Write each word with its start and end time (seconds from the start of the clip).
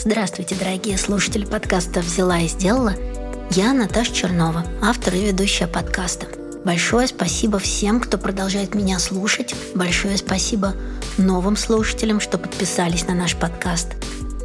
Здравствуйте, 0.00 0.54
дорогие 0.54 0.96
слушатели 0.96 1.44
подкаста 1.44 2.00
«Взяла 2.00 2.38
и 2.38 2.46
сделала». 2.46 2.94
Я 3.50 3.72
Наташа 3.72 4.14
Чернова, 4.14 4.64
автор 4.80 5.12
и 5.14 5.26
ведущая 5.26 5.66
подкаста. 5.66 6.28
Большое 6.64 7.08
спасибо 7.08 7.58
всем, 7.58 7.98
кто 7.98 8.16
продолжает 8.16 8.76
меня 8.76 9.00
слушать. 9.00 9.56
Большое 9.74 10.16
спасибо 10.16 10.76
новым 11.16 11.56
слушателям, 11.56 12.20
что 12.20 12.38
подписались 12.38 13.08
на 13.08 13.14
наш 13.14 13.34
подкаст. 13.34 13.88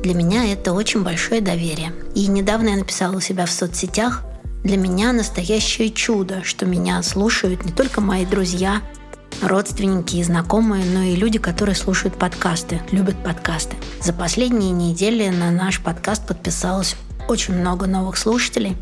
Для 0.01 0.15
меня 0.15 0.51
это 0.51 0.73
очень 0.73 1.03
большое 1.03 1.39
доверие. 1.39 1.93
И 2.15 2.25
недавно 2.25 2.69
я 2.69 2.77
написала 2.77 3.17
у 3.17 3.21
себя 3.21 3.45
в 3.45 3.51
соцсетях, 3.51 4.23
для 4.63 4.77
меня 4.77 5.13
настоящее 5.13 5.91
чудо, 5.91 6.41
что 6.43 6.65
меня 6.65 7.03
слушают 7.03 7.63
не 7.63 7.71
только 7.71 8.01
мои 8.01 8.25
друзья, 8.25 8.81
родственники 9.47 10.15
и 10.15 10.23
знакомые, 10.23 10.85
но 10.85 11.01
и 11.01 11.15
люди, 11.15 11.39
которые 11.39 11.75
слушают 11.75 12.17
подкасты, 12.17 12.81
любят 12.91 13.21
подкасты. 13.23 13.75
За 14.01 14.13
последние 14.13 14.71
недели 14.71 15.29
на 15.29 15.51
наш 15.51 15.81
подкаст 15.81 16.27
подписалось 16.27 16.95
очень 17.27 17.55
много 17.55 17.87
новых 17.87 18.17
слушателей. 18.17 18.77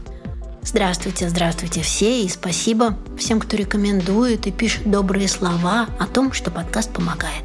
Здравствуйте, 0.63 1.27
здравствуйте 1.27 1.81
все 1.81 2.23
и 2.23 2.29
спасибо 2.29 2.97
всем, 3.17 3.39
кто 3.39 3.57
рекомендует 3.57 4.45
и 4.45 4.51
пишет 4.51 4.89
добрые 4.89 5.27
слова 5.27 5.87
о 5.99 6.05
том, 6.05 6.33
что 6.33 6.51
подкаст 6.51 6.91
помогает. 6.91 7.43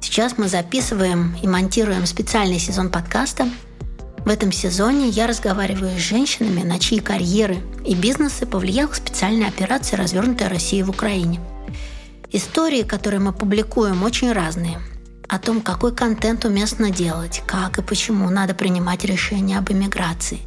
Сейчас 0.00 0.38
мы 0.38 0.48
записываем 0.48 1.36
и 1.42 1.48
монтируем 1.48 2.06
специальный 2.06 2.58
сезон 2.58 2.90
подкаста. 2.90 3.48
В 4.18 4.28
этом 4.28 4.52
сезоне 4.52 5.08
я 5.08 5.26
разговариваю 5.26 5.98
с 5.98 6.02
женщинами, 6.02 6.62
на 6.62 6.78
чьи 6.78 7.00
карьеры 7.00 7.58
и 7.84 7.94
бизнесы 7.94 8.46
повлияла 8.46 8.92
специальная 8.92 9.48
операция, 9.48 9.98
развернутая 9.98 10.48
Россией 10.48 10.84
в 10.84 10.90
Украине– 10.90 11.40
Истории, 12.36 12.82
которые 12.82 13.20
мы 13.20 13.32
публикуем, 13.32 14.02
очень 14.02 14.32
разные. 14.32 14.80
О 15.28 15.38
том, 15.38 15.60
какой 15.60 15.94
контент 15.94 16.44
уместно 16.44 16.90
делать, 16.90 17.44
как 17.46 17.78
и 17.78 17.82
почему 17.82 18.28
надо 18.28 18.54
принимать 18.54 19.04
решения 19.04 19.56
об 19.56 19.70
эмиграции. 19.70 20.40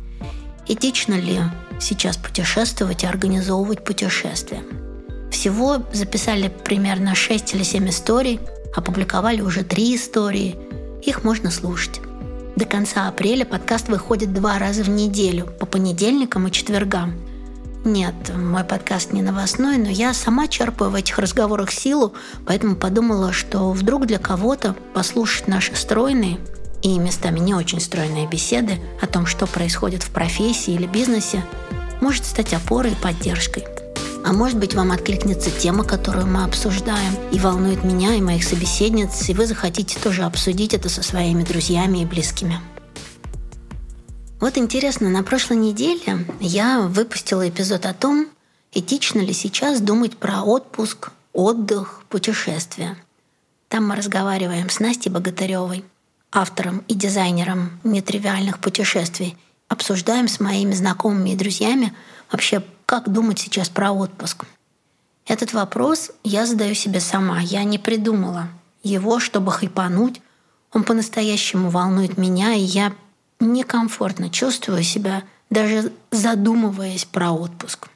Этично 0.67 1.13
ли 1.13 1.39
сейчас 1.79 2.17
путешествовать 2.17 3.03
и 3.03 3.07
организовывать 3.07 3.85
путешествия. 3.85 4.63
Всего 5.31 5.77
записали 5.93 6.49
примерно 6.65 7.15
6 7.15 7.55
или 7.55 7.63
7 7.63 7.87
историй, 7.87 8.41
опубликовали 8.75 9.39
уже 9.39 9.63
3 9.63 9.95
истории. 9.95 10.57
Их 11.03 11.23
можно 11.23 11.51
слушать. 11.51 12.01
До 12.57 12.65
конца 12.65 13.07
апреля 13.07 13.45
подкаст 13.45 13.87
выходит 13.87 14.33
два 14.33 14.59
раза 14.59 14.83
в 14.83 14.89
неделю, 14.89 15.45
по 15.57 15.65
понедельникам 15.65 16.47
и 16.47 16.51
четвергам– 16.51 17.15
нет, 17.87 18.13
мой 18.35 18.63
подкаст 18.63 19.13
не 19.13 19.21
новостной, 19.21 19.77
но 19.77 19.89
я 19.89 20.13
сама 20.13 20.47
черпаю 20.47 20.91
в 20.91 20.95
этих 20.95 21.17
разговорах 21.17 21.71
силу, 21.71 22.13
поэтому 22.45 22.75
подумала, 22.75 23.31
что 23.31 23.71
вдруг 23.71 24.05
для 24.05 24.19
кого-то 24.19 24.75
послушать 24.93 25.47
наши 25.47 25.75
стройные 25.75 26.37
и 26.83 26.99
местами 26.99 27.39
не 27.39 27.55
очень 27.55 27.79
стройные 27.79 28.27
беседы 28.27 28.79
о 29.01 29.07
том, 29.07 29.25
что 29.25 29.47
происходит 29.47 30.03
в 30.03 30.11
профессии 30.11 30.73
или 30.73 30.85
бизнесе, 30.85 31.43
может 32.01 32.25
стать 32.25 32.53
опорой 32.53 32.91
и 32.91 32.95
поддержкой. 32.95 33.65
А 34.25 34.33
может 34.33 34.59
быть, 34.59 34.75
вам 34.75 34.91
откликнется 34.91 35.49
тема, 35.49 35.85
которую 35.85 36.27
мы 36.27 36.43
обсуждаем, 36.43 37.13
и 37.31 37.39
волнует 37.39 37.85
меня 37.85 38.15
и 38.15 38.21
моих 38.21 38.43
собеседниц, 38.43 39.29
и 39.29 39.33
вы 39.33 39.47
захотите 39.47 39.97
тоже 39.97 40.23
обсудить 40.23 40.73
это 40.73 40.89
со 40.89 41.01
своими 41.01 41.43
друзьями 41.43 41.99
и 41.99 42.05
близкими. 42.05 42.59
Вот 44.39 44.55
интересно, 44.55 45.09
на 45.09 45.23
прошлой 45.23 45.57
неделе 45.57 46.25
я 46.39 46.81
выпустила 46.81 47.49
эпизод 47.49 47.87
о 47.87 47.93
том, 47.95 48.27
этично 48.71 49.19
ли 49.19 49.33
сейчас 49.33 49.81
думать 49.81 50.15
про 50.15 50.43
отпуск, 50.43 51.09
отдых, 51.33 52.03
путешествия. 52.07 52.95
Там 53.67 53.87
мы 53.87 53.95
разговариваем 53.95 54.69
с 54.69 54.79
Настей 54.79 55.09
Богатыревой, 55.09 55.83
автором 56.31 56.83
и 56.87 56.93
дизайнером 56.93 57.79
нетривиальных 57.83 58.59
путешествий. 58.59 59.35
Обсуждаем 59.69 60.27
с 60.27 60.39
моими 60.39 60.73
знакомыми 60.73 61.31
и 61.31 61.35
друзьями 61.35 61.93
вообще, 62.31 62.63
как 62.85 63.11
думать 63.11 63.39
сейчас 63.39 63.69
про 63.69 63.91
отпуск. 63.91 64.43
Этот 65.25 65.53
вопрос 65.53 66.11
я 66.23 66.45
задаю 66.45 66.75
себе 66.75 66.99
сама. 66.99 67.41
Я 67.41 67.63
не 67.63 67.79
придумала 67.79 68.49
его, 68.83 69.19
чтобы 69.19 69.51
хайпануть. 69.51 70.21
Он 70.71 70.83
по-настоящему 70.83 71.71
волнует 71.71 72.19
меня, 72.19 72.53
и 72.53 72.61
я 72.61 72.93
некомфортно 73.39 74.29
чувствую 74.29 74.83
себя, 74.83 75.23
даже 75.49 75.91
задумываясь 76.11 77.05
про 77.05 77.31
отпуск. 77.31 77.87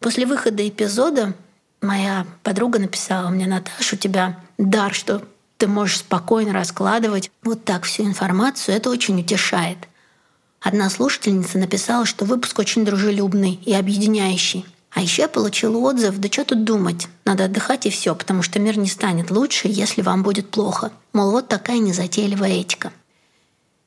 После 0.00 0.26
выхода 0.26 0.66
эпизода 0.68 1.34
моя 1.80 2.26
подруга 2.42 2.78
написала 2.78 3.28
мне, 3.28 3.46
Наташа, 3.46 3.96
у 3.96 3.98
тебя 3.98 4.38
дар, 4.58 4.94
что 4.94 5.22
ты 5.58 5.66
можешь 5.66 5.98
спокойно 5.98 6.52
раскладывать 6.52 7.30
вот 7.42 7.64
так 7.64 7.84
всю 7.84 8.04
информацию, 8.04 8.76
это 8.76 8.90
очень 8.90 9.20
утешает. 9.20 9.78
Одна 10.60 10.90
слушательница 10.90 11.58
написала, 11.58 12.06
что 12.06 12.24
выпуск 12.24 12.58
очень 12.58 12.84
дружелюбный 12.84 13.54
и 13.64 13.72
объединяющий. 13.72 14.66
А 14.90 15.02
еще 15.02 15.22
я 15.22 15.28
получила 15.28 15.76
отзыв, 15.78 16.18
да 16.18 16.28
что 16.28 16.44
тут 16.44 16.64
думать, 16.64 17.06
надо 17.24 17.44
отдыхать 17.44 17.84
и 17.86 17.90
все, 17.90 18.14
потому 18.14 18.42
что 18.42 18.58
мир 18.58 18.78
не 18.78 18.88
станет 18.88 19.30
лучше, 19.30 19.68
если 19.68 20.00
вам 20.00 20.22
будет 20.22 20.50
плохо. 20.50 20.90
Мол, 21.12 21.32
вот 21.32 21.48
такая 21.48 21.78
незатейливая 21.78 22.52
этика. 22.52 22.92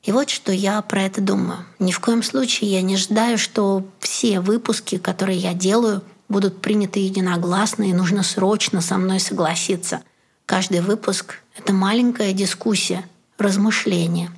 И 0.02 0.12
вот 0.12 0.30
что 0.30 0.50
я 0.52 0.80
про 0.82 1.02
это 1.02 1.20
думаю. 1.20 1.66
Ни 1.78 1.92
в 1.92 2.00
коем 2.00 2.22
случае 2.22 2.72
я 2.72 2.82
не 2.82 2.96
ждаю, 2.96 3.36
что 3.36 3.84
все 3.98 4.40
выпуски, 4.40 4.98
которые 4.98 5.38
я 5.38 5.52
делаю, 5.52 6.02
будут 6.28 6.62
приняты 6.62 7.00
единогласно, 7.00 7.82
и 7.84 7.92
нужно 7.92 8.22
срочно 8.22 8.80
со 8.80 8.96
мной 8.96 9.20
согласиться. 9.20 10.02
Каждый 10.46 10.80
выпуск— 10.80 11.36
это 11.58 11.72
маленькая 11.72 12.32
дискуссия, 12.32 13.04
размышление. 13.36 14.30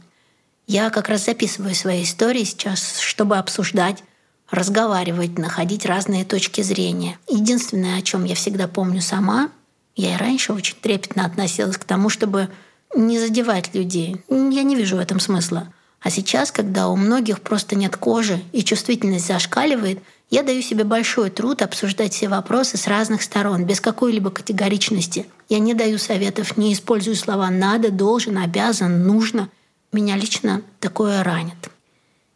Я 0.66 0.90
как 0.90 1.08
раз 1.08 1.26
записываю 1.26 1.74
свои 1.74 2.02
истории 2.02 2.44
сейчас, 2.44 2.98
чтобы 2.98 3.36
обсуждать, 3.36 4.02
разговаривать, 4.50 5.38
находить 5.38 5.86
разные 5.86 6.24
точки 6.24 6.60
зрения. 6.60 7.18
Единственное, 7.28 7.98
о 7.98 8.02
чем 8.02 8.24
я 8.24 8.34
всегда 8.34 8.68
помню 8.68 9.00
сама, 9.00 9.50
я 9.96 10.14
и 10.14 10.18
раньше 10.18 10.52
очень 10.52 10.76
трепетно 10.80 11.24
относилась 11.24 11.76
к 11.76 11.84
тому, 11.84 12.08
чтобы 12.08 12.48
не 12.94 13.18
задевать 13.18 13.74
людей. 13.74 14.22
Я 14.28 14.62
не 14.62 14.76
вижу 14.76 14.96
в 14.96 15.00
этом 15.00 15.20
смысла. 15.20 15.68
А 16.00 16.10
сейчас, 16.10 16.50
когда 16.50 16.88
у 16.88 16.96
многих 16.96 17.40
просто 17.40 17.76
нет 17.76 17.96
кожи 17.96 18.42
и 18.52 18.64
чувствительность 18.64 19.26
зашкаливает, 19.26 20.02
я 20.30 20.42
даю 20.42 20.62
себе 20.62 20.84
большой 20.84 21.30
труд 21.30 21.62
обсуждать 21.62 22.14
все 22.14 22.28
вопросы 22.28 22.76
с 22.76 22.86
разных 22.86 23.22
сторон, 23.22 23.64
без 23.64 23.80
какой-либо 23.80 24.30
категоричности. 24.30 25.26
Я 25.48 25.58
не 25.58 25.74
даю 25.74 25.98
советов, 25.98 26.56
не 26.56 26.72
использую 26.72 27.16
слова 27.16 27.50
«надо», 27.50 27.90
«должен», 27.90 28.38
«обязан», 28.38 29.06
«нужно». 29.06 29.50
Меня 29.92 30.16
лично 30.16 30.62
такое 30.80 31.22
ранит. 31.22 31.70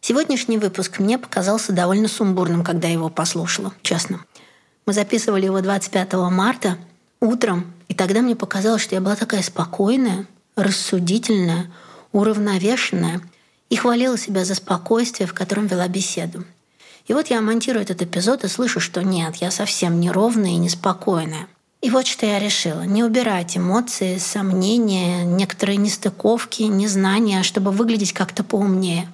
Сегодняшний 0.03 0.59
выпуск 0.59 0.99
мне 0.99 1.19
показался 1.19 1.73
довольно 1.73 2.07
сумбурным, 2.07 2.63
когда 2.63 2.87
его 2.87 3.09
послушала, 3.09 3.73
честно. 3.83 4.21
Мы 4.85 4.93
записывали 4.93 5.47
его 5.47 5.61
25 5.61 6.13
марта 6.31 6.77
утром, 7.19 7.73
и 7.89 7.95
тогда 7.95 8.21
мне 8.21 8.37
показалось, 8.37 8.83
что 8.83 8.95
я 8.95 9.01
была 9.01 9.17
такая 9.17 9.43
спокойная, 9.43 10.27
рассудительная, 10.57 11.71
уравновешенная 12.13 13.21
и 13.69 13.77
хвалила 13.77 14.19
себя 14.19 14.45
за 14.45 14.55
спокойствие, 14.55 15.27
в 15.27 15.35
котором 15.35 15.67
вела 15.67 15.87
беседу. 15.87 16.45
И 17.07 17.13
вот 17.13 17.29
я 17.29 17.41
монтирую 17.41 17.83
этот 17.83 18.03
эпизод 18.03 18.45
и 18.45 18.49
слышу, 18.49 18.81
что 18.81 19.03
нет, 19.03 19.37
я 19.37 19.51
совсем 19.51 20.01
неровная 20.01 20.51
и 20.51 20.57
неспокойная. 20.57 21.47
И 21.83 21.91
вот 21.91 22.07
что 22.07 22.27
я 22.27 22.41
решила. 22.41 22.83
Не 22.83 23.05
убирать 23.05 23.57
эмоции, 23.57 24.19
сомнения, 24.19 25.25
некоторые 25.25 25.77
нестыковки, 25.77 26.63
незнания, 26.63 27.43
чтобы 27.43 27.71
выглядеть 27.71 28.13
как-то 28.13 28.43
поумнее. 28.43 29.09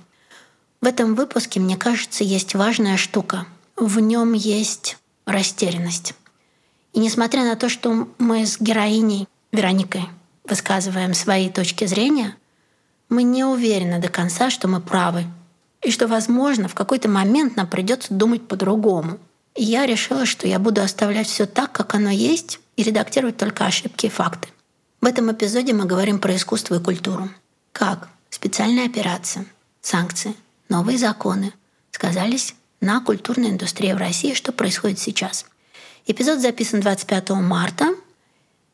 В 0.80 0.86
этом 0.86 1.14
выпуске, 1.14 1.60
мне 1.60 1.76
кажется, 1.76 2.24
есть 2.24 2.54
важная 2.54 2.96
штука. 2.96 3.46
В 3.76 3.98
нем 4.00 4.32
есть 4.32 4.96
растерянность. 5.26 6.14
И 6.92 7.00
несмотря 7.00 7.44
на 7.44 7.56
то, 7.56 7.68
что 7.68 8.08
мы 8.18 8.46
с 8.46 8.58
героиней 8.60 9.28
Вероникой 9.50 10.08
высказываем 10.44 11.14
свои 11.14 11.50
точки 11.50 11.86
зрения, 11.86 12.36
мы 13.08 13.22
не 13.22 13.44
уверены 13.44 14.00
до 14.00 14.08
конца, 14.08 14.50
что 14.50 14.68
мы 14.68 14.80
правы, 14.80 15.24
и 15.82 15.90
что, 15.90 16.06
возможно, 16.06 16.68
в 16.68 16.74
какой-то 16.74 17.08
момент 17.08 17.56
нам 17.56 17.66
придется 17.66 18.14
думать 18.14 18.46
по-другому. 18.46 19.18
И 19.54 19.64
я 19.64 19.84
решила, 19.84 20.24
что 20.24 20.46
я 20.46 20.58
буду 20.58 20.80
оставлять 20.80 21.26
все 21.26 21.46
так, 21.46 21.72
как 21.72 21.94
оно 21.94 22.10
есть, 22.10 22.60
и 22.76 22.82
редактировать 22.82 23.36
только 23.36 23.66
ошибки 23.66 24.06
и 24.06 24.10
факты. 24.10 24.48
В 25.00 25.06
этом 25.06 25.30
эпизоде 25.32 25.72
мы 25.72 25.84
говорим 25.84 26.18
про 26.18 26.34
искусство 26.36 26.76
и 26.76 26.82
культуру. 26.82 27.28
Как 27.72 28.08
специальная 28.30 28.86
операция, 28.86 29.44
санкции, 29.80 30.34
новые 30.68 30.96
законы 30.96 31.52
сказались 31.90 32.54
на 32.80 33.00
культурной 33.00 33.50
индустрии 33.50 33.92
в 33.92 33.98
России, 33.98 34.34
что 34.34 34.52
происходит 34.52 34.98
сейчас. 34.98 35.46
Эпизод 36.06 36.40
записан 36.40 36.80
25 36.80 37.30
марта, 37.30 37.94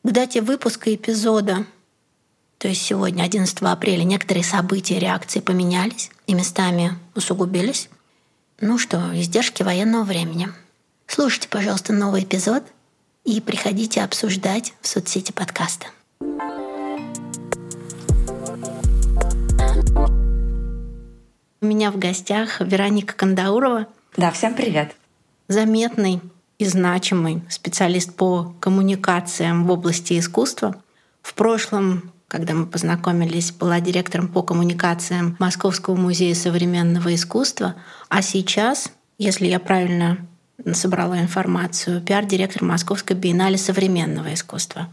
к 0.03 0.11
дате 0.11 0.41
выпуска 0.41 0.93
эпизода, 0.93 1.65
то 2.57 2.67
есть 2.67 2.81
сегодня, 2.81 3.23
11 3.23 3.57
апреля, 3.61 4.03
некоторые 4.03 4.43
события 4.43 4.99
реакции 4.99 5.39
поменялись 5.39 6.11
и 6.27 6.33
местами 6.33 6.97
усугубились. 7.15 7.89
Ну 8.59 8.77
что, 8.77 8.97
издержки 9.13 9.63
военного 9.63 10.03
времени. 10.03 10.49
Слушайте, 11.07 11.47
пожалуйста, 11.49 11.93
новый 11.93 12.23
эпизод 12.23 12.63
и 13.23 13.39
приходите 13.41 14.01
обсуждать 14.01 14.73
в 14.81 14.87
соцсети 14.87 15.31
подкаста.. 15.31 15.87
1 21.61 21.69
меня 21.79 21.91
в 21.91 21.97
гостях 21.97 22.61
Вероника 22.61 23.13
Кандаурова. 23.13 23.87
Да, 24.17 24.31
всем 24.31 24.55
привет. 24.55 24.95
Заметный 25.47 26.19
и 26.59 26.65
значимый 26.65 27.41
специалист 27.49 28.13
по 28.13 28.53
коммуникациям 28.59 29.65
в 29.65 29.71
области 29.71 30.19
искусства. 30.19 30.75
В 31.21 31.33
прошлом, 31.33 32.11
когда 32.27 32.53
мы 32.53 32.67
познакомились, 32.67 33.51
была 33.51 33.79
директором 33.79 34.27
по 34.27 34.43
коммуникациям 34.43 35.37
Московского 35.39 35.95
музея 35.95 36.35
современного 36.35 37.15
искусства, 37.15 37.75
а 38.09 38.21
сейчас, 38.21 38.91
если 39.17 39.47
я 39.47 39.59
правильно 39.59 40.17
собрала 40.73 41.19
информацию, 41.19 42.01
пиар-директор 42.01 42.63
Московской 42.63 43.15
биеннале 43.15 43.57
современного 43.57 44.33
искусства. 44.33 44.89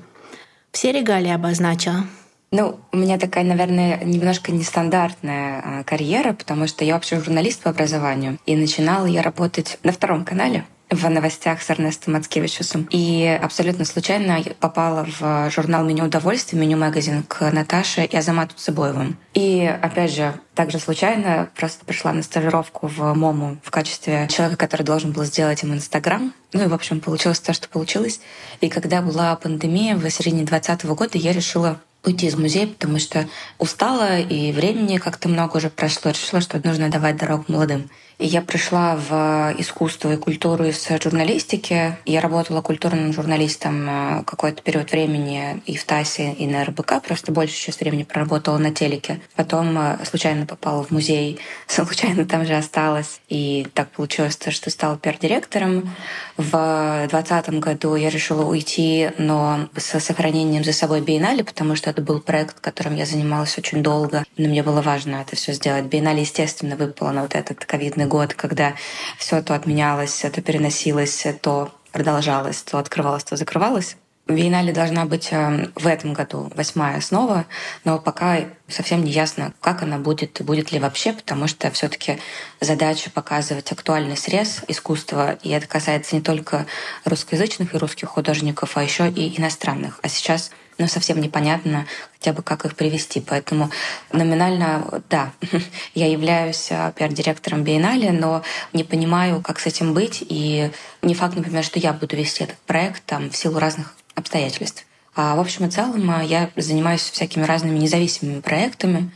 Все 0.70 0.92
регалии 0.92 1.30
обозначила. 1.30 2.06
Ну, 2.52 2.78
у 2.92 2.96
меня 2.96 3.19
такая, 3.19 3.42
наверное, 3.42 4.04
немножко 4.04 4.52
нестандартная 4.52 5.80
а, 5.80 5.84
карьера, 5.84 6.32
потому 6.32 6.69
что 6.69 6.84
я 6.84 6.94
вообще 6.94 7.20
журналист 7.20 7.62
по 7.62 7.70
образованию. 7.70 8.38
И 8.46 8.54
начинала 8.54 9.06
я 9.06 9.22
работать 9.22 9.78
на 9.82 9.90
втором 9.90 10.24
канале 10.24 10.64
в 10.90 11.08
новостях 11.08 11.62
с 11.62 11.70
Эрнестом 11.70 12.14
Мацкевичусом. 12.14 12.88
И 12.90 13.26
абсолютно 13.42 13.84
случайно 13.84 14.42
попала 14.60 15.06
в 15.18 15.50
журнал 15.50 15.84
«Меню 15.84 16.04
удовольствия», 16.04 16.58
«Меню-магазин» 16.58 17.22
к 17.24 17.50
Наташе 17.50 18.04
и 18.04 18.16
Азамату 18.16 18.54
Цыбоевым. 18.56 19.16
И, 19.34 19.66
опять 19.82 20.12
же, 20.12 20.34
также 20.54 20.78
случайно 20.78 21.48
просто 21.56 21.84
пришла 21.84 22.12
на 22.12 22.22
стажировку 22.22 22.86
в 22.86 23.14
МОМУ 23.14 23.58
в 23.62 23.70
качестве 23.70 24.28
человека, 24.28 24.56
который 24.56 24.82
должен 24.82 25.12
был 25.12 25.24
сделать 25.24 25.62
им 25.62 25.74
Инстаграм. 25.74 26.32
Ну 26.52 26.64
и, 26.64 26.68
в 26.68 26.74
общем, 26.74 27.00
получилось 27.00 27.40
то, 27.40 27.52
что 27.52 27.68
получилось. 27.68 28.20
И 28.60 28.68
когда 28.68 29.02
была 29.02 29.34
пандемия 29.36 29.96
в 29.96 30.08
середине 30.08 30.44
2020 30.44 30.86
года, 30.86 31.18
я 31.18 31.32
решила 31.32 31.80
уйти 32.06 32.26
из 32.26 32.37
музея, 32.37 32.67
потому 32.67 32.99
что 32.99 33.29
устала, 33.58 34.19
и 34.20 34.53
времени 34.53 34.99
как-то 34.99 35.29
много 35.29 35.56
уже 35.56 35.70
прошло. 35.70 36.11
Решила, 36.11 36.41
что 36.41 36.61
нужно 36.64 36.88
давать 36.88 37.17
дорогу 37.17 37.44
молодым. 37.49 37.91
И 38.19 38.26
я 38.26 38.41
пришла 38.41 38.97
в 38.97 39.55
искусство 39.58 40.14
и 40.14 40.17
культуру 40.17 40.64
из 40.64 40.88
журналистики. 41.03 41.99
Я 42.06 42.23
работала 42.23 42.62
культурным 42.62 43.12
журналистом 43.12 43.87
э, 43.88 44.23
какой-то 44.25 44.62
период 44.62 44.91
времени 44.91 45.62
и 45.67 45.76
в 45.76 45.85
ТАСе, 45.85 46.32
и 46.32 46.47
на 46.47 46.64
РБК. 46.64 47.03
Просто 47.06 47.31
больше 47.31 47.55
часть 47.55 47.81
времени 47.81 48.05
проработала 48.05 48.56
на 48.56 48.70
телеке. 48.70 49.20
Потом 49.35 49.79
э, 49.79 49.99
случайно 50.06 50.47
попала 50.47 50.82
в 50.82 50.91
музей, 50.91 51.41
случайно 51.67 52.25
там 52.25 52.47
же 52.47 52.55
осталась. 52.55 53.20
И 53.29 53.67
так 53.75 53.91
получилось, 53.91 54.38
что 54.49 54.70
стала 54.70 54.97
пиар-директором. 54.97 55.94
В 56.36 57.06
2020 57.08 57.60
году 57.60 57.94
я 57.96 58.10
решила 58.10 58.44
уйти, 58.44 59.10
но 59.16 59.68
с 59.74 59.98
сохранением 60.00 60.64
за 60.64 60.72
собой 60.72 61.00
биеннале, 61.00 61.42
потому 61.42 61.76
что 61.76 61.88
это 61.88 62.02
был 62.02 62.20
проект, 62.20 62.60
которым 62.60 62.94
я 62.94 63.06
занималась 63.06 63.56
очень 63.56 63.82
долго. 63.82 64.24
Но 64.36 64.48
мне 64.48 64.62
было 64.62 64.82
важно 64.82 65.16
это 65.16 65.34
все 65.34 65.52
сделать. 65.52 65.86
Биеннале, 65.86 66.20
естественно, 66.20 66.76
выпало 66.76 67.10
на 67.12 67.22
вот 67.22 67.34
этот 67.34 67.64
ковидный 67.64 68.06
год, 68.06 68.34
когда 68.34 68.74
все 69.16 69.40
то 69.42 69.54
отменялось, 69.54 70.20
то 70.20 70.42
переносилось, 70.42 71.26
то 71.40 71.72
продолжалось, 71.92 72.62
то 72.62 72.78
открывалось, 72.78 73.24
то 73.24 73.36
закрывалось. 73.36 73.96
Биеннале 74.28 74.73
должна 74.73 75.05
быть 75.05 75.28
э, 75.31 75.69
в 75.76 75.87
этом 75.87 76.12
году 76.12 76.50
восьмая 76.56 77.00
снова, 77.00 77.46
но 77.84 78.00
пока 78.00 78.40
совсем 78.67 79.05
не 79.05 79.12
ясно, 79.12 79.55
как 79.61 79.84
она 79.84 79.99
будет 79.99 80.40
и 80.40 80.43
будет 80.43 80.73
ли 80.73 80.81
вообще, 80.81 81.12
потому 81.12 81.46
что 81.46 81.70
все 81.70 81.88
таки 81.88 82.19
задача 82.61 83.08
показывать 83.11 83.70
актуальный 83.70 84.17
срез 84.17 84.62
искусства, 84.67 85.38
и 85.43 85.50
это 85.50 85.69
касается 85.69 86.17
не 86.17 86.23
только 86.23 86.67
русскоязычных 87.05 87.75
и 87.75 87.78
русских 87.78 88.08
художников, 88.08 88.76
а 88.76 88.82
еще 88.82 89.08
и 89.08 89.38
иностранных. 89.38 90.00
А 90.02 90.08
сейчас 90.08 90.50
но 90.79 90.88
совсем 90.88 91.20
непонятно 91.22 91.87
хотя 92.12 92.34
бы, 92.34 92.43
как 92.43 92.67
их 92.67 92.76
привести. 92.76 93.20
Поэтому 93.20 93.70
номинально, 94.12 95.02
да, 95.08 95.32
я 95.94 96.06
являюсь 96.11 96.69
а, 96.70 96.93
пиар-директором 96.93 97.64
Биеннале, 97.64 98.12
но 98.12 98.43
не 98.75 98.84
понимаю, 98.84 99.40
как 99.40 99.58
с 99.58 99.64
этим 99.64 99.94
быть. 99.94 100.22
И 100.29 100.70
не 101.00 101.14
факт, 101.14 101.34
например, 101.34 101.64
что 101.64 101.79
я 101.79 101.94
буду 101.94 102.14
вести 102.17 102.44
этот 102.44 102.58
проект 102.58 103.02
там, 103.06 103.31
в 103.31 103.37
силу 103.38 103.58
разных 103.58 103.94
обстоятельств. 104.16 104.84
А 105.14 105.34
в 105.36 105.40
общем 105.40 105.66
и 105.66 105.70
целом 105.70 106.10
а, 106.10 106.22
я 106.22 106.50
занимаюсь 106.56 107.00
всякими 107.00 107.44
разными 107.44 107.78
независимыми 107.78 108.40
проектами. 108.40 109.10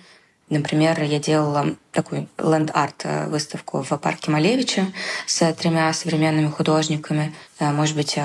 Например, 0.49 1.01
я 1.03 1.19
делала 1.21 1.77
такую 1.93 2.27
ленд-арт 2.39 3.03
э, 3.05 3.27
выставку 3.29 3.83
в 3.83 3.97
парке 3.99 4.33
Малевича 4.33 4.87
с 5.27 5.53
тремя 5.53 5.93
современными 5.93 6.49
художниками. 6.49 7.35
Э, 7.61 7.71
может 7.71 7.95
быть, 7.97 8.19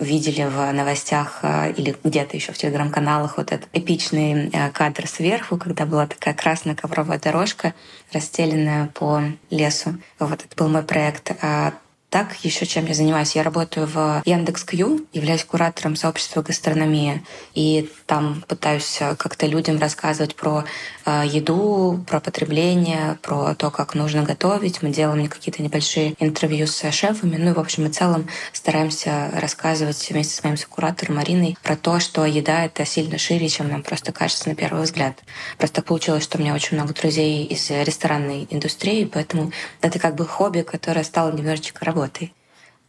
видели 0.00 0.42
в 0.44 0.72
новостях 0.72 1.44
или 1.76 1.96
где-то 2.02 2.36
еще 2.36 2.50
в 2.52 2.58
телеграм-каналах 2.58 3.36
вот 3.36 3.52
этот 3.52 3.68
эпичный 3.72 4.50
кадр 4.72 5.06
сверху, 5.06 5.56
когда 5.56 5.86
была 5.86 6.08
такая 6.08 6.34
красная 6.34 6.74
ковровая 6.74 7.20
дорожка, 7.20 7.74
расстеленная 8.12 8.88
по 8.88 9.22
лесу. 9.50 9.96
Вот 10.18 10.44
это 10.44 10.56
был 10.56 10.68
мой 10.68 10.82
проект. 10.82 11.30
А 11.40 11.74
так, 12.14 12.36
еще 12.44 12.64
чем 12.64 12.86
я 12.86 12.94
занимаюсь? 12.94 13.34
Я 13.34 13.42
работаю 13.42 13.88
в 13.88 14.22
Яндекс.Кью, 14.24 15.04
являюсь 15.12 15.42
куратором 15.42 15.96
сообщества 15.96 16.42
гастрономия. 16.42 17.24
И 17.54 17.90
там 18.06 18.44
пытаюсь 18.46 18.98
э, 19.00 19.16
как-то 19.16 19.46
людям 19.46 19.80
рассказывать 19.80 20.36
про 20.36 20.64
э, 21.06 21.22
еду, 21.26 22.04
про 22.06 22.20
потребление, 22.20 23.18
про 23.20 23.56
то, 23.56 23.72
как 23.72 23.96
нужно 23.96 24.22
готовить. 24.22 24.80
Мы 24.80 24.90
делаем 24.90 25.26
какие-то 25.26 25.60
небольшие 25.60 26.14
интервью 26.20 26.68
с 26.68 26.88
шефами. 26.92 27.34
Ну 27.36 27.50
и, 27.50 27.52
в 27.52 27.58
общем 27.58 27.86
и 27.86 27.88
целом, 27.88 28.28
стараемся 28.52 29.32
рассказывать 29.34 30.08
вместе 30.08 30.36
с 30.36 30.44
моим 30.44 30.56
куратором 30.68 31.16
Мариной 31.16 31.58
про 31.64 31.74
то, 31.74 31.98
что 31.98 32.24
еда— 32.24 32.64
это 32.66 32.84
сильно 32.84 33.18
шире, 33.18 33.48
чем 33.48 33.68
нам 33.68 33.82
просто 33.82 34.12
кажется 34.12 34.48
на 34.48 34.54
первый 34.54 34.84
взгляд. 34.84 35.18
Просто 35.58 35.82
получилось, 35.82 36.22
что 36.22 36.38
у 36.38 36.40
меня 36.40 36.54
очень 36.54 36.76
много 36.76 36.94
друзей 36.94 37.44
из 37.44 37.68
ресторанной 37.70 38.46
индустрии, 38.50 39.04
поэтому 39.04 39.50
это 39.80 39.98
как 39.98 40.14
бы 40.14 40.24
хобби, 40.24 40.60
которое 40.60 41.02
стало 41.02 41.32
немножечко 41.32 41.84
работой 41.84 42.03
работой. 42.04 42.32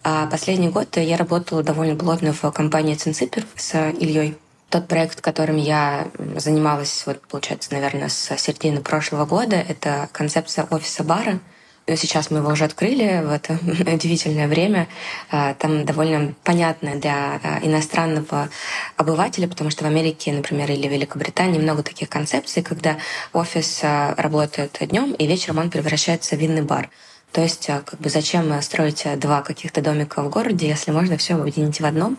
А 0.04 0.28
последний 0.28 0.70
год 0.70 0.98
я 0.98 1.18
работала 1.18 1.64
довольно 1.64 1.96
плотно 1.96 2.34
в 2.34 2.52
компании 2.52 2.96
Цинципер 2.96 3.46
с 3.56 3.74
Ильей. 4.00 4.36
Тот 4.70 4.88
проект, 4.88 5.22
которым 5.22 5.58
я 5.58 6.08
занималась, 6.36 7.04
вот, 7.06 7.22
получается, 7.28 7.74
наверное, 7.74 8.10
с 8.10 8.38
середины 8.38 8.82
прошлого 8.82 9.26
года, 9.26 9.56
это 9.56 10.10
концепция 10.12 10.68
офиса-бара. 10.70 11.40
Сейчас 11.88 12.32
мы 12.32 12.40
его 12.40 12.50
уже 12.50 12.66
открыли 12.66 13.22
в 13.24 13.32
это 13.32 13.60
удивительное 13.94 14.48
время. 14.48 14.88
А, 15.30 15.54
там 15.54 15.86
довольно 15.86 16.34
понятно 16.44 16.96
для 16.96 17.40
а, 17.44 17.60
иностранного 17.62 18.50
обывателя, 18.98 19.48
потому 19.48 19.70
что 19.70 19.84
в 19.84 19.88
Америке, 19.88 20.34
например, 20.34 20.72
или 20.72 20.88
в 20.88 20.92
Великобритании 20.92 21.60
много 21.60 21.84
таких 21.84 22.10
концепций, 22.10 22.64
когда 22.64 22.98
офис 23.34 23.82
а, 23.84 24.16
работает 24.18 24.78
днем, 24.82 25.14
и 25.14 25.28
вечером 25.28 25.60
он 25.60 25.70
превращается 25.70 26.36
в 26.36 26.40
винный 26.40 26.64
бар. 26.64 26.90
То 27.32 27.42
есть 27.42 27.70
а, 27.70 27.82
как 27.82 28.00
бы 28.00 28.10
зачем 28.10 28.62
строить 28.62 29.06
а, 29.06 29.18
два 29.18 29.42
каких-то 29.42 29.82
домика 29.82 30.24
в 30.24 30.30
городе, 30.30 30.68
если 30.68 30.92
можно 30.92 31.18
все 31.18 31.36
объединить 31.36 31.82
в 31.82 31.86
одном? 31.86 32.18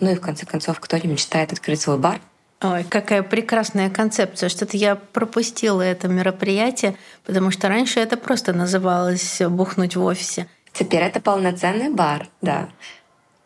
Ну 0.00 0.10
и 0.10 0.14
в 0.14 0.20
конце 0.20 0.46
концов, 0.46 0.78
кто-нибудь 0.80 1.10
мечтает 1.10 1.52
открыть 1.52 1.80
свой 1.80 1.98
бар, 1.98 2.20
Ой, 2.60 2.82
какая 2.82 3.22
прекрасная 3.22 3.88
концепция. 3.88 4.48
Что-то 4.48 4.76
я 4.76 4.96
пропустила 4.96 5.80
это 5.80 6.08
мероприятие, 6.08 6.96
потому 7.24 7.52
что 7.52 7.68
раньше 7.68 8.00
это 8.00 8.16
просто 8.16 8.52
называлось 8.52 9.40
«бухнуть 9.48 9.94
в 9.94 10.02
офисе». 10.02 10.48
Теперь 10.72 11.02
это 11.02 11.20
полноценный 11.20 11.88
бар, 11.88 12.28
да. 12.42 12.68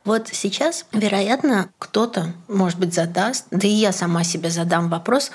Вот 0.05 0.29
сейчас, 0.33 0.87
вероятно, 0.93 1.69
кто-то, 1.79 2.33
может 2.49 2.79
быть, 2.79 2.95
задаст, 2.95 3.47
да 3.51 3.69
и 3.69 3.71
я 3.71 3.93
сама 3.93 4.25
себе 4.25 4.51
задам 4.51 4.89
вопрос, 4.89 5.31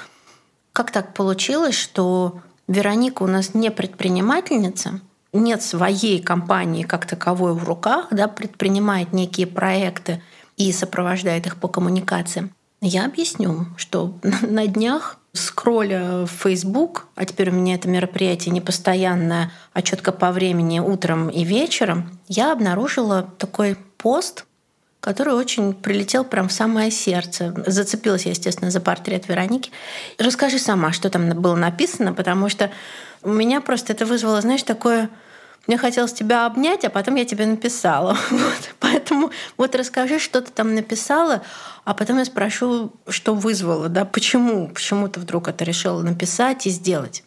как 0.74 0.92
так 0.92 1.14
получилось, 1.14 1.76
что 1.76 2.42
Вероника 2.68 3.24
у 3.24 3.28
нас 3.28 3.54
не 3.54 3.72
предпринимательница, 3.72 5.02
нет 5.44 5.62
своей 5.62 6.22
компании 6.22 6.84
как 6.84 7.06
таковой 7.06 7.53
в 7.53 7.63
руках, 7.63 8.08
да, 8.12 8.27
предпринимает 8.27 9.13
некие 9.13 9.48
проекты 9.48 10.22
и 10.58 10.72
сопровождает 10.72 11.46
их 11.46 11.58
по 11.58 11.67
коммуникациям. 11.67 12.51
Я 12.82 13.06
объясню, 13.06 13.65
что 13.77 14.17
на 14.41 14.67
днях 14.67 15.17
скролля 15.34 16.25
в 16.25 16.29
Facebook, 16.29 17.08
а 17.15 17.25
теперь 17.25 17.50
у 17.50 17.53
меня 17.53 17.75
это 17.75 17.88
мероприятие 17.88 18.51
не 18.51 18.62
постоянное, 18.62 19.51
а 19.74 19.82
четко 19.82 20.12
по 20.12 20.32
времени 20.32 20.79
утром 20.79 21.29
и 21.29 21.44
вечером, 21.44 22.20
я 22.27 22.51
обнаружила 22.51 23.29
такой 23.38 23.77
пост, 23.98 24.46
который 25.00 25.34
очень 25.34 25.74
прилетел 25.74 26.24
прям 26.24 26.50
в 26.50 26.51
самое 26.51 26.91
сердце. 26.91 27.53
Зацепилась 27.65 28.25
я, 28.25 28.32
естественно, 28.32 28.72
за 28.72 28.82
портрет 28.82 29.27
Вероники. 29.27 29.72
Расскажи 30.17 30.60
сама, 30.60 30.91
что 30.91 31.10
там 31.10 31.29
было 31.29 31.56
написано, 31.56 32.13
потому 32.13 32.50
что 32.50 32.72
у 33.24 33.29
меня 33.29 33.62
просто 33.62 33.94
это 33.94 34.06
вызвало, 34.06 34.41
знаешь, 34.41 34.63
такое 34.63 35.10
мне 35.66 35.78
хотелось 35.78 36.14
тебя 36.14 36.46
обнять, 36.46 36.86
а 36.86 36.90
потом 36.90 37.16
я 37.16 37.26
тебе 37.26 37.46
написала. 37.46 38.18
Вот. 38.30 38.76
Поэтому 38.80 39.32
вот 39.58 39.76
расскажи, 39.76 40.20
что 40.20 40.42
ты 40.42 40.52
там 40.52 40.76
написала, 40.76 41.42
а 41.84 41.94
потом 41.94 42.20
я 42.20 42.26
спрошу, 42.26 42.94
что 43.08 43.34
вызвало, 43.34 43.90
да, 43.90 44.06
почему, 44.06 44.70
почему 44.70 45.08
ты 45.08 45.20
вдруг 45.20 45.48
это 45.48 45.64
решила 45.64 46.02
написать 46.02 46.68
и 46.68 46.70
сделать. 46.70 47.24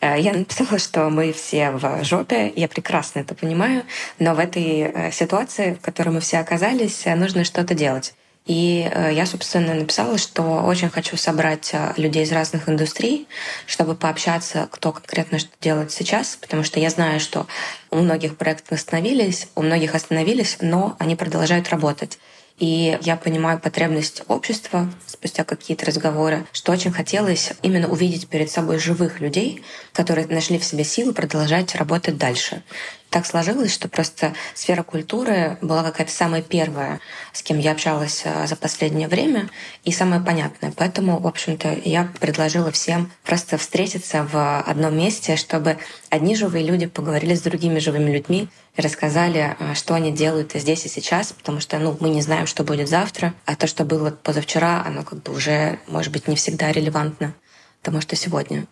Э, 0.00 0.20
я 0.20 0.32
написала, 0.32 0.78
что 0.78 1.10
мы 1.10 1.32
все 1.32 1.70
в 1.70 2.04
жопе, 2.04 2.52
я 2.54 2.68
прекрасно 2.68 3.20
это 3.20 3.34
понимаю, 3.34 3.84
но 4.18 4.34
в 4.34 4.38
этой 4.38 4.80
э, 4.80 5.12
ситуации, 5.12 5.74
в 5.74 5.80
которой 5.80 6.10
мы 6.10 6.20
все 6.20 6.38
оказались, 6.38 7.04
нужно 7.06 7.44
что-то 7.44 7.74
делать. 7.74 8.14
И 8.46 8.86
э, 8.92 9.12
я, 9.14 9.24
собственно, 9.24 9.72
написала, 9.72 10.18
что 10.18 10.42
очень 10.64 10.90
хочу 10.90 11.16
собрать 11.16 11.70
э, 11.72 11.94
людей 11.96 12.24
из 12.24 12.32
разных 12.32 12.68
индустрий, 12.68 13.26
чтобы 13.66 13.94
пообщаться, 13.94 14.68
кто 14.70 14.92
конкретно 14.92 15.38
что 15.38 15.50
делает 15.62 15.92
сейчас, 15.92 16.36
потому 16.36 16.62
что 16.62 16.78
я 16.78 16.90
знаю, 16.90 17.20
что 17.20 17.46
у 17.90 17.96
многих 17.96 18.36
проектов 18.36 18.72
остановились, 18.72 19.48
у 19.54 19.62
многих 19.62 19.94
остановились, 19.94 20.58
но 20.60 20.94
они 20.98 21.16
продолжают 21.16 21.70
работать. 21.70 22.18
И 22.58 22.98
я 23.02 23.16
понимаю 23.16 23.58
потребность 23.58 24.22
общества 24.28 24.88
спустя 25.06 25.42
какие-то 25.42 25.86
разговоры, 25.86 26.46
что 26.52 26.70
очень 26.70 26.92
хотелось 26.92 27.52
именно 27.62 27.88
увидеть 27.88 28.28
перед 28.28 28.48
собой 28.48 28.78
живых 28.78 29.20
людей, 29.20 29.64
которые 29.92 30.28
нашли 30.28 30.58
в 30.58 30.64
себе 30.64 30.84
силы 30.84 31.12
продолжать 31.12 31.74
работать 31.74 32.16
дальше. 32.16 32.62
Так 33.14 33.26
сложилось, 33.26 33.72
что 33.72 33.86
просто 33.86 34.34
сфера 34.54 34.82
культуры 34.82 35.56
была 35.62 35.84
какая-то 35.84 36.10
самая 36.10 36.42
первая, 36.42 36.98
с 37.32 37.44
кем 37.44 37.60
я 37.60 37.70
общалась 37.70 38.22
э, 38.24 38.48
за 38.48 38.56
последнее 38.56 39.06
время, 39.06 39.50
и 39.84 39.92
самая 39.92 40.18
понятная. 40.18 40.72
Поэтому, 40.76 41.20
в 41.20 41.26
общем-то, 41.28 41.78
я 41.84 42.10
предложила 42.18 42.72
всем 42.72 43.12
просто 43.22 43.56
встретиться 43.56 44.24
в 44.24 44.60
одном 44.62 44.98
месте, 44.98 45.36
чтобы 45.36 45.78
одни 46.10 46.34
живые 46.34 46.66
люди 46.66 46.86
поговорили 46.86 47.36
с 47.36 47.42
другими 47.42 47.78
живыми 47.78 48.10
людьми, 48.10 48.48
и 48.76 48.82
рассказали, 48.82 49.54
э, 49.60 49.74
что 49.74 49.94
они 49.94 50.10
делают 50.10 50.50
здесь 50.54 50.84
и 50.84 50.88
сейчас, 50.88 51.32
потому 51.32 51.60
что 51.60 51.78
ну, 51.78 51.96
мы 52.00 52.08
не 52.08 52.20
знаем, 52.20 52.48
что 52.48 52.64
будет 52.64 52.88
завтра, 52.88 53.32
а 53.44 53.54
то, 53.54 53.68
что 53.68 53.84
было 53.84 54.10
позавчера, 54.10 54.82
оно 54.84 55.04
как 55.04 55.22
бы 55.22 55.32
уже, 55.32 55.78
может 55.86 56.12
быть, 56.12 56.26
не 56.26 56.34
всегда 56.34 56.72
релевантно 56.72 57.32
тому, 57.80 58.00
что 58.00 58.16
сегодня. 58.16 58.66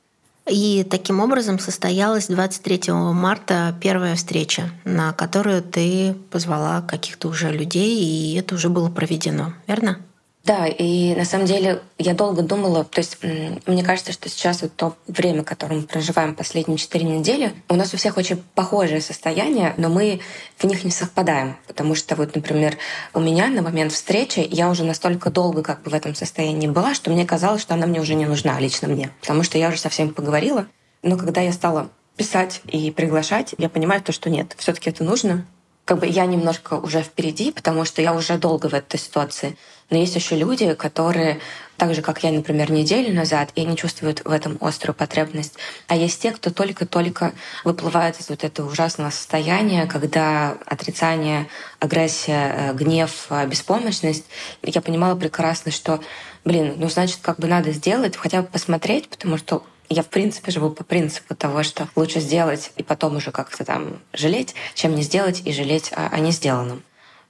И 0.49 0.85
таким 0.89 1.21
образом 1.21 1.59
состоялась 1.59 2.27
23 2.27 2.93
марта 2.93 3.75
первая 3.81 4.17
встреча, 4.17 4.71
на 4.85 5.13
которую 5.13 5.63
ты 5.63 6.15
позвала 6.31 6.83
каких-то 6.83 7.29
уже 7.29 7.53
людей, 7.53 8.03
и 8.03 8.35
это 8.35 8.57
уже 8.57 8.69
было 8.69 8.91
проведено, 8.91 9.55
верно? 9.67 9.99
Да, 10.45 10.67
и 10.67 11.15
на 11.15 11.25
самом 11.25 11.47
деле 11.47 11.83
я 11.99 12.15
долго 12.15 12.43
думала, 12.43 12.83
то 12.83 12.99
есть 12.99 13.19
мне 13.23 13.85
кажется, 13.85 14.11
что 14.11 14.29
сейчас 14.29 14.63
вот 14.63 14.75
то 14.75 14.97
время, 15.07 15.45
которое 15.45 15.77
мы 15.77 15.83
проживаем 15.83 16.35
последние 16.35 16.79
четыре 16.79 17.05
недели, 17.05 17.55
у 17.69 17.77
нас 17.77 17.95
у 17.95 17.97
всех 17.97 18.17
очень 18.17 18.43
похожее 18.55 19.01
состояние, 19.01 19.73
но 19.77 19.89
мы 19.89 20.21
в 20.59 20.65
них 20.65 20.83
не 20.83 20.91
совпадаем, 20.91 21.57
потому 21.69 21.95
что 21.95 22.17
вот, 22.17 22.35
например, 22.35 22.77
у 23.15 23.21
меня 23.21 23.47
на 23.49 23.63
момент 23.63 23.93
встречи 23.93 24.45
я 24.51 24.69
уже 24.69 24.83
настолько 24.83 25.31
долго 25.31 25.63
как 25.63 25.83
бы 25.83 25.93
в 25.93 25.95
этом 25.95 26.17
состоянии 26.17 26.67
была, 26.67 26.95
что 26.95 27.11
мне 27.11 27.25
казалось, 27.25 27.63
что 27.63 27.75
она 27.75 27.87
мне 27.87 28.01
уже 28.01 28.15
не 28.15 28.27
нужна 28.27 28.59
лично 28.59 28.89
мне, 28.89 29.11
потому 29.21 29.45
что 29.45 29.59
я 29.59 29.69
уже 29.69 29.79
со 29.79 29.91
всеми 29.91 30.09
поговорила, 30.09 30.67
но 31.03 31.17
когда 31.17 31.41
я 31.41 31.53
стала 31.53 31.89
писать 32.17 32.63
и 32.67 32.91
приглашать, 32.91 33.55
я 33.59 33.69
понимаю 33.69 34.03
то, 34.03 34.11
что 34.11 34.29
нет, 34.29 34.55
все 34.59 34.73
таки 34.73 34.91
это 34.91 35.05
нужно, 35.05 35.47
как 35.85 35.99
бы 35.99 36.07
я 36.07 36.27
немножко 36.27 36.75
уже 36.75 37.03
впереди, 37.03 37.51
потому 37.51 37.85
что 37.85 38.03
я 38.03 38.15
уже 38.15 38.39
долго 38.39 38.69
в 38.69 38.75
этой 38.75 38.99
ситуации. 38.99 39.57
Но 39.91 39.99
есть 39.99 40.15
еще 40.15 40.37
люди, 40.37 40.73
которые, 40.75 41.41
так 41.77 41.95
же 41.95 42.03
как 42.03 42.23
я, 42.23 42.31
например, 42.31 42.71
неделю 42.71 43.13
назад, 43.13 43.51
и 43.57 43.63
они 43.63 43.77
чувствуют 43.77 44.25
в 44.25 44.31
этом 44.31 44.57
острую 44.61 44.95
потребность. 44.95 45.55
А 45.89 45.97
есть 45.97 46.23
те, 46.23 46.31
кто 46.31 46.51
только-только 46.51 47.33
выплывает 47.65 48.19
из 48.21 48.31
вот 48.31 48.45
этого 48.45 48.71
ужасного 48.71 49.11
состояния, 49.11 49.87
когда 49.87 50.57
отрицание, 50.67 51.49
агрессия, 51.81 52.55
э, 52.57 52.75
гнев, 52.75 53.27
э, 53.31 53.47
беспомощность. 53.47 54.25
Я 54.63 54.81
понимала 54.81 55.17
прекрасно, 55.17 55.73
что, 55.73 56.01
блин, 56.45 56.75
ну 56.79 56.89
значит, 56.89 57.19
как 57.21 57.39
бы 57.39 57.49
надо 57.49 57.73
сделать, 57.73 58.17
хотя 58.17 58.43
бы 58.43 58.49
посмотреть, 58.49 59.09
потому 59.09 59.37
что 59.37 59.65
я, 59.89 60.03
в 60.03 60.09
принципе, 60.09 60.51
живу 60.53 60.71
по 60.71 60.85
принципу 60.85 61.35
того, 61.35 61.63
что 61.63 61.89
лучше 61.97 62.21
сделать 62.21 62.73
и 62.77 62.83
потом 62.83 63.17
уже 63.17 63.31
как-то 63.31 63.65
там 63.65 64.01
жалеть, 64.13 64.55
чем 64.75 64.95
не 64.95 65.03
сделать 65.03 65.43
и 65.45 65.53
жалеть 65.53 65.93
о, 65.93 66.09
о 66.09 66.19
не 66.19 66.31
сделанном. 66.31 66.83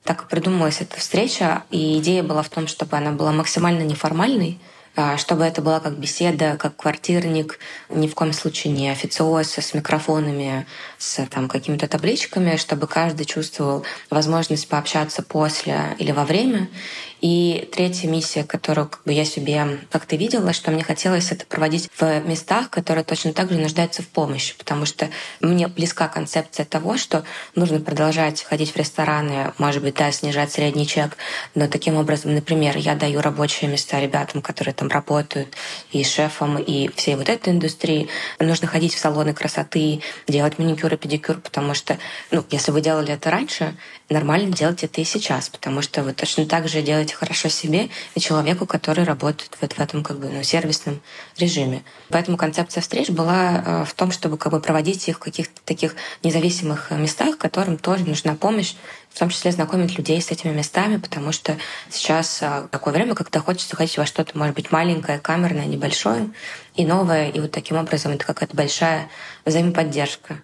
Так 0.05 0.25
и 0.25 0.29
придумалась 0.29 0.81
эта 0.81 0.99
встреча, 0.99 1.63
и 1.71 1.99
идея 1.99 2.23
была 2.23 2.43
в 2.43 2.49
том, 2.49 2.67
чтобы 2.67 2.97
она 2.97 3.13
была 3.13 3.33
максимально 3.33 3.83
неформальной, 3.83 4.59
а, 4.95 5.17
чтобы 5.17 5.45
это 5.45 5.63
была 5.63 5.81
как 5.81 5.99
беседа, 5.99 6.57
как 6.59 6.77
квартирник, 6.77 7.59
ни 7.89 8.07
в 8.07 8.15
коем 8.15 8.35
случае 8.35 8.75
не 8.75 8.91
официоз 8.91 9.57
с 9.59 9.73
микрофонами, 9.73 10.67
с 10.99 11.25
там, 11.27 11.49
какими-то 11.49 11.89
табличками, 11.89 12.57
чтобы 12.57 12.87
каждый 12.87 13.25
чувствовал 13.25 13.85
возможность 14.11 14.69
пообщаться 14.69 15.23
после 15.23 15.97
или 15.99 16.13
во 16.13 16.25
время. 16.25 16.69
И 17.23 17.69
третья 17.73 18.09
миссия, 18.09 18.43
которую 18.43 18.89
как 18.89 19.05
бы, 19.05 19.13
я 19.13 19.25
себе 19.25 19.79
как-то 19.93 20.17
видела, 20.17 20.53
что 20.53 20.73
мне 20.73 20.83
хотелось 20.83 21.31
это 21.31 21.47
проводить 21.47 21.89
в 21.97 22.21
местах, 22.27 22.69
которые 22.69 23.05
точно 23.05 23.33
так 23.33 23.49
же 23.49 23.59
нуждаются 23.59 24.03
в 24.03 24.09
помощи, 24.09 24.57
потому 24.59 24.87
что 24.87 25.09
мне 25.41 25.69
близка 25.69 26.09
концепция 26.09 26.67
того, 26.67 26.97
что 26.97 27.23
нужно 27.55 27.79
продолжать 27.79 28.43
ходить 28.43 28.73
в 28.73 28.77
рестораны, 28.77 29.53
может 29.59 29.85
быть, 29.85 29.95
да, 29.95 30.11
снижать 30.11 30.51
средний 30.51 30.85
чек, 30.85 31.17
но 31.55 31.69
таким 31.69 31.95
образом, 31.95 32.35
например, 32.35 32.77
я 32.77 32.97
даю 32.97 33.21
рабочие 33.21 33.71
места 33.71 34.01
ребятам, 34.01 34.43
которые 34.43 34.75
там 34.75 34.89
работают, 34.89 35.55
и 35.93 36.03
шефам, 36.03 36.59
и 36.59 36.89
всей 36.97 37.15
вот 37.15 37.29
этой 37.29 37.53
индустрии. 37.53 38.09
Нужно 38.41 38.67
ходить 38.67 38.95
в 38.95 38.99
салоны 38.99 39.33
красоты, 39.33 40.03
делать 40.27 40.59
маникюр 40.59 40.93
и 40.93 40.97
педикюр, 40.97 41.37
потому 41.41 41.75
что, 41.75 41.99
ну, 42.33 42.45
если 42.51 42.73
вы 42.73 42.81
делали 42.81 43.13
это 43.13 43.31
раньше, 43.31 43.77
нормально 44.13 44.53
делать 44.53 44.85
это 44.85 45.01
и 45.01 45.05
сейчас, 45.05 45.49
потому 45.49 45.83
что 45.83 46.03
вы 46.03 46.13
точно 46.13 46.47
так 46.47 46.69
же 46.69 46.83
делаете 46.83 47.15
хорошо 47.15 47.49
себе 47.49 47.89
и 48.15 48.21
человеку, 48.21 48.67
который 48.67 49.05
работает 49.05 49.57
вот 49.61 49.73
в 49.73 49.79
этом 49.81 50.03
как 50.03 50.19
бы 50.19 50.29
ну, 50.29 50.43
сервисном 50.43 51.01
режиме. 51.39 51.83
Поэтому 52.09 52.37
концепция 52.37 52.81
встреч 52.81 53.11
была 53.11 53.63
э, 53.65 53.85
в 53.85 53.95
том, 53.95 54.13
чтобы 54.13 54.39
как 54.39 54.53
бы 54.53 54.61
проводить 54.61 55.09
их 55.09 55.17
в 55.17 55.21
каких-то 55.21 55.61
таких 55.65 55.95
независимых 56.23 56.91
местах, 56.91 57.39
которым 57.39 57.79
тоже 57.79 58.05
нужна 58.05 58.35
помощь, 58.35 58.75
в 59.11 59.19
том 59.19 59.29
числе 59.29 59.53
знакомить 59.53 59.97
людей 59.99 60.21
с 60.21 60.31
этими 60.31 60.53
местами, 60.53 60.97
потому 60.97 61.33
что 61.33 61.57
сейчас 61.91 62.39
э, 62.43 62.69
такое 62.71 62.95
время, 62.95 63.15
когда 63.15 63.41
хочется 63.41 63.77
ходить 63.77 63.99
во 63.99 64.07
что-то, 64.07 64.37
может 64.39 64.55
быть, 64.55 64.73
маленькое, 64.73 65.19
камерное, 65.19 65.67
небольшое 65.67 66.31
и 66.75 66.87
новое, 66.87 67.29
и 67.29 67.41
вот 67.41 67.51
таким 67.51 67.77
образом 67.77 68.13
это 68.13 68.25
какая-то 68.25 68.57
большая 68.57 69.09
взаимоподдержка. 69.45 70.43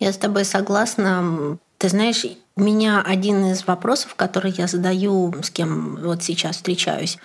Я 0.00 0.12
с 0.12 0.18
тобой 0.18 0.44
согласна. 0.44 1.58
Ты 1.78 1.88
знаешь, 1.88 2.26
у 2.56 2.60
меня 2.60 3.00
один 3.02 3.52
из 3.52 3.64
вопросов, 3.64 4.16
который 4.16 4.50
я 4.50 4.66
задаю, 4.66 5.32
с 5.42 5.50
кем 5.50 5.96
вот 6.02 6.24
сейчас 6.24 6.56
встречаюсь, 6.56 7.18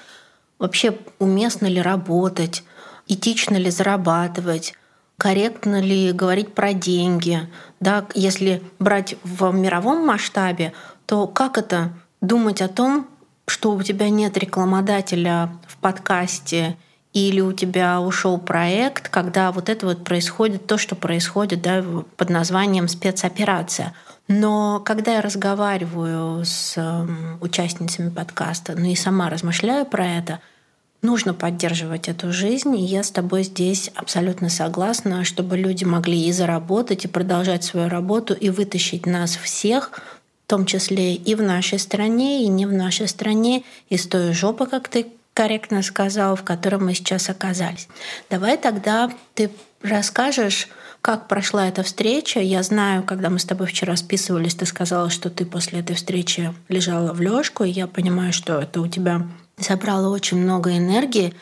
вообще 0.60 0.95
уместно 1.17 1.65
ли 1.65 1.81
работать, 1.81 2.63
этично 3.07 3.55
ли 3.55 3.72
зарабатывать, 3.72 4.75
корректно 5.17 5.81
ли 5.81 6.12
говорить 6.12 6.53
про 6.53 6.74
деньги. 6.74 7.50
Да, 7.79 8.05
если 8.13 8.62
брать 8.77 9.15
в 9.24 9.51
мировом 9.51 10.05
масштабе, 10.05 10.74
то 11.07 11.25
как 11.25 11.57
это 11.57 11.91
думать 12.22 12.62
о 12.62 12.67
том, 12.67 13.07
что 13.48 13.72
у 13.72 13.81
тебя 13.81 14.10
нет 14.10 14.38
рекламодателя 14.38 15.51
в 15.67 15.77
подкасте 15.77 16.77
или 17.12 17.41
у 17.41 17.53
тебя 17.53 18.00
ушел 18.00 18.38
проект, 18.38 19.10
когда 19.10 19.51
вот 19.51 19.67
это 19.67 19.88
вот 19.88 20.03
происходит 20.03 20.67
то, 20.67 20.77
что 20.77 20.95
происходит 20.95 21.63
да, 21.63 21.83
под 22.17 22.29
названием 22.29 22.88
спецоперация— 22.88 23.95
но 24.27 24.80
когда 24.80 25.15
я 25.15 25.22
разговариваю 25.22 26.46
с 26.46 26.77
эм, 26.77 27.38
участницами 27.42 28.10
подкаста, 28.10 28.74
ну 28.77 28.86
и 28.89 28.96
сама 28.96 29.30
размышляю 29.30 29.86
про 29.86 30.08
это, 30.08 30.39
нужно 31.01 31.34
поддерживать 31.34 32.08
эту 32.08 32.32
жизнь, 32.32 32.75
и 32.75 32.86
я 32.86 33.03
с 33.03 33.12
тобой 33.12 33.44
здесь 33.44 33.92
абсолютно 33.96 34.50
согласна, 34.50 35.25
чтобы 35.25 35.58
люди 35.58 35.84
могли 35.84 36.25
и 36.25 36.32
заработать, 36.32 37.03
и 37.03 37.10
продолжать 37.10 37.65
свою 37.65 37.89
работу, 37.89 38.34
и 38.34 38.50
вытащить 38.50 39.06
нас 39.06 39.36
всех, 39.36 39.92
в 40.46 40.50
том 40.50 40.65
числе 40.65 41.15
и 41.15 41.36
в 41.36 41.42
нашей 41.42 41.80
стране, 41.80 42.44
и 42.44 42.48
не 42.48 42.65
в 42.65 42.72
нашей 42.72 43.10
стране, 43.10 43.63
из 43.89 44.08
той 44.08 44.34
жопы, 44.34 44.65
как 44.68 44.88
ты 44.88 45.08
корректно 45.34 45.82
сказал, 45.82 46.36
в 46.36 46.44
которой 46.44 46.78
мы 46.78 46.94
сейчас 46.94 47.30
оказались. 47.30 47.88
Давай 48.30 48.58
тогда 48.58 49.12
ты 49.34 49.50
расскажешь, 49.82 50.68
как 51.02 51.28
прошла 51.28 51.68
эта 51.68 51.84
встреча. 51.84 52.40
Я 52.40 52.63
знаю, 52.63 53.04
когда 53.04 53.30
мы 53.30 53.40
с 53.40 53.46
тобой 53.46 53.68
вчера 53.68 53.96
списывались, 53.98 54.56
ты 54.56 54.66
сказала, 54.66 55.10
что 55.10 55.30
ты 55.30 55.46
после 55.46 55.82
этой 55.82 55.96
встречи 55.96 56.54
лежала 56.70 57.13
в 57.13 57.22
лёжку, 57.22 57.63
и 57.66 57.70
я 57.70 57.88
понимаю, 57.88 58.32
что 58.32 58.60
это 58.60 58.80
у 58.80 58.88
тебя 58.88 59.28
забрало 59.58 60.13
очень 60.13 60.38
много 60.38 60.78
энергии. 60.78 61.34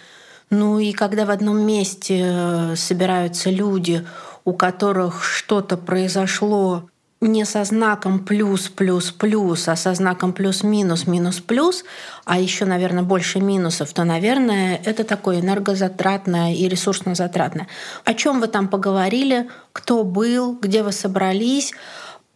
Ну 0.50 0.80
и 0.80 0.92
когда 0.94 1.26
в 1.26 1.30
одном 1.30 1.62
месте 1.62 2.24
э, 2.26 2.76
собираются 2.76 3.50
люди, 3.50 4.06
у 4.44 4.54
которых 4.54 5.24
что-то 5.24 5.78
произошло 5.78 6.90
не 7.22 7.46
со 7.46 7.64
знаком 7.64 8.20
плюс, 8.20 8.68
плюс, 8.68 9.12
плюс, 9.12 9.68
а 9.68 9.76
со 9.76 9.94
знаком 9.94 10.34
плюс, 10.34 10.64
минус, 10.64 11.06
минус, 11.06 11.40
плюс, 11.40 11.86
а 12.26 12.40
еще, 12.40 12.66
наверное, 12.66 13.04
больше 13.04 13.40
минусов, 13.40 13.94
то, 13.94 14.04
наверное, 14.04 14.82
это 14.84 15.04
такое 15.04 15.40
энергозатратное 15.40 16.56
и 16.56 16.68
ресурсно 16.68 17.14
затратное. 17.14 17.68
О 18.06 18.16
чем 18.16 18.42
вы 18.42 18.48
там 18.48 18.68
поговорили, 18.68 19.50
кто 19.72 20.04
был, 20.04 20.58
где 20.60 20.82
вы 20.82 20.92
собрались? 20.92 21.74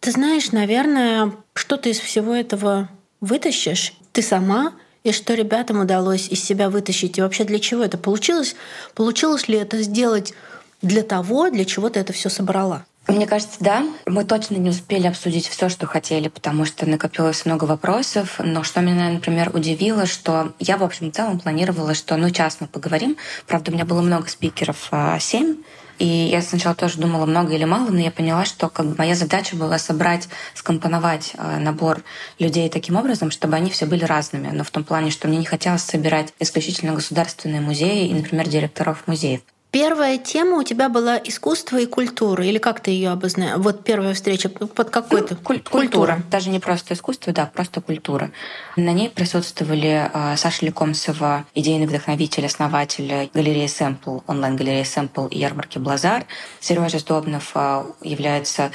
Ты 0.01 0.11
знаешь, 0.11 0.51
наверное, 0.51 1.33
что 1.55 1.77
ты 1.77 1.89
из 1.89 1.99
всего 1.99 2.35
этого 2.35 2.87
вытащишь? 3.21 3.93
Ты 4.13 4.21
сама 4.21 4.73
и 5.03 5.11
что 5.11 5.33
ребятам 5.33 5.79
удалось 5.79 6.27
из 6.29 6.43
себя 6.43 6.69
вытащить, 6.69 7.17
и 7.17 7.21
вообще 7.21 7.43
для 7.43 7.59
чего 7.59 7.83
это 7.83 7.97
получилось? 7.97 8.55
Получилось 8.93 9.47
ли 9.47 9.57
это 9.57 9.81
сделать 9.81 10.35
для 10.83 11.01
того, 11.01 11.49
для 11.49 11.65
чего 11.65 11.89
ты 11.89 11.99
это 11.99 12.13
все 12.13 12.29
собрала? 12.29 12.85
Мне 13.07 13.27
кажется, 13.27 13.57
да. 13.59 13.85
Мы 14.07 14.25
точно 14.25 14.55
не 14.55 14.69
успели 14.69 15.05
обсудить 15.05 15.47
все, 15.47 15.69
что 15.69 15.85
хотели, 15.85 16.27
потому 16.27 16.65
что 16.65 16.89
накопилось 16.89 17.45
много 17.45 17.65
вопросов. 17.65 18.39
Но 18.39 18.63
что 18.63 18.81
меня, 18.81 19.09
например, 19.09 19.51
удивило, 19.53 20.07
что 20.07 20.53
я, 20.59 20.77
в 20.77 20.83
общем, 20.83 21.11
в 21.11 21.15
целом 21.15 21.39
планировала, 21.39 21.93
что 21.93 22.17
ну 22.17 22.31
час 22.31 22.57
мы 22.59 22.67
поговорим. 22.67 23.15
Правда, 23.45 23.71
у 23.71 23.73
меня 23.75 23.85
было 23.85 24.01
много 24.01 24.27
спикеров, 24.27 24.87
а, 24.91 25.19
семь. 25.19 25.57
И 25.99 26.05
я 26.05 26.41
сначала 26.41 26.75
тоже 26.75 26.97
думала, 26.99 27.25
много 27.25 27.53
или 27.53 27.63
мало, 27.63 27.89
но 27.89 27.99
я 27.99 28.11
поняла, 28.11 28.43
что 28.43 28.69
как 28.69 28.87
бы, 28.87 28.95
моя 28.97 29.15
задача 29.15 29.55
была 29.55 29.77
собрать, 29.77 30.27
скомпоновать 30.53 31.33
э, 31.37 31.57
набор 31.59 32.03
людей 32.37 32.69
таким 32.69 32.97
образом, 32.97 33.31
чтобы 33.31 33.55
они 33.55 33.69
все 33.69 33.85
были 33.85 34.03
разными. 34.03 34.49
Но 34.51 34.63
в 34.65 34.71
том 34.71 34.83
плане, 34.83 35.11
что 35.11 35.27
мне 35.27 35.37
не 35.37 35.45
хотелось 35.45 35.83
собирать 35.83 36.33
исключительно 36.39 36.93
государственные 36.93 37.61
музеи 37.61 38.09
и, 38.09 38.13
например, 38.13 38.49
директоров 38.49 39.03
музеев. 39.07 39.41
Первая 39.75 40.17
тема 40.17 40.59
у 40.59 40.63
тебя 40.63 40.87
была 40.87 41.17
искусство 41.21 41.75
и 41.75 41.85
культура, 41.85 42.45
или 42.45 42.59
как 42.59 42.79
ты 42.79 42.91
ее 42.91 43.09
обозначил? 43.09 43.59
Вот 43.59 43.83
первая 43.83 44.13
встреча 44.13 44.47
под 44.47 44.89
какой-то 44.89 45.33
ну, 45.35 45.41
куль- 45.41 45.59
культура. 45.59 45.81
культура. 45.81 46.23
Даже 46.31 46.49
не 46.49 46.61
просто 46.61 46.93
искусство, 46.93 47.33
да, 47.33 47.51
просто 47.53 47.81
культура. 47.81 48.31
На 48.77 48.93
ней 48.93 49.09
присутствовали 49.09 50.09
э, 50.13 50.37
Саша 50.37 50.65
Лекомцева, 50.65 51.45
идейный 51.55 51.87
вдохновитель, 51.87 52.45
основатель 52.45 53.29
галереи 53.33 53.67
Сэмпл, 53.67 54.19
онлайн-галереи 54.27 54.83
Сэмпл 54.83 55.25
и 55.25 55.39
ярмарки 55.39 55.77
Блазар. 55.77 56.23
Сережа 56.61 56.99
Сдобнов 56.99 57.51
э, 57.53 57.83
является 58.01 58.71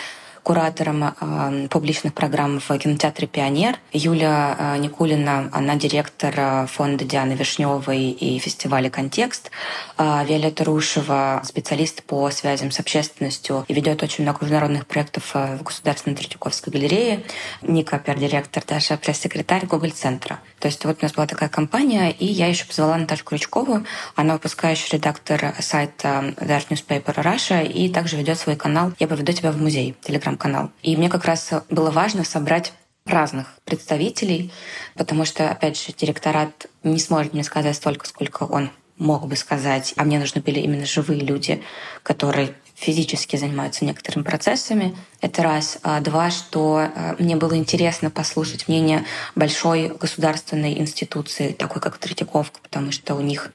куратором 0.50 1.04
э, 1.04 1.68
публичных 1.68 2.12
программ 2.12 2.58
в 2.58 2.76
кинотеатре 2.76 3.28
«Пионер». 3.28 3.76
Юля 3.92 4.56
э, 4.58 4.78
Никулина, 4.78 5.48
она 5.52 5.76
директор 5.76 6.34
э, 6.36 6.66
фонда 6.66 7.04
Дианы 7.04 7.34
Вишневой 7.34 8.10
и 8.10 8.36
фестиваля 8.40 8.90
«Контекст». 8.90 9.52
Виолетта 9.96 10.64
Рушева, 10.64 11.42
специалист 11.44 12.02
по 12.02 12.30
связям 12.30 12.70
с 12.70 12.80
общественностью 12.80 13.66
и 13.68 13.74
ведет 13.74 14.02
очень 14.02 14.24
много 14.24 14.38
международных 14.40 14.86
проектов 14.86 15.34
в 15.34 15.62
Государственной 15.62 16.16
Третьяковской 16.16 16.70
галерее. 16.70 17.22
Ника, 17.60 17.98
пиар-директор, 17.98 18.64
Даша, 18.66 18.96
пресс-секретарь 18.96 19.66
Google-центра. 19.66 20.40
То 20.58 20.68
есть 20.68 20.84
вот 20.86 20.96
у 21.00 21.04
нас 21.04 21.12
была 21.12 21.26
такая 21.26 21.50
компания, 21.50 22.10
и 22.10 22.24
я 22.24 22.46
еще 22.46 22.64
позвала 22.64 22.96
Наташу 22.96 23.24
Крючкову. 23.24 23.84
Она 24.16 24.32
выпускающий 24.34 24.96
редактор 24.96 25.54
сайта 25.60 26.34
Art 26.38 26.68
Newspaper 26.70 27.14
Russia 27.22 27.66
и 27.66 27.90
также 27.90 28.16
ведет 28.16 28.38
свой 28.38 28.56
канал 28.56 28.92
«Я 28.98 29.06
поведу 29.06 29.32
тебя 29.32 29.52
в 29.52 29.60
музей», 29.60 29.94
телеграм-канал. 30.40 30.70
И 30.82 30.96
мне 30.96 31.08
как 31.08 31.24
раз 31.24 31.50
было 31.68 31.90
важно 31.90 32.24
собрать 32.24 32.72
разных 33.06 33.46
представителей, 33.64 34.52
потому 34.96 35.24
что, 35.24 35.50
опять 35.50 35.80
же, 35.80 35.92
директорат 35.92 36.66
не 36.82 36.98
сможет 36.98 37.32
мне 37.32 37.44
сказать 37.44 37.76
столько, 37.76 38.06
сколько 38.06 38.44
он 38.44 38.70
мог 38.98 39.26
бы 39.26 39.36
сказать, 39.36 39.94
а 39.96 40.04
мне 40.04 40.18
нужны 40.18 40.42
были 40.42 40.60
именно 40.60 40.84
живые 40.84 41.20
люди, 41.20 41.62
которые 42.02 42.54
физически 42.74 43.36
занимаются 43.36 43.84
некоторыми 43.84 44.24
процессами. 44.24 44.94
Это 45.20 45.42
раз. 45.42 45.78
А 45.82 46.00
два, 46.00 46.30
что 46.30 46.80
э, 46.80 47.14
мне 47.18 47.36
было 47.36 47.56
интересно 47.56 48.10
послушать 48.10 48.68
мнение 48.68 49.04
большой 49.34 49.88
государственной 49.88 50.78
институции, 50.78 51.52
такой 51.52 51.80
как 51.80 51.98
Третьяковка, 51.98 52.58
потому 52.62 52.92
что 52.92 53.14
у 53.14 53.20
них 53.20 53.50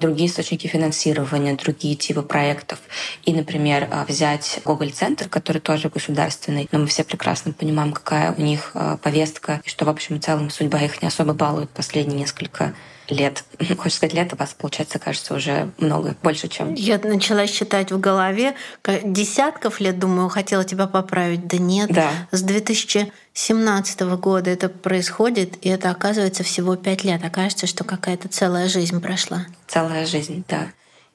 другие 0.00 0.28
источники 0.28 0.66
финансирования, 0.66 1.54
другие 1.54 1.94
типы 1.94 2.22
проектов. 2.22 2.80
И, 3.24 3.32
например, 3.32 3.88
э, 3.90 4.04
взять 4.08 4.60
Гоголь-центр, 4.64 5.28
который 5.28 5.60
тоже 5.60 5.88
государственный, 5.88 6.68
но 6.72 6.80
мы 6.80 6.86
все 6.86 7.04
прекрасно 7.04 7.52
понимаем, 7.52 7.92
какая 7.92 8.32
у 8.32 8.40
них 8.40 8.72
э, 8.74 8.96
повестка, 9.02 9.60
и 9.64 9.68
что, 9.68 9.84
в 9.84 9.88
общем 9.88 10.16
и 10.16 10.20
целом, 10.20 10.50
судьба 10.50 10.80
их 10.80 11.02
не 11.02 11.08
особо 11.08 11.34
балует 11.34 11.70
последние 11.70 12.18
несколько 12.18 12.74
лет. 13.10 13.44
Хочешь 13.78 13.96
сказать, 13.96 14.14
лет 14.14 14.32
у 14.32 14.36
вас, 14.36 14.54
получается, 14.56 14.98
кажется, 14.98 15.34
уже 15.34 15.70
много, 15.78 16.16
больше, 16.22 16.48
чем... 16.48 16.74
Я 16.74 16.98
начала 16.98 17.46
считать 17.46 17.92
в 17.92 18.00
голове 18.00 18.54
десятков 19.04 19.80
лет, 19.80 19.98
думаю, 19.98 20.28
хотела 20.28 20.64
тебя 20.64 20.86
поправить. 20.86 21.46
Да 21.46 21.58
нет, 21.58 21.90
да. 21.92 22.10
с 22.30 22.42
2017 22.42 24.00
года 24.00 24.50
это 24.50 24.68
происходит, 24.68 25.64
и 25.64 25.68
это 25.68 25.90
оказывается 25.90 26.42
всего 26.42 26.76
пять 26.76 27.04
лет. 27.04 27.24
Окажется, 27.24 27.66
что 27.66 27.84
какая-то 27.84 28.28
целая 28.28 28.68
жизнь 28.68 29.00
прошла. 29.00 29.46
Целая 29.66 30.06
жизнь, 30.06 30.44
да. 30.48 30.68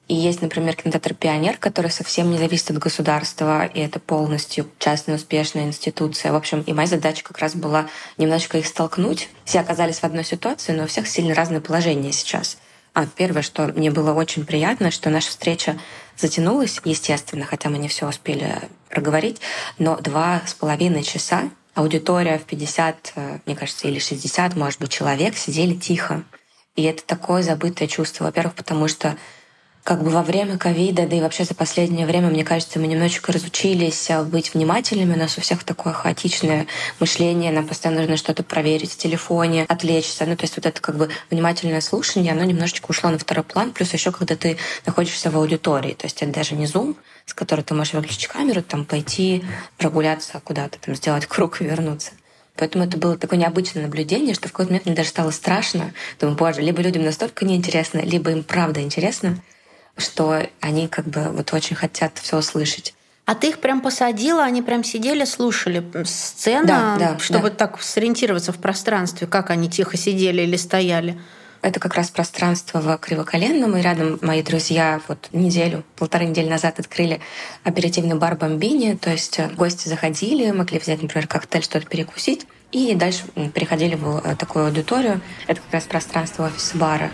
И 0.08 0.14
есть, 0.14 0.42
например, 0.42 0.76
кинотеатр 0.76 1.16
«Пионер», 1.16 1.58
который 1.58 1.90
совсем 1.90 2.30
не 2.30 2.38
зависит 2.38 2.70
от 2.70 2.78
государства, 2.78 3.66
и 3.66 3.80
это 3.80 4.00
полностью 4.00 4.70
частная 4.78 5.16
успешная 5.16 5.66
институция. 5.66 6.32
В 6.32 6.36
общем, 6.36 6.62
и 6.62 6.74
моя 6.74 6.88
задача 6.88 7.24
как 7.24 7.40
раз 7.40 7.56
была 7.56 7.88
немножечко 8.18 8.60
их 8.60 8.68
столкнуть. 8.68 9.30
Все 9.46 9.60
оказались 9.60 10.00
в 10.00 10.04
одной 10.04 10.24
ситуации, 10.24 10.74
но 10.74 10.84
у 10.84 10.88
всех 10.88 11.08
сильно 11.08 11.34
разное 11.34 11.60
положение 11.60 12.12
сейчас. 12.12 12.58
А 12.94 13.08
первое, 13.08 13.42
что 13.42 13.68
мне 13.76 13.90
было 13.90 14.14
очень 14.14 14.46
приятно, 14.46 14.92
что 14.92 15.10
наша 15.10 15.30
встреча 15.30 15.78
затянулась, 16.16 16.80
естественно, 16.86 17.44
хотя 17.44 17.70
мы 17.70 17.80
не 17.80 17.88
все 17.88 18.08
успели 18.08 18.58
проговорить, 18.90 19.42
но 19.80 19.98
два 19.98 20.42
с 20.46 20.54
половиной 20.54 21.04
часа 21.04 21.50
аудитория 21.74 22.38
в 22.38 22.44
50, 22.44 23.14
э, 23.16 23.40
мне 23.46 23.56
кажется, 23.56 23.88
или 23.88 24.00
60, 24.00 24.56
может 24.56 24.80
быть, 24.80 24.92
человек 24.92 25.36
сидели 25.36 25.74
тихо. 25.74 26.24
И 26.76 26.84
это 26.84 27.04
такое 27.06 27.44
забытое 27.44 27.88
чувство. 27.88 28.26
Во-первых, 28.26 28.56
потому 28.56 28.88
что 28.88 29.18
как 29.86 30.02
бы 30.02 30.10
во 30.10 30.24
время 30.24 30.58
ковида, 30.58 31.06
да 31.06 31.16
и 31.16 31.22
вообще 31.22 31.44
за 31.44 31.54
последнее 31.54 32.08
время, 32.08 32.30
мне 32.30 32.44
кажется, 32.44 32.80
мы 32.80 32.88
немножечко 32.88 33.32
разучились 33.32 34.10
а, 34.10 34.24
быть 34.24 34.56
внимательными. 34.56 35.14
У 35.14 35.18
нас 35.18 35.38
у 35.38 35.42
всех 35.42 35.64
такое 35.64 35.94
хаотичное 35.94 36.66
мышление, 37.00 37.52
нам 37.52 37.68
постоянно 37.68 38.02
нужно 38.02 38.18
что-то 38.18 38.42
проверить 38.42 38.94
в 38.94 38.98
телефоне, 38.98 39.64
отвлечься. 39.70 40.26
Ну, 40.26 40.36
то 40.36 40.44
есть 40.44 40.56
вот 40.58 40.66
это 40.66 40.82
как 40.82 40.98
бы 40.98 41.12
внимательное 41.30 41.82
слушание, 41.82 42.32
оно 42.32 42.44
немножечко 42.46 42.88
ушло 42.90 43.12
на 43.12 43.20
второй 43.20 43.44
план. 43.44 43.74
Плюс 43.74 43.94
еще 43.94 44.12
когда 44.12 44.36
ты 44.36 44.58
находишься 44.88 45.30
в 45.30 45.38
аудитории, 45.38 45.94
то 45.94 46.08
есть 46.08 46.20
это 46.24 46.32
даже 46.34 46.56
не 46.56 46.66
Zoom, 46.66 46.96
с 47.28 47.36
которой 47.36 47.62
ты 47.62 47.76
можешь 47.76 47.94
выключить 47.94 48.26
камеру, 48.26 48.64
там 48.64 48.86
пойти 48.86 49.46
прогуляться 49.78 50.42
куда-то, 50.44 50.80
там 50.80 50.96
сделать 50.96 51.28
круг 51.28 51.62
и 51.62 51.64
вернуться. 51.64 52.14
Поэтому 52.56 52.86
это 52.86 52.98
было 52.98 53.20
такое 53.20 53.38
необычное 53.38 53.84
наблюдение, 53.84 54.34
что 54.34 54.50
в 54.50 54.52
какой-то 54.52 54.72
момент 54.72 54.88
мне 54.88 54.96
даже 54.96 55.10
стало 55.10 55.30
страшно. 55.30 55.94
Думаю, 56.20 56.36
боже, 56.36 56.62
либо 56.62 56.82
людям 56.82 57.04
настолько 57.04 57.46
неинтересно, 57.46 58.00
либо 58.00 58.32
им 58.32 58.42
правда 58.44 58.82
интересно 58.82 59.38
что 59.98 60.42
они 60.62 60.88
как 60.88 61.06
бы 61.08 61.30
вот 61.30 61.54
очень 61.54 61.76
хотят 61.76 62.18
все 62.18 62.38
услышать. 62.38 62.94
А 63.26 63.34
ты 63.34 63.50
их 63.50 63.60
прям 63.60 63.82
посадила, 63.82 64.44
они 64.44 64.62
прям 64.62 64.84
сидели, 64.84 65.26
слушали 65.26 65.84
сцену, 66.04 66.68
да, 66.68 66.96
да, 66.98 67.20
чтобы 67.20 67.50
да. 67.50 67.56
так 67.56 67.82
сориентироваться 67.82 68.52
в 68.52 68.58
пространстве, 68.58 69.26
как 69.26 69.50
они 69.50 69.68
тихо 69.68 69.98
сидели 69.98 70.44
или 70.44 70.58
стояли. 70.58 71.20
Это 71.64 71.80
как 71.80 71.96
раз 71.96 72.12
пространство 72.12 72.80
в 72.80 72.96
Кривоколенном, 73.00 73.76
и 73.76 73.82
рядом 73.82 74.20
мои 74.22 74.44
друзья 74.44 75.02
вот 75.08 75.30
неделю, 75.32 75.84
полторы 75.96 76.26
недели 76.26 76.48
назад 76.48 76.80
открыли 76.80 77.20
оперативный 77.64 78.16
бар 78.16 78.36
«Бомбини», 78.36 78.96
то 78.96 79.10
есть 79.10 79.40
э, 79.40 79.50
гости 79.50 79.88
заходили, 79.88 80.52
могли 80.52 80.78
взять, 80.78 81.02
например, 81.02 81.26
коктейль, 81.26 81.64
что-то 81.64 81.88
перекусить, 81.88 82.46
и 82.72 82.94
дальше 82.94 83.24
переходили 83.56 83.96
в 83.96 84.22
э, 84.24 84.36
такую 84.36 84.68
аудиторию. 84.68 85.22
Это 85.48 85.60
как 85.62 85.74
раз 85.74 85.86
пространство 85.86 86.46
офис-бара 86.46 87.10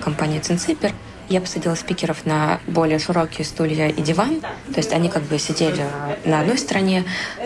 компании 0.00 0.38
«Цинципер», 0.38 0.92
я 1.28 1.40
посадила 1.40 1.74
спикеров 1.74 2.24
на 2.26 2.60
более 2.66 2.98
широкие 2.98 3.44
стулья 3.44 3.88
и 3.88 4.02
диван. 4.02 4.40
То 4.40 4.76
есть 4.76 4.92
они 4.92 5.08
как 5.08 5.22
бы 5.24 5.38
сидели 5.38 5.84
на 6.24 6.40
одной 6.40 6.58
стороне 6.58 7.04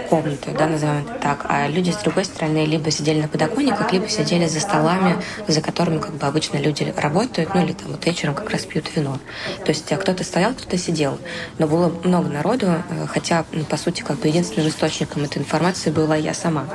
комнаты, 0.09 0.51
да, 0.57 0.67
назовем 0.67 1.05
это 1.05 1.15
так, 1.21 1.47
а 1.49 1.69
люди 1.69 1.91
с 1.91 1.97
другой 1.97 2.25
стороны 2.25 2.65
либо 2.65 2.91
сидели 2.91 3.21
на 3.21 3.29
подоконниках, 3.29 3.93
либо 3.93 4.09
сидели 4.09 4.47
за 4.47 4.61
столами, 4.61 5.17
за 5.49 5.61
которыми 5.61 5.99
как 5.99 6.15
бы 6.15 6.27
обычно 6.27 6.59
люди 6.59 6.93
работают, 6.97 7.55
ну 7.55 7.65
или 7.65 7.73
там 7.73 7.89
вот 7.89 8.05
вечером 8.07 8.35
как 8.35 8.51
раз 8.51 8.63
пьют 8.63 8.95
вино. 8.95 9.19
То 9.65 9.71
есть 9.71 9.91
а 9.93 9.97
кто-то 9.97 10.25
стоял, 10.25 10.53
кто-то 10.53 10.79
сидел. 10.79 11.19
Но 11.59 11.67
было 11.67 11.93
много 12.05 12.29
народу, 12.29 12.67
э, 12.67 13.07
хотя, 13.09 13.45
ну, 13.53 13.65
по 13.65 13.77
сути, 13.77 14.03
как 14.03 14.19
бы 14.19 14.29
единственным 14.29 14.69
источником 14.69 15.25
этой 15.25 15.39
информации 15.39 15.91
была 15.91 16.17
я 16.17 16.35
сама. 16.35 16.67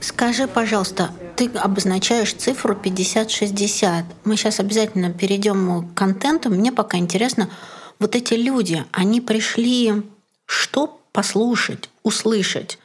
Скажи, 0.00 0.46
пожалуйста, 0.46 1.10
ты 1.36 1.46
обозначаешь 1.48 2.32
цифру 2.34 2.74
50-60. 2.74 4.04
Мы 4.24 4.36
сейчас 4.36 4.60
обязательно 4.60 5.12
перейдем 5.12 5.88
к 5.88 5.94
контенту. 5.94 6.50
Мне 6.50 6.72
пока 6.72 6.98
интересно, 6.98 7.50
вот 7.98 8.14
эти 8.14 8.34
люди, 8.34 8.84
они 8.92 9.20
пришли 9.20 10.02
что 10.46 11.00
послушать, 11.12 11.90
услышать? 12.02 12.78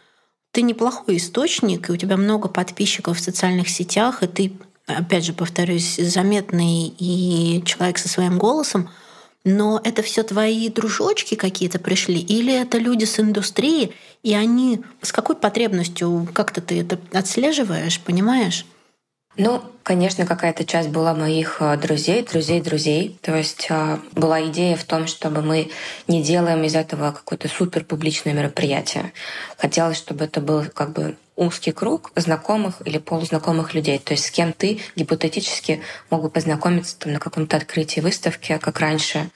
Ты 0.51 0.61
неплохой 0.61 1.17
источник, 1.17 1.89
и 1.89 1.91
у 1.91 1.97
тебя 1.97 2.17
много 2.17 2.47
подписчиков 2.49 3.17
в 3.17 3.21
социальных 3.21 3.69
сетях, 3.69 4.23
и 4.23 4.27
ты, 4.27 4.53
опять 4.87 5.25
же, 5.25 5.33
повторюсь, 5.33 5.95
заметный 5.97 6.93
и 6.97 7.61
человек 7.65 7.97
со 7.97 8.09
своим 8.09 8.37
голосом. 8.37 8.89
Но 9.45 9.79
это 9.83 10.01
все 10.01 10.23
твои 10.23 10.69
дружочки 10.69 11.35
какие-то 11.35 11.79
пришли, 11.79 12.19
или 12.19 12.53
это 12.53 12.77
люди 12.77 13.05
с 13.05 13.19
индустрии, 13.19 13.93
и 14.21 14.33
они 14.33 14.81
с 15.01 15.11
какой 15.11 15.35
потребностью 15.35 16.27
как-то 16.33 16.61
ты 16.61 16.81
это 16.81 16.99
отслеживаешь, 17.13 17.99
понимаешь? 18.01 18.65
Ну, 19.41 19.63
конечно, 19.83 20.25
какая-то 20.25 20.65
часть 20.65 20.89
была 20.89 21.13
моих 21.13 21.61
э, 21.61 21.77
друзей, 21.77 22.23
друзей, 22.23 22.59
друзей. 22.59 23.17
То 23.21 23.37
есть 23.37 23.67
э, 23.69 23.97
была 24.11 24.45
идея 24.47 24.75
в 24.75 24.83
том, 24.83 25.07
чтобы 25.07 25.41
мы 25.41 25.71
не 26.09 26.21
делаем 26.21 26.61
из 26.65 26.75
этого 26.75 27.13
какое-то 27.13 27.47
супер 27.47 27.85
публичное 27.85 28.33
мероприятие. 28.33 29.13
Хотелось, 29.57 29.95
чтобы 29.95 30.25
это 30.25 30.41
был 30.41 30.65
как 30.65 30.91
бы 30.91 31.15
узкий 31.37 31.71
круг 31.71 32.11
знакомых 32.17 32.85
или 32.85 32.97
полузнакомых 32.97 33.73
людей. 33.73 33.97
То 33.99 34.11
есть 34.11 34.25
с 34.25 34.31
кем 34.31 34.51
ты 34.51 34.81
гипотетически 34.97 35.83
мог 36.09 36.23
бы 36.23 36.29
познакомиться 36.29 36.99
там, 36.99 37.13
на 37.13 37.19
каком-то 37.19 37.55
открытии 37.55 38.01
выставки, 38.01 38.57
как 38.61 38.77
раньше, 38.81 39.29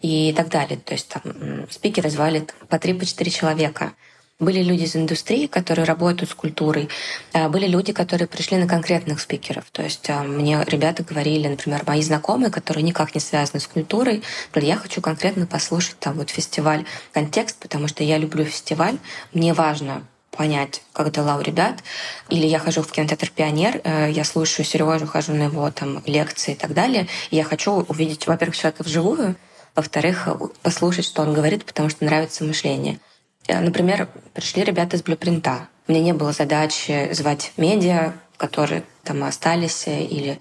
и 0.00 0.32
так 0.36 0.50
далее. 0.50 0.78
То 0.78 0.94
есть 0.94 1.08
там 1.08 1.66
спикеры 1.68 2.10
звали 2.10 2.46
по 2.68 2.78
три, 2.78 2.94
по 2.94 3.04
четыре 3.04 3.32
человека. 3.32 3.94
Были 4.40 4.62
люди 4.62 4.84
из 4.84 4.94
индустрии, 4.94 5.48
которые 5.48 5.84
работают 5.84 6.30
с 6.30 6.34
культурой. 6.34 6.88
А 7.32 7.48
были 7.48 7.66
люди, 7.66 7.92
которые 7.92 8.28
пришли 8.28 8.56
на 8.56 8.68
конкретных 8.68 9.20
спикеров. 9.20 9.64
То 9.72 9.82
есть 9.82 10.08
а, 10.10 10.22
мне 10.22 10.64
ребята 10.64 11.02
говорили, 11.02 11.48
например, 11.48 11.82
мои 11.84 12.00
знакомые, 12.02 12.52
которые 12.52 12.84
никак 12.84 13.16
не 13.16 13.20
связаны 13.20 13.58
с 13.58 13.66
культурой, 13.66 14.22
говорят, 14.52 14.68
я 14.68 14.76
хочу 14.76 15.00
конкретно 15.00 15.46
послушать 15.46 15.98
там 15.98 16.14
вот 16.14 16.30
фестиваль 16.30 16.84
контекст, 17.12 17.58
потому 17.58 17.88
что 17.88 18.04
я 18.04 18.16
люблю 18.16 18.44
фестиваль. 18.44 18.98
Мне 19.32 19.54
важно 19.54 20.04
понять, 20.30 20.82
как 20.92 21.10
дела 21.10 21.36
у 21.36 21.40
ребят. 21.40 21.82
Или 22.28 22.46
я 22.46 22.60
хожу 22.60 22.82
в 22.82 22.92
кинотеатр 22.92 23.32
«Пионер», 23.34 23.80
э, 23.82 24.12
я 24.12 24.22
слушаю 24.22 24.64
Сережу, 24.64 25.08
хожу 25.08 25.34
на 25.34 25.44
его 25.44 25.68
там 25.72 26.00
лекции 26.06 26.52
и 26.52 26.56
так 26.56 26.74
далее. 26.74 27.08
И 27.32 27.36
я 27.36 27.42
хочу 27.42 27.72
увидеть, 27.72 28.28
во-первых, 28.28 28.56
человека 28.56 28.84
вживую, 28.84 29.34
во-вторых, 29.74 30.28
послушать, 30.62 31.06
что 31.06 31.22
он 31.22 31.34
говорит, 31.34 31.64
потому 31.64 31.88
что 31.90 32.04
нравится 32.04 32.44
мышление. 32.44 33.00
Э, 33.48 33.60
например, 33.60 34.08
пришли 34.34 34.62
ребята 34.62 34.96
из 34.96 35.02
Блюпринта. 35.02 35.68
У 35.88 35.92
меня 35.92 36.02
не 36.02 36.12
было 36.12 36.32
задачи 36.32 37.08
звать 37.12 37.52
медиа, 37.56 38.12
которые 38.36 38.84
там 39.02 39.24
остались 39.24 39.88
э, 39.88 40.04
или 40.04 40.40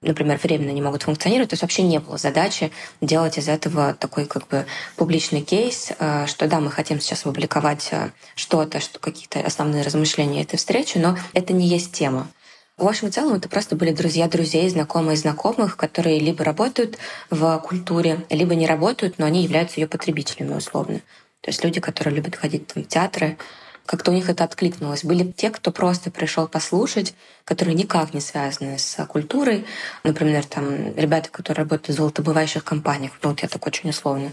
например, 0.00 0.38
временно 0.40 0.70
не 0.70 0.80
могут 0.80 1.02
функционировать. 1.02 1.50
То 1.50 1.54
есть 1.54 1.62
вообще 1.62 1.82
не 1.82 1.98
было 1.98 2.18
задачи 2.18 2.70
делать 3.00 3.36
из 3.36 3.48
этого 3.48 3.94
такой 3.94 4.26
как 4.26 4.46
бы 4.46 4.64
публичный 4.94 5.40
кейс, 5.40 5.90
э, 5.98 6.26
что 6.26 6.46
да, 6.46 6.60
мы 6.60 6.70
хотим 6.70 7.00
сейчас 7.00 7.22
опубликовать 7.22 7.90
что-то, 8.36 8.78
что 8.80 9.00
какие-то 9.00 9.40
основные 9.40 9.82
размышления 9.82 10.42
этой 10.42 10.56
встречи, 10.56 10.98
но 10.98 11.16
это 11.32 11.52
не 11.52 11.66
есть 11.66 11.92
тема. 11.92 12.28
В 12.76 12.86
общем 12.86 13.08
и 13.08 13.10
целом 13.10 13.34
это 13.34 13.48
просто 13.48 13.74
были 13.74 13.90
друзья 13.90 14.28
друзей, 14.28 14.68
знакомые 14.68 15.16
знакомых, 15.16 15.76
которые 15.76 16.20
либо 16.20 16.44
работают 16.44 16.96
в 17.28 17.58
культуре, 17.58 18.24
либо 18.30 18.54
не 18.54 18.68
работают, 18.68 19.18
но 19.18 19.26
они 19.26 19.42
являются 19.42 19.80
ее 19.80 19.88
потребителями 19.88 20.54
условно. 20.54 21.00
То 21.40 21.50
есть 21.50 21.64
люди, 21.64 21.80
которые 21.80 22.14
любят 22.16 22.36
ходить 22.36 22.66
там, 22.66 22.84
в 22.84 22.88
театры, 22.88 23.38
как-то 23.86 24.10
у 24.10 24.14
них 24.14 24.28
это 24.28 24.44
откликнулось. 24.44 25.02
Были 25.02 25.32
те, 25.32 25.48
кто 25.48 25.70
просто 25.72 26.10
пришел 26.10 26.46
послушать, 26.46 27.14
которые 27.44 27.74
никак 27.74 28.12
не 28.12 28.20
связаны 28.20 28.78
с 28.78 29.02
культурой. 29.06 29.64
Например, 30.04 30.44
там 30.44 30.94
ребята, 30.94 31.30
которые 31.30 31.64
работают 31.64 31.88
в 31.88 31.98
золотобывающих 31.98 32.64
компаниях. 32.64 33.12
Ну, 33.22 33.30
вот 33.30 33.40
я 33.40 33.48
так 33.48 33.66
очень 33.66 33.88
условно 33.88 34.32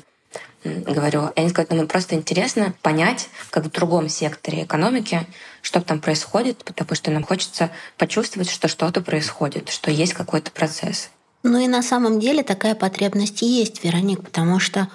говорю. 0.66 1.30
И 1.36 1.40
они 1.40 1.50
сказали, 1.50 1.78
нам 1.78 1.88
просто 1.88 2.16
интересно 2.16 2.74
понять, 2.82 3.30
как 3.50 3.66
в 3.66 3.72
другом 3.72 4.10
секторе 4.10 4.64
экономики, 4.64 5.26
что 5.62 5.80
там 5.80 6.02
происходит, 6.02 6.66
потому 6.66 6.94
что 6.96 7.12
нам 7.12 7.24
хочется 7.24 7.72
почувствовать, 7.98 8.50
что 8.50 8.68
что-то 8.68 9.02
происходит, 9.02 9.70
что 9.70 9.90
есть 9.90 10.14
какой-то 10.14 10.52
процесс. 10.52 11.12
Ну 11.44 11.60
и 11.60 11.68
на 11.68 11.82
самом 11.82 12.20
деле 12.20 12.44
такая 12.44 12.76
потребность 12.76 13.42
есть, 13.42 13.84
Вероник, 13.84 14.24
потому 14.24 14.60
что 14.60 14.90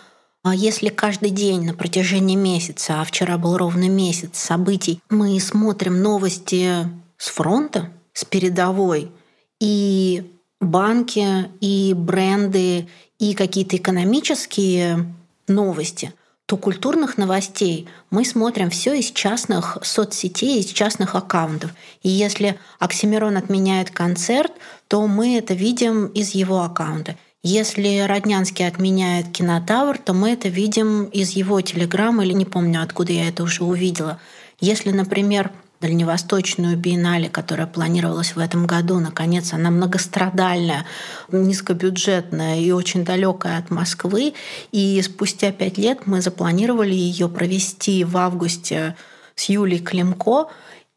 если 0.49 0.89
каждый 0.89 1.31
день 1.31 1.65
на 1.65 1.75
протяжении 1.75 2.37
месяца, 2.37 3.01
а 3.01 3.05
вчера 3.05 3.37
был 3.37 3.59
ровно 3.59 3.89
месяц 3.89 4.39
событий, 4.39 5.01
мы 5.11 5.39
смотрим 5.39 6.03
новости 6.03 6.89
с 7.19 7.29
фронта, 7.29 7.91
с 8.15 8.25
передовой, 8.25 9.13
и 9.61 10.33
банки, 10.61 11.47
и 11.61 11.93
бренды, 11.95 12.89
и 13.19 13.35
какие-то 13.35 13.77
экономические 13.77 15.15
новости, 15.47 16.15
то 16.47 16.57
культурных 16.57 17.19
новостей 17.19 17.87
мы 18.11 18.25
смотрим 18.25 18.71
все 18.71 18.95
из 18.95 19.13
частных 19.13 19.79
соцсетей, 19.83 20.61
из 20.61 20.67
частных 20.67 21.15
аккаунтов. 21.15 21.73
И 22.03 22.09
если 22.09 22.59
Оксимирон 22.79 23.37
отменяет 23.37 23.91
концерт, 23.91 24.53
то 24.89 25.07
мы 25.07 25.37
это 25.37 25.55
видим 25.55 26.07
из 26.07 26.31
его 26.31 26.63
аккаунта. 26.63 27.17
Если 27.43 28.01
Роднянский 28.01 28.67
отменяет 28.67 29.29
кинотавр, 29.33 29.97
то 29.99 30.13
мы 30.13 30.33
это 30.33 30.49
видим 30.49 31.05
из 31.05 31.31
его 31.31 31.61
телеграммы, 31.61 32.27
или 32.27 32.35
не 32.35 32.45
помню, 32.45 32.83
откуда 32.83 33.13
я 33.13 33.29
это 33.29 33.43
уже 33.43 33.65
увидела. 33.65 34.21
Если, 34.61 34.91
например, 34.91 35.51
Дальневосточную 35.81 36.77
биеннале, 36.77 37.31
которая 37.31 37.67
планировалась 37.67 38.37
в 38.37 38.39
этом 38.39 38.67
году. 38.67 38.99
Наконец, 38.99 39.55
она 39.55 39.71
многострадальная, 39.71 40.85
низкобюджетная 41.33 42.61
и 42.61 42.71
очень 42.71 43.03
далекая 43.03 43.57
от 43.57 43.71
Москвы. 43.71 44.35
И 44.73 45.01
спустя 45.01 45.53
пять 45.53 45.79
лет 45.79 46.01
мы 46.05 46.21
запланировали 46.21 46.93
ее 46.93 47.31
провести 47.31 48.05
в 48.05 48.19
августе 48.19 48.95
с 49.37 49.49
Юлей 49.49 49.79
Климко 49.79 50.49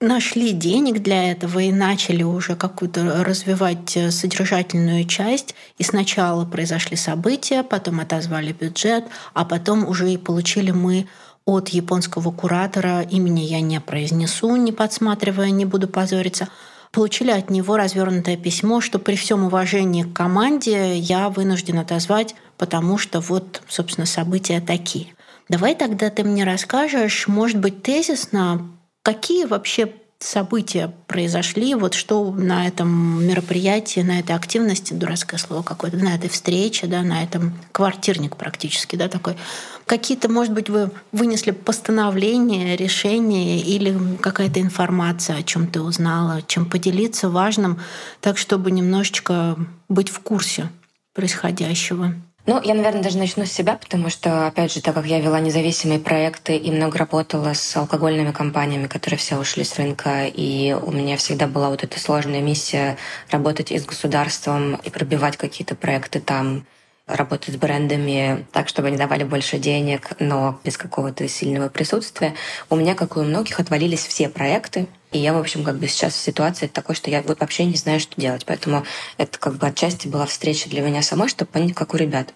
нашли 0.03 0.51
денег 0.51 1.01
для 1.01 1.31
этого 1.31 1.59
и 1.59 1.71
начали 1.71 2.23
уже 2.23 2.55
какую-то 2.55 3.23
развивать 3.23 3.97
э, 3.97 4.11
содержательную 4.11 5.05
часть. 5.05 5.55
И 5.77 5.83
сначала 5.83 6.45
произошли 6.45 6.95
события, 6.95 7.63
потом 7.63 8.01
отозвали 8.01 8.51
бюджет, 8.51 9.05
а 9.33 9.45
потом 9.45 9.87
уже 9.87 10.11
и 10.11 10.17
получили 10.17 10.71
мы 10.71 11.07
от 11.45 11.69
японского 11.69 12.31
куратора, 12.31 13.01
имени 13.01 13.41
я 13.41 13.61
не 13.61 13.81
произнесу, 13.81 14.55
не 14.55 14.71
подсматривая, 14.71 15.49
не 15.49 15.65
буду 15.65 15.87
позориться, 15.87 16.47
получили 16.91 17.31
от 17.31 17.49
него 17.49 17.75
развернутое 17.75 18.37
письмо, 18.37 18.79
что 18.79 18.99
при 18.99 19.15
всем 19.15 19.43
уважении 19.45 20.03
к 20.03 20.13
команде 20.13 20.97
я 20.97 21.29
вынужден 21.29 21.79
отозвать, 21.79 22.35
потому 22.57 22.97
что 22.97 23.19
вот, 23.19 23.61
собственно, 23.67 24.05
события 24.05 24.61
такие. 24.61 25.07
Давай 25.49 25.75
тогда 25.75 26.09
ты 26.09 26.23
мне 26.23 26.45
расскажешь, 26.45 27.27
может 27.27 27.59
быть, 27.59 27.83
тезисно, 27.83 28.69
Какие 29.03 29.45
вообще 29.45 29.93
события 30.19 30.93
произошли, 31.07 31.75
вот 31.75 31.93
что 31.93 32.31
на 32.31 32.65
этом 32.65 33.27
мероприятии, 33.27 33.99
на 33.99 34.19
этой 34.19 34.35
активности, 34.35 34.93
дурацкое 34.93 35.37
слово 35.37 35.63
какое-то, 35.63 35.97
на 35.97 36.15
этой 36.15 36.29
встрече, 36.29 36.87
да, 36.87 37.01
на 37.01 37.21
этом 37.21 37.53
квартирник 37.73 38.37
практически, 38.37 38.95
да, 38.95 39.09
такой. 39.09 39.35
Какие-то, 39.85 40.29
может 40.29 40.53
быть, 40.53 40.69
вы 40.69 40.91
вынесли 41.11 41.51
постановление, 41.51 42.77
решение 42.77 43.59
или 43.59 44.17
какая-то 44.21 44.61
информация, 44.61 45.35
о 45.37 45.43
чем 45.43 45.67
ты 45.67 45.81
узнала, 45.81 46.41
чем 46.47 46.65
поделиться 46.65 47.29
важным, 47.29 47.79
так 48.21 48.37
чтобы 48.37 48.71
немножечко 48.71 49.57
быть 49.89 50.09
в 50.09 50.21
курсе 50.21 50.69
происходящего. 51.13 52.15
Ну, 52.45 52.61
я, 52.61 52.73
наверное, 52.73 53.01
даже 53.01 53.17
начну 53.17 53.45
с 53.45 53.53
себя, 53.53 53.75
потому 53.77 54.09
что, 54.09 54.47
опять 54.47 54.73
же, 54.73 54.81
так 54.81 54.95
как 54.95 55.05
я 55.05 55.21
вела 55.21 55.39
независимые 55.39 55.99
проекты 55.99 56.57
и 56.57 56.71
много 56.71 56.97
работала 56.97 57.53
с 57.53 57.77
алкогольными 57.77 58.33
компаниями, 58.33 58.87
которые 58.87 59.17
все 59.17 59.37
ушли 59.37 59.63
с 59.63 59.77
рынка, 59.77 60.25
и 60.25 60.73
у 60.73 60.91
меня 60.91 61.15
всегда 61.15 61.47
была 61.47 61.69
вот 61.69 61.85
эта 61.85 61.97
сложная 62.01 62.41
миссия 62.41 62.97
работать 63.31 63.71
и 63.71 63.79
с 63.79 63.85
государством, 63.85 64.75
и 64.75 64.89
пробивать 64.89 65.37
какие-то 65.37 65.75
проекты 65.75 66.19
там, 66.19 66.65
работать 67.07 67.53
с 67.53 67.57
брендами 67.57 68.45
так, 68.51 68.67
чтобы 68.67 68.89
они 68.89 68.97
давали 68.97 69.23
больше 69.23 69.57
денег, 69.57 70.09
но 70.19 70.59
без 70.65 70.77
какого-то 70.77 71.27
сильного 71.29 71.69
присутствия. 71.69 72.33
У 72.69 72.75
меня, 72.75 72.95
как 72.95 73.15
и 73.15 73.19
у 73.19 73.23
многих, 73.23 73.59
отвалились 73.59 74.05
все 74.05 74.27
проекты, 74.27 74.87
и 75.13 75.19
я, 75.19 75.33
в 75.33 75.37
общем, 75.37 75.63
как 75.63 75.77
бы 75.77 75.87
сейчас 75.87 76.13
в 76.13 76.19
ситуации 76.19 76.67
такой, 76.67 76.95
что 76.95 77.09
я 77.09 77.21
вообще 77.21 77.65
не 77.65 77.75
знаю, 77.75 77.99
что 77.99 78.19
делать. 78.19 78.45
Поэтому 78.45 78.83
это 79.17 79.37
как 79.37 79.55
бы 79.55 79.67
отчасти 79.67 80.07
была 80.07 80.25
встреча 80.25 80.69
для 80.69 80.81
меня 80.81 81.01
самой, 81.01 81.29
чтобы 81.29 81.51
понять, 81.51 81.75
как 81.75 81.93
у 81.93 81.97
ребят. 81.97 82.33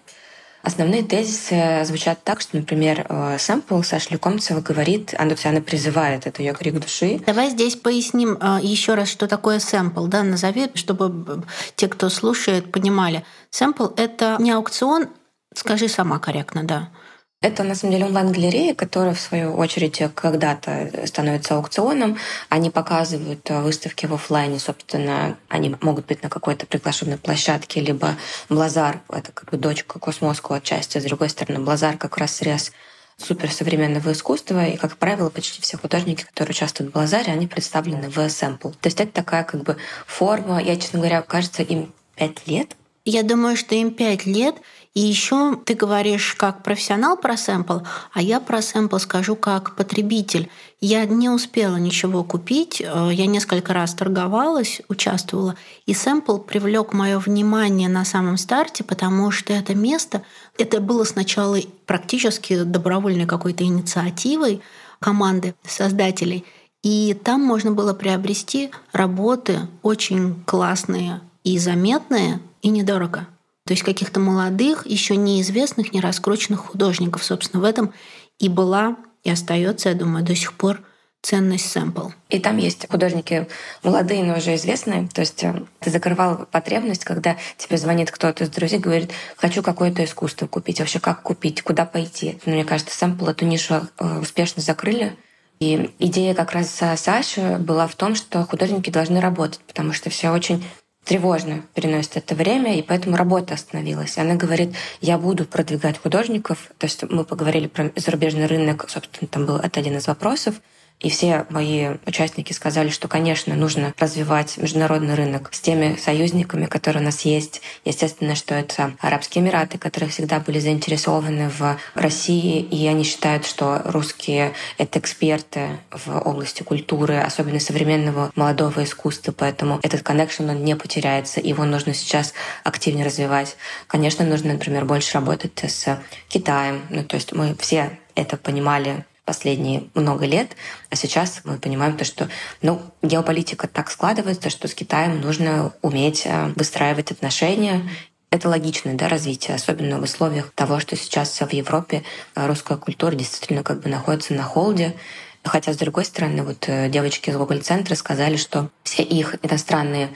Основные 0.62 1.04
тезисы 1.04 1.82
звучат 1.84 2.24
так, 2.24 2.40
что, 2.40 2.56
например, 2.56 3.06
э, 3.08 3.36
сэмпл 3.38 3.82
Саша 3.82 4.10
Лекомцева 4.10 4.60
говорит, 4.60 5.14
она, 5.16 5.34
она 5.44 5.60
призывает, 5.60 6.26
это 6.26 6.42
ее 6.42 6.52
крик 6.52 6.80
души. 6.80 7.20
Давай 7.24 7.50
здесь 7.50 7.76
поясним 7.76 8.36
э, 8.40 8.58
еще 8.62 8.94
раз, 8.94 9.08
что 9.08 9.28
такое 9.28 9.60
сэмпл, 9.60 10.06
да, 10.06 10.24
назови, 10.24 10.70
чтобы 10.74 11.44
те, 11.76 11.86
кто 11.86 12.08
слушает, 12.08 12.72
понимали. 12.72 13.24
Сэмпл— 13.50 13.86
это 13.96 14.36
не 14.40 14.50
аукцион, 14.50 15.08
скажи 15.54 15.88
сама 15.88 16.18
корректно, 16.18 16.64
да. 16.64 16.90
Это 17.40 17.62
на 17.62 17.76
самом 17.76 17.92
деле 17.92 18.06
онлайн-галерея, 18.06 18.74
которая 18.74 19.14
в 19.14 19.20
свою 19.20 19.54
очередь 19.54 20.02
когда-то 20.16 20.90
становится 21.06 21.54
аукционом. 21.54 22.18
Они 22.48 22.68
показывают 22.68 23.48
э, 23.48 23.60
выставки 23.60 24.06
в 24.06 24.14
офлайне, 24.14 24.58
собственно, 24.58 25.38
они 25.48 25.72
могут 25.80 26.06
быть 26.06 26.20
на 26.24 26.30
какой-то 26.30 26.66
приглашенной 26.66 27.16
площадке, 27.16 27.80
либо 27.80 28.16
Блазар, 28.48 29.02
это 29.08 29.30
как 29.30 29.52
бы 29.52 29.56
дочка 29.56 30.00
Космоску 30.00 30.52
отчасти, 30.52 30.98
с 30.98 31.04
другой 31.04 31.28
стороны, 31.28 31.60
Блазар 31.60 31.96
как 31.96 32.16
раз 32.18 32.34
срез 32.34 32.72
суперсовременного 33.18 34.10
искусства, 34.10 34.66
и, 34.66 34.76
как 34.76 34.96
правило, 34.96 35.30
почти 35.30 35.62
все 35.62 35.78
художники, 35.78 36.24
которые 36.24 36.50
участвуют 36.50 36.90
в 36.90 36.94
Блазаре, 36.94 37.32
они 37.32 37.46
представлены 37.46 38.08
в 38.08 38.28
сэмпл. 38.28 38.70
То 38.70 38.88
есть 38.88 39.00
это 39.00 39.12
такая 39.12 39.44
как 39.44 39.62
бы 39.62 39.76
форма, 40.08 40.60
я, 40.60 40.74
честно 40.74 40.98
говоря, 40.98 41.22
кажется, 41.22 41.62
им 41.62 41.94
пять 42.16 42.48
лет. 42.48 42.74
Я 43.04 43.22
думаю, 43.22 43.56
что 43.56 43.76
им 43.76 43.92
пять 43.92 44.26
лет— 44.26 44.56
и 44.98 45.00
еще 45.00 45.54
ты 45.64 45.74
говоришь 45.74 46.34
как 46.36 46.64
профессионал 46.64 47.16
про 47.16 47.36
сэмпл, 47.36 47.78
а 48.12 48.20
я 48.20 48.40
про 48.40 48.60
сэмпл 48.60 48.96
скажу 48.98 49.36
как 49.36 49.76
потребитель. 49.76 50.50
Я 50.80 51.04
не 51.04 51.28
успела 51.28 51.76
ничего 51.76 52.24
купить, 52.24 52.80
э, 52.80 53.10
я 53.12 53.26
несколько 53.26 53.72
раз 53.72 53.94
торговалась, 53.94 54.82
участвовала, 54.88 55.54
и 55.86 55.94
сэмпл 55.94 56.38
привлек 56.38 56.94
мое 56.94 57.20
внимание 57.20 57.88
на 57.88 58.04
самом 58.04 58.36
старте, 58.38 58.82
потому 58.82 59.30
что 59.30 59.52
это 59.52 59.72
место, 59.76 60.24
это 60.58 60.80
было 60.80 61.04
сначала 61.04 61.60
практически 61.86 62.64
добровольной 62.64 63.26
какой-то 63.26 63.62
инициативой 63.62 64.62
команды 64.98 65.54
создателей, 65.64 66.44
и 66.82 67.16
там 67.22 67.40
можно 67.40 67.70
было 67.70 67.94
приобрести 67.94 68.72
работы 68.90 69.60
очень 69.82 70.42
классные 70.44 71.20
и 71.44 71.56
заметные, 71.56 72.40
и 72.62 72.68
недорого. 72.70 73.28
То 73.68 73.74
есть 73.74 73.82
каких-то 73.82 74.18
молодых, 74.18 74.86
еще 74.86 75.14
неизвестных, 75.14 75.92
не 75.92 76.00
раскрученных 76.00 76.60
художников. 76.60 77.22
Собственно, 77.22 77.60
в 77.60 77.66
этом 77.66 77.92
и 78.38 78.48
была, 78.48 78.96
и 79.24 79.30
остается, 79.30 79.90
я 79.90 79.94
думаю, 79.94 80.24
до 80.24 80.34
сих 80.34 80.54
пор 80.54 80.80
ценность 81.20 81.70
сэмпл. 81.70 82.08
И 82.30 82.38
там 82.38 82.56
есть 82.56 82.88
художники 82.88 83.46
молодые, 83.82 84.24
но 84.24 84.38
уже 84.38 84.54
известные. 84.54 85.06
То 85.08 85.20
есть 85.20 85.44
э, 85.44 85.64
ты 85.80 85.90
закрывал 85.90 86.46
потребность, 86.50 87.04
когда 87.04 87.36
тебе 87.58 87.76
звонит 87.76 88.10
кто-то 88.10 88.44
из 88.44 88.48
друзей, 88.48 88.78
говорит, 88.78 89.10
хочу 89.36 89.62
какое-то 89.62 90.02
искусство 90.02 90.46
купить. 90.46 90.78
Вообще, 90.80 90.98
как 90.98 91.20
купить, 91.20 91.60
куда 91.60 91.84
пойти? 91.84 92.38
Но 92.46 92.54
мне 92.54 92.64
кажется, 92.64 92.96
сэмпл 92.96 93.26
эту 93.26 93.44
нишу 93.44 93.86
э, 93.98 94.18
успешно 94.18 94.62
закрыли. 94.62 95.14
И 95.60 95.90
идея 95.98 96.34
как 96.34 96.52
раз 96.52 96.70
Саши 96.96 97.58
была 97.58 97.86
в 97.86 97.96
том, 97.96 98.14
что 98.14 98.46
художники 98.46 98.88
должны 98.88 99.20
работать, 99.20 99.60
потому 99.66 99.92
что 99.92 100.08
все 100.08 100.30
очень 100.30 100.64
тревожно 101.08 101.62
переносит 101.74 102.18
это 102.18 102.34
время, 102.34 102.78
и 102.78 102.82
поэтому 102.82 103.16
работа 103.16 103.54
остановилась. 103.54 104.18
Она 104.18 104.34
говорит, 104.34 104.74
я 105.00 105.16
буду 105.16 105.46
продвигать 105.46 105.96
художников. 105.98 106.70
То 106.76 106.84
есть 106.84 107.02
мы 107.08 107.24
поговорили 107.24 107.66
про 107.66 107.90
зарубежный 107.96 108.46
рынок, 108.46 108.84
собственно, 108.88 109.26
там 109.26 109.46
был 109.46 109.56
это 109.56 109.80
один 109.80 109.96
из 109.96 110.06
вопросов. 110.06 110.56
И 111.00 111.10
все 111.10 111.46
мои 111.50 111.90
участники 112.06 112.52
сказали, 112.52 112.88
что, 112.88 113.06
конечно, 113.06 113.54
нужно 113.54 113.94
развивать 113.98 114.58
международный 114.58 115.14
рынок 115.14 115.50
с 115.52 115.60
теми 115.60 115.96
союзниками, 115.96 116.66
которые 116.66 117.02
у 117.02 117.04
нас 117.04 117.22
есть. 117.22 117.62
Естественно, 117.84 118.34
что 118.34 118.54
это 118.54 118.92
Арабские 119.00 119.44
Эмираты, 119.44 119.78
которые 119.78 120.10
всегда 120.10 120.40
были 120.40 120.58
заинтересованы 120.58 121.50
в 121.50 121.78
России, 121.94 122.60
и 122.60 122.86
они 122.88 123.04
считают, 123.04 123.46
что 123.46 123.80
русские— 123.84 124.54
это 124.78 124.98
эксперты 124.98 125.68
в 125.92 126.18
области 126.18 126.64
культуры, 126.64 127.18
особенно 127.18 127.60
современного 127.60 128.32
молодого 128.34 128.82
искусства, 128.82 129.32
поэтому 129.32 129.78
этот 129.82 130.02
коннекшн, 130.02 130.50
он 130.50 130.64
не 130.64 130.74
потеряется, 130.74 131.40
его 131.40 131.64
нужно 131.64 131.94
сейчас 131.94 132.34
активнее 132.64 133.06
развивать. 133.06 133.56
Конечно, 133.86 134.24
нужно, 134.24 134.54
например, 134.54 134.84
больше 134.84 135.14
работать 135.14 135.52
с 135.62 136.00
Китаем. 136.28 136.82
Ну, 136.90 137.04
то 137.04 137.14
есть 137.14 137.32
мы 137.32 137.54
все 137.56 137.98
это 138.14 138.36
понимали 138.36 139.04
последние 139.28 139.84
много 139.92 140.24
лет, 140.24 140.56
а 140.88 140.96
сейчас 140.96 141.42
мы 141.44 141.58
понимаем 141.58 141.98
то, 141.98 142.04
что 142.06 142.30
ну, 142.62 142.80
геополитика 143.02 143.68
так 143.68 143.90
складывается, 143.90 144.48
что 144.48 144.68
с 144.68 144.74
Китаем 144.74 145.20
нужно 145.20 145.74
уметь 145.82 146.22
э, 146.24 146.46
выстраивать 146.56 147.10
отношения, 147.10 147.82
это 148.30 148.48
логичное 148.48 148.94
да, 148.94 149.06
развитие, 149.06 149.54
особенно 149.54 150.00
в 150.00 150.02
условиях 150.02 150.50
того, 150.54 150.80
что 150.80 150.96
сейчас 150.96 151.38
в 151.38 151.52
Европе 151.52 152.04
э, 152.34 152.46
русская 152.46 152.78
культура 152.78 153.14
действительно 153.14 153.62
как 153.62 153.82
бы 153.82 153.90
находится 153.90 154.32
на 154.32 154.44
холде. 154.44 154.96
Хотя, 155.44 155.74
с 155.74 155.76
другой 155.76 156.06
стороны, 156.06 156.42
вот 156.42 156.64
э, 156.66 156.88
девочки 156.88 157.28
из 157.28 157.36
Google-центра 157.36 157.94
сказали, 157.96 158.38
что 158.38 158.70
все 158.82 159.02
их 159.02 159.36
иностранные 159.42 160.08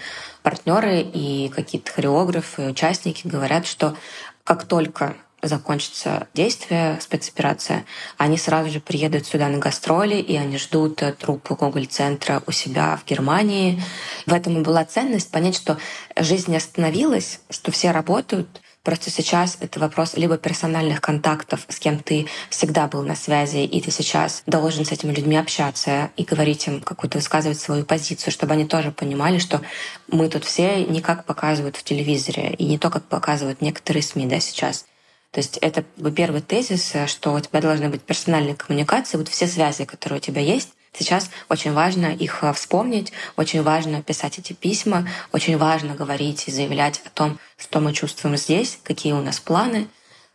партнеры 0.43 1.03
и 1.03 1.51
какие-то 1.55 1.93
хореографы, 1.93 2.71
участники 2.71 3.27
говорят, 3.27 3.67
что 3.67 3.95
как 4.43 4.65
только 4.65 5.17
закончится 5.43 6.29
действие, 6.35 6.99
спецоперация, 7.01 7.85
они 8.17 8.39
сразу 8.39 8.71
же 8.71 8.81
приедут 8.81 9.27
сюда 9.27 9.49
на 9.49 9.59
гастроли, 9.59 10.15
и 10.15 10.37
они 10.37 10.57
ждут 10.57 11.03
э, 11.03 11.13
труппу 11.13 11.57
Гоголь-центра 11.57 12.43
у 12.47 12.53
себя 12.53 12.97
в 12.97 13.09
Германии. 13.09 13.83
В 14.27 14.33
этом 14.33 14.59
и 14.59 14.63
была 14.63 14.85
ценность 14.85 15.31
понять, 15.31 15.57
что 15.57 15.79
жизнь 16.17 16.51
не 16.51 16.57
остановилась, 16.57 17.41
что 17.51 17.73
все 17.73 17.91
работают, 17.91 18.63
Просто 18.83 19.11
сейчас 19.11 19.59
это 19.61 19.79
вопрос 19.79 20.15
либо 20.17 20.37
персональных 20.39 21.01
контактов, 21.01 21.65
с 21.69 21.79
кем 21.79 22.01
ты 22.01 22.27
всегда 22.51 22.89
был 22.89 23.05
на 23.05 23.15
связи, 23.15 23.59
и 23.59 23.81
ты 23.81 23.93
сейчас 23.93 24.43
должен 24.47 24.85
с 24.85 24.91
этими 24.91 25.13
людьми 25.13 25.37
общаться 25.37 26.11
и 26.17 26.25
говорить 26.25 26.67
им, 26.67 26.81
какую-то 26.81 27.19
высказывать 27.19 27.61
свою 27.61 27.85
позицию, 27.85 28.33
чтобы 28.33 28.55
они 28.55 28.65
тоже 28.65 28.91
понимали, 28.91 29.39
что 29.39 29.61
мы 30.09 30.29
тут 30.29 30.45
все 30.45 30.85
не 30.85 31.01
как 31.01 31.27
показывают 31.27 31.77
в 31.77 31.85
телевизоре, 31.85 32.55
и 32.55 32.65
не 32.65 32.77
то, 32.77 32.91
как 32.91 33.05
показывают 33.05 33.63
некоторые 33.63 34.03
СМИ 34.03 34.27
да, 34.27 34.41
сейчас. 34.41 34.85
То 35.33 35.41
есть 35.41 35.57
это 35.57 35.83
первый 36.15 36.43
тезис, 36.43 36.95
э, 36.95 37.07
что 37.07 37.33
у 37.33 37.41
тебя 37.41 37.61
должны 37.61 37.89
быть 37.89 38.03
персональные 38.03 38.55
коммуникации, 38.55 39.17
вот 39.17 39.29
все 39.29 39.47
связи, 39.47 39.87
которые 39.87 40.19
у 40.19 40.23
тебя 40.23 40.43
есть. 40.43 40.69
Сейчас 40.93 41.31
очень 41.49 41.73
важно 41.73 42.15
их 42.15 42.45
э, 42.45 42.53
вспомнить, 42.53 43.13
очень 43.37 43.63
важно 43.63 44.03
писать 44.03 44.39
эти 44.39 44.53
письма, 44.53 45.09
очень 45.33 45.57
важно 45.57 45.95
говорить 45.95 46.47
и 46.49 46.53
заявлять 46.53 47.01
о 47.07 47.09
том, 47.09 47.39
что 47.57 47.81
мы 47.81 47.95
чувствуем 47.95 48.37
здесь, 48.37 48.79
какие 48.83 49.15
у 49.15 49.23
нас 49.23 49.41
планы. 49.41 49.89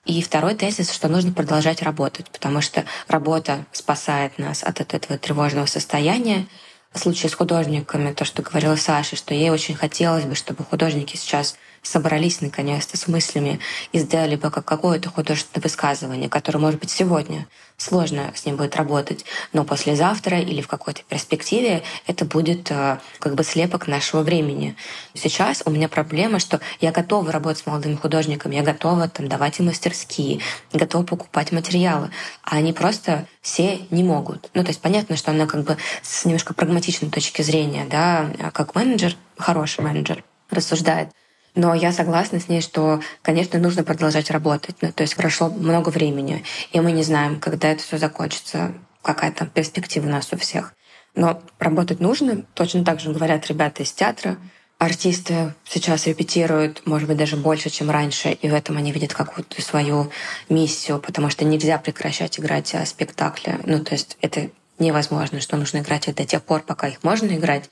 И 0.05 0.19
второй 0.23 0.55
тезис, 0.55 0.91
что 0.91 1.09
нужно 1.09 1.31
продолжать 1.31 1.83
работать, 1.83 2.31
потому 2.31 2.61
что 2.61 2.85
работа 3.07 3.65
спасает 3.73 4.39
нас 4.39 4.63
от 4.63 4.81
этого 4.81 5.19
тревожного 5.19 5.67
состояния. 5.67 6.47
В 6.91 6.97
случае 6.97 7.29
с 7.29 7.35
художниками, 7.35 8.13
то, 8.13 8.25
что 8.25 8.41
говорила 8.41 8.77
Саша, 8.77 9.15
что 9.15 9.35
ей 9.35 9.51
очень 9.51 9.75
хотелось 9.75 10.23
бы, 10.23 10.33
чтобы 10.33 10.63
художники 10.63 11.17
сейчас 11.17 11.55
собрались 11.87 12.41
наконец-то 12.41 12.97
с 12.97 13.07
мыслями 13.07 13.59
и 13.91 13.99
сделали 13.99 14.35
бы 14.35 14.51
как 14.51 14.65
какое-то 14.65 15.09
художественное 15.09 15.63
высказывание, 15.63 16.29
которое, 16.29 16.59
может 16.59 16.79
быть, 16.79 16.91
сегодня 16.91 17.47
сложно 17.77 18.31
с 18.35 18.45
ним 18.45 18.57
будет 18.57 18.75
работать, 18.75 19.23
но 19.53 19.63
послезавтра 19.63 20.39
или 20.39 20.61
в 20.61 20.67
какой-то 20.67 21.03
перспективе 21.07 21.83
это 22.07 22.25
будет 22.25 22.71
э, 22.71 22.97
как 23.19 23.35
бы 23.35 23.43
слепок 23.43 23.87
нашего 23.87 24.21
времени. 24.23 24.75
Сейчас 25.13 25.61
у 25.65 25.69
меня 25.69 25.87
проблема, 25.87 26.39
что 26.39 26.59
я 26.81 26.91
готова 26.91 27.31
работать 27.31 27.63
с 27.63 27.65
молодыми 27.67 27.95
художниками, 27.95 28.55
я 28.55 28.63
готова 28.63 29.07
там 29.07 29.27
давать 29.29 29.59
им 29.59 29.67
мастерские, 29.67 30.41
готова 30.73 31.03
покупать 31.03 31.51
материалы, 31.51 32.09
а 32.41 32.57
они 32.57 32.73
просто 32.73 33.27
все 33.41 33.79
не 33.91 34.03
могут. 34.03 34.49
Ну, 34.55 34.63
то 34.63 34.69
есть 34.69 34.81
понятно, 34.81 35.15
что 35.15 35.31
она 35.31 35.45
как 35.45 35.63
бы 35.63 35.77
с 36.01 36.25
немножко 36.25 36.53
прагматичной 36.55 37.09
точки 37.09 37.43
зрения, 37.43 37.85
да, 37.89 38.31
как 38.53 38.73
менеджер, 38.73 39.15
хороший 39.37 39.83
менеджер, 39.83 40.23
рассуждает, 40.49 41.09
но 41.57 41.73
я 41.73 41.91
согласна 41.91 42.39
с 42.39 42.47
ней, 42.47 42.61
что, 42.61 43.01
конечно, 43.23 43.59
нужно 43.59 43.83
продолжать 43.83 44.29
работать. 44.29 44.75
Ну, 44.81 44.91
то 44.91 45.01
есть 45.01 45.15
прошло 45.15 45.49
много 45.49 45.89
времени, 45.89 46.43
и 46.71 46.79
мы 46.79 46.91
не 46.91 47.01
знаем, 47.01 47.39
когда 47.39 47.69
это 47.69 47.81
все 47.81 47.97
закончится, 47.97 48.75
какая 49.01 49.31
там 49.31 49.49
перспектива 49.49 50.05
у 50.05 50.09
нас 50.09 50.31
у 50.31 50.37
всех. 50.37 50.73
Но 51.15 51.41
работать 51.57 51.99
нужно. 51.99 52.43
Точно 52.53 52.85
так 52.85 52.99
же 52.99 53.11
говорят 53.11 53.47
ребята 53.47 53.81
из 53.81 53.91
театра. 53.91 54.37
Артисты 54.77 55.55
сейчас 55.65 56.05
репетируют, 56.05 56.83
может 56.85 57.07
быть, 57.07 57.17
даже 57.17 57.35
больше, 57.35 57.71
чем 57.71 57.89
раньше, 57.89 58.29
и 58.29 58.47
в 58.47 58.53
этом 58.53 58.77
они 58.77 58.91
видят 58.91 59.15
какую-то 59.15 59.59
свою 59.59 60.11
миссию, 60.49 60.99
потому 60.99 61.31
что 61.31 61.43
нельзя 61.43 61.79
прекращать 61.79 62.39
играть 62.39 62.75
спектакли. 62.85 63.57
Ну, 63.65 63.83
то 63.83 63.95
есть 63.95 64.17
это 64.21 64.51
невозможно, 64.77 65.41
что 65.41 65.57
нужно 65.57 65.79
играть 65.79 66.13
до 66.13 66.23
тех 66.23 66.43
пор, 66.43 66.61
пока 66.61 66.87
их 66.87 67.03
можно 67.03 67.35
играть. 67.35 67.71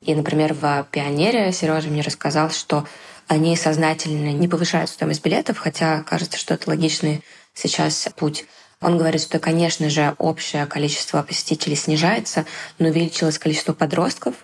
И, 0.00 0.14
например, 0.14 0.54
в 0.54 0.86
«Пионере» 0.92 1.50
Сережа 1.50 1.88
мне 1.88 2.02
рассказал, 2.02 2.50
что 2.50 2.86
они 3.28 3.56
сознательно 3.56 4.32
не 4.32 4.48
повышают 4.48 4.90
стоимость 4.90 5.24
билетов, 5.24 5.58
хотя 5.58 6.02
кажется, 6.02 6.38
что 6.38 6.54
это 6.54 6.70
логичный 6.70 7.22
сейчас 7.54 8.08
путь. 8.16 8.44
Он 8.80 8.98
говорит, 8.98 9.22
что, 9.22 9.38
конечно 9.38 9.88
же, 9.88 10.14
общее 10.18 10.66
количество 10.66 11.22
посетителей 11.22 11.76
снижается, 11.76 12.44
но 12.78 12.88
увеличилось 12.88 13.38
количество 13.38 13.72
подростков, 13.72 14.34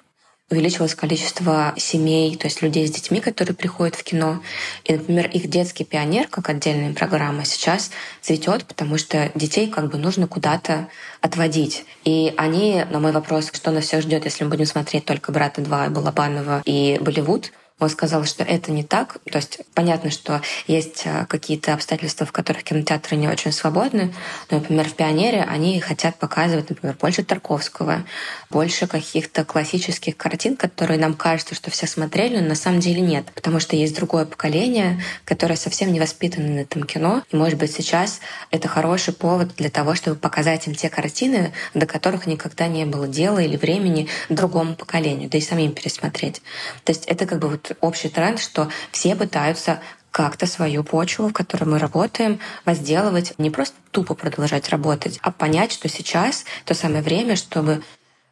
увеличилось 0.50 0.94
количество 0.94 1.74
семей, 1.76 2.36
то 2.36 2.46
есть 2.46 2.62
людей 2.62 2.86
с 2.86 2.90
детьми, 2.90 3.20
которые 3.20 3.54
приходят 3.54 3.94
в 3.94 4.02
кино. 4.02 4.42
И, 4.84 4.92
например, 4.92 5.28
их 5.28 5.48
детский 5.48 5.84
пионер, 5.84 6.28
как 6.28 6.48
отдельная 6.48 6.94
программа, 6.94 7.44
сейчас 7.44 7.90
цветет, 8.20 8.64
потому 8.66 8.98
что 8.98 9.30
детей 9.34 9.68
как 9.68 9.90
бы 9.90 9.98
нужно 9.98 10.26
куда-то 10.26 10.88
отводить. 11.20 11.84
И 12.04 12.32
они, 12.36 12.84
на 12.90 13.00
мой 13.00 13.12
вопрос, 13.12 13.50
что 13.52 13.70
нас 13.70 13.84
всех 13.84 14.02
ждет, 14.02 14.24
если 14.24 14.44
мы 14.44 14.50
будем 14.50 14.66
смотреть 14.66 15.04
только 15.04 15.32
«Брата 15.32 15.62
2», 15.62 15.90
Балабанова 15.90 16.62
и 16.64 16.98
Болливуд, 17.00 17.52
он 17.82 17.90
сказал, 17.90 18.24
что 18.24 18.44
это 18.44 18.70
не 18.70 18.84
так. 18.84 19.18
То 19.30 19.38
есть 19.38 19.60
понятно, 19.74 20.10
что 20.10 20.40
есть 20.66 21.02
э, 21.04 21.26
какие-то 21.26 21.74
обстоятельства, 21.74 22.26
в 22.26 22.32
которых 22.32 22.62
кинотеатры 22.64 23.16
не 23.16 23.28
очень 23.28 23.52
свободны. 23.52 24.14
Но, 24.50 24.58
например, 24.58 24.88
в 24.88 24.94
«Пионере» 24.94 25.42
они 25.42 25.80
хотят 25.80 26.16
показывать, 26.16 26.70
например, 26.70 26.96
больше 27.00 27.24
Тарковского, 27.24 28.04
больше 28.50 28.86
каких-то 28.86 29.44
классических 29.44 30.16
картин, 30.16 30.56
которые 30.56 30.98
нам 30.98 31.14
кажется, 31.14 31.54
что 31.54 31.70
все 31.70 31.86
смотрели, 31.86 32.38
но 32.38 32.48
на 32.48 32.54
самом 32.54 32.80
деле 32.80 33.00
нет. 33.00 33.26
Потому 33.34 33.60
что 33.60 33.76
есть 33.76 33.96
другое 33.96 34.24
поколение, 34.24 35.02
которое 35.24 35.56
совсем 35.56 35.92
не 35.92 36.00
воспитано 36.00 36.48
на 36.48 36.60
этом 36.60 36.84
кино. 36.84 37.22
И, 37.30 37.36
может 37.36 37.58
быть, 37.58 37.72
сейчас 37.72 38.20
это 38.50 38.68
хороший 38.68 39.14
повод 39.14 39.56
для 39.56 39.70
того, 39.70 39.94
чтобы 39.94 40.16
показать 40.16 40.66
им 40.66 40.74
те 40.74 40.88
картины, 40.88 41.52
до 41.74 41.86
которых 41.86 42.26
никогда 42.26 42.68
не 42.68 42.84
было 42.84 43.08
дела 43.08 43.40
или 43.40 43.56
времени 43.56 44.08
другому 44.28 44.74
поколению, 44.74 45.28
да 45.28 45.38
и 45.38 45.40
самим 45.40 45.72
пересмотреть. 45.72 46.42
То 46.84 46.92
есть 46.92 47.06
это 47.06 47.26
как 47.26 47.38
бы 47.38 47.48
вот 47.48 47.71
общий 47.80 48.08
тренд, 48.08 48.40
что 48.40 48.68
все 48.90 49.16
пытаются 49.16 49.80
как-то 50.10 50.46
свою 50.46 50.84
почву, 50.84 51.28
в 51.28 51.32
которой 51.32 51.64
мы 51.64 51.78
работаем, 51.78 52.38
возделывать, 52.64 53.32
не 53.38 53.50
просто 53.50 53.76
тупо 53.90 54.14
продолжать 54.14 54.68
работать, 54.68 55.18
а 55.22 55.32
понять, 55.32 55.72
что 55.72 55.88
сейчас 55.88 56.44
то 56.64 56.74
самое 56.74 57.02
время, 57.02 57.34
чтобы 57.34 57.82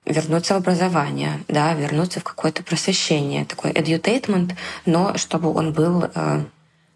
вернуться 0.05 0.55
в 0.55 0.59
образование, 0.59 1.43
да, 1.49 1.73
вернуться 1.75 2.21
в 2.21 2.25
какое-то 2.25 2.63
просвещение, 2.63 3.45
такой 3.45 3.73
edutainment, 3.73 4.57
но 4.85 5.17
чтобы 5.17 5.53
он 5.53 5.73
был 5.73 6.05
э, 6.15 6.45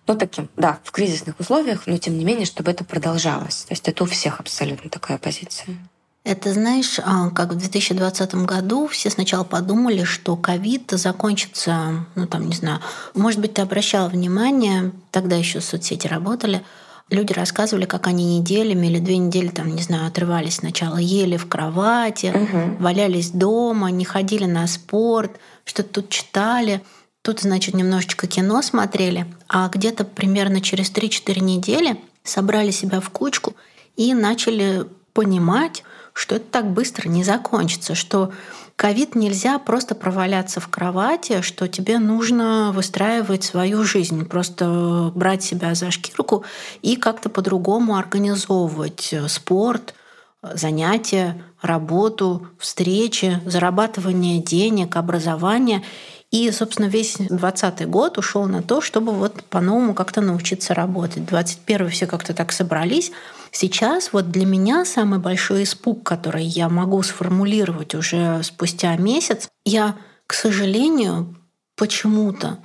ну, 0.06 0.16
таким, 0.16 0.48
да, 0.56 0.78
в 0.84 0.90
кризисных 0.90 1.38
условиях, 1.40 1.86
но 1.86 1.96
тем 1.98 2.18
не 2.18 2.24
менее, 2.24 2.46
чтобы 2.46 2.70
это 2.70 2.84
продолжалось. 2.84 3.64
То 3.64 3.72
есть 3.72 3.88
это 3.88 4.04
у 4.04 4.06
всех 4.06 4.40
абсолютно 4.40 4.90
такая 4.90 5.18
позиция. 5.18 5.76
Это, 6.24 6.54
знаешь, 6.54 6.98
а, 7.04 7.28
как 7.28 7.52
в 7.52 7.56
2020 7.56 8.34
году 8.46 8.86
все 8.86 9.10
сначала 9.10 9.44
подумали, 9.44 10.04
что 10.04 10.36
ковид 10.36 10.90
закончится, 10.90 12.06
ну 12.14 12.26
там, 12.26 12.48
не 12.48 12.54
знаю, 12.54 12.80
может 13.14 13.40
быть, 13.40 13.52
ты 13.52 13.60
обращала 13.60 14.08
внимание, 14.08 14.92
тогда 15.10 15.36
еще 15.36 15.60
соцсети 15.60 16.06
работали, 16.06 16.64
люди 17.10 17.34
рассказывали, 17.34 17.84
как 17.84 18.06
они 18.06 18.38
неделями 18.38 18.86
или 18.86 19.00
две 19.00 19.18
недели, 19.18 19.48
там, 19.48 19.74
не 19.74 19.82
знаю, 19.82 20.06
отрывались 20.06 20.56
сначала, 20.56 20.96
ели 20.96 21.36
в 21.36 21.46
кровати, 21.46 22.32
угу. 22.34 22.82
валялись 22.82 23.30
дома, 23.30 23.90
не 23.90 24.06
ходили 24.06 24.46
на 24.46 24.66
спорт, 24.66 25.32
что-то 25.66 26.00
тут 26.00 26.08
читали. 26.08 26.82
Тут, 27.20 27.40
значит, 27.40 27.74
немножечко 27.74 28.26
кино 28.26 28.60
смотрели, 28.60 29.26
а 29.48 29.68
где-то 29.68 30.04
примерно 30.04 30.60
через 30.60 30.90
3-4 30.90 31.40
недели 31.40 31.98
собрали 32.22 32.70
себя 32.70 33.00
в 33.00 33.08
кучку 33.10 33.54
и 33.96 34.12
начали 34.12 34.84
понимать, 35.14 35.84
что 36.14 36.36
это 36.36 36.46
так 36.50 36.70
быстро 36.70 37.08
не 37.08 37.24
закончится, 37.24 37.94
что 37.94 38.32
ковид 38.76 39.14
нельзя 39.14 39.58
просто 39.58 39.94
проваляться 39.94 40.60
в 40.60 40.68
кровати, 40.68 41.42
что 41.42 41.68
тебе 41.68 41.98
нужно 41.98 42.72
выстраивать 42.72 43.44
свою 43.44 43.84
жизнь, 43.84 44.24
просто 44.24 45.12
брать 45.14 45.42
себя 45.42 45.74
за 45.74 45.90
шкирку 45.90 46.44
и 46.82 46.96
как-то 46.96 47.28
по-другому 47.28 47.96
организовывать 47.96 49.14
спорт, 49.28 49.94
занятия, 50.40 51.42
работу, 51.60 52.46
встречи, 52.58 53.40
зарабатывание 53.44 54.40
денег, 54.40 54.96
образование. 54.96 55.82
И, 56.30 56.50
собственно, 56.50 56.86
весь 56.86 57.16
2020 57.16 57.88
год 57.88 58.18
ушел 58.18 58.46
на 58.46 58.62
то, 58.62 58.80
чтобы 58.80 59.12
вот 59.12 59.42
по-новому 59.44 59.94
как-то 59.94 60.20
научиться 60.20 60.74
работать. 60.74 61.24
21 61.24 61.90
все 61.90 62.06
как-то 62.06 62.34
так 62.34 62.52
собрались. 62.52 63.12
Сейчас 63.56 64.12
вот 64.12 64.32
для 64.32 64.44
меня 64.44 64.84
самый 64.84 65.20
большой 65.20 65.62
испуг, 65.62 66.02
который 66.02 66.42
я 66.42 66.68
могу 66.68 67.00
сформулировать 67.04 67.94
уже 67.94 68.42
спустя 68.42 68.96
месяц, 68.96 69.48
я, 69.64 69.94
к 70.26 70.34
сожалению, 70.34 71.36
почему-то 71.76 72.58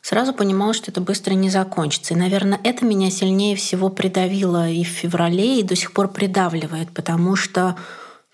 сразу 0.00 0.32
понимала, 0.32 0.74
что 0.74 0.90
это 0.90 1.00
быстро 1.00 1.34
не 1.34 1.48
закончится. 1.48 2.14
И, 2.14 2.16
наверное, 2.16 2.58
это 2.64 2.84
меня 2.84 3.08
сильнее 3.08 3.54
всего 3.54 3.88
придавило 3.88 4.68
и 4.68 4.82
в 4.82 4.88
феврале, 4.88 5.60
и 5.60 5.62
до 5.62 5.76
сих 5.76 5.92
пор 5.92 6.08
придавливает, 6.08 6.90
потому 6.92 7.36
что 7.36 7.76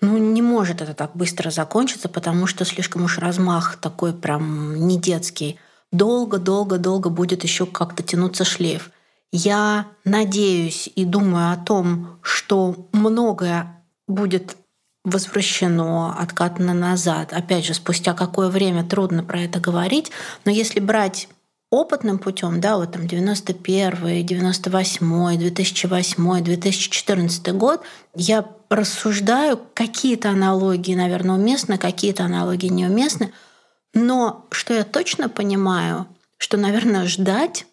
ну, 0.01 0.17
не 0.17 0.41
может 0.41 0.81
это 0.81 0.95
так 0.95 1.11
быстро 1.15 1.51
закончиться, 1.51 2.09
потому 2.09 2.47
что 2.47 2.65
слишком 2.65 3.03
уж 3.03 3.19
размах 3.19 3.75
такой 3.75 4.13
прям 4.13 4.87
не 4.87 4.97
детский. 4.97 5.59
Долго-долго-долго 5.91 7.11
будет 7.11 7.43
еще 7.43 7.67
как-то 7.67 8.01
тянуться 8.01 8.45
шлейф. 8.45 8.89
Я 9.31 9.87
надеюсь 10.05 10.89
и 10.95 11.05
думаю 11.05 11.53
о 11.53 11.57
том, 11.57 12.19
что 12.21 12.87
многое 12.91 13.83
будет 14.07 14.57
возвращено, 15.03 16.15
откатано 16.17 16.73
назад. 16.73 17.33
Опять 17.33 17.65
же, 17.65 17.73
спустя 17.73 18.13
какое 18.13 18.49
время 18.49 18.83
трудно 18.83 19.23
про 19.23 19.41
это 19.41 19.59
говорить, 19.59 20.11
но 20.45 20.51
если 20.51 20.79
брать 20.79 21.29
опытным 21.69 22.17
путем, 22.17 22.59
да, 22.59 22.77
вот 22.77 22.91
там 22.93 23.07
91, 23.07 24.25
98, 24.25 25.37
2008, 25.37 26.43
2014 26.43 27.53
год, 27.53 27.81
я 28.15 28.45
рассуждаю, 28.69 29.59
какие-то 29.73 30.29
аналогии, 30.29 30.95
наверное, 30.95 31.35
уместны, 31.35 31.77
какие-то 31.77 32.23
аналогии 32.23 32.67
неуместны, 32.67 33.31
но 33.93 34.45
что 34.51 34.73
я 34.73 34.83
точно 34.83 35.29
понимаю, 35.29 36.07
что, 36.37 36.57
наверное, 36.57 37.05
ждать 37.07 37.65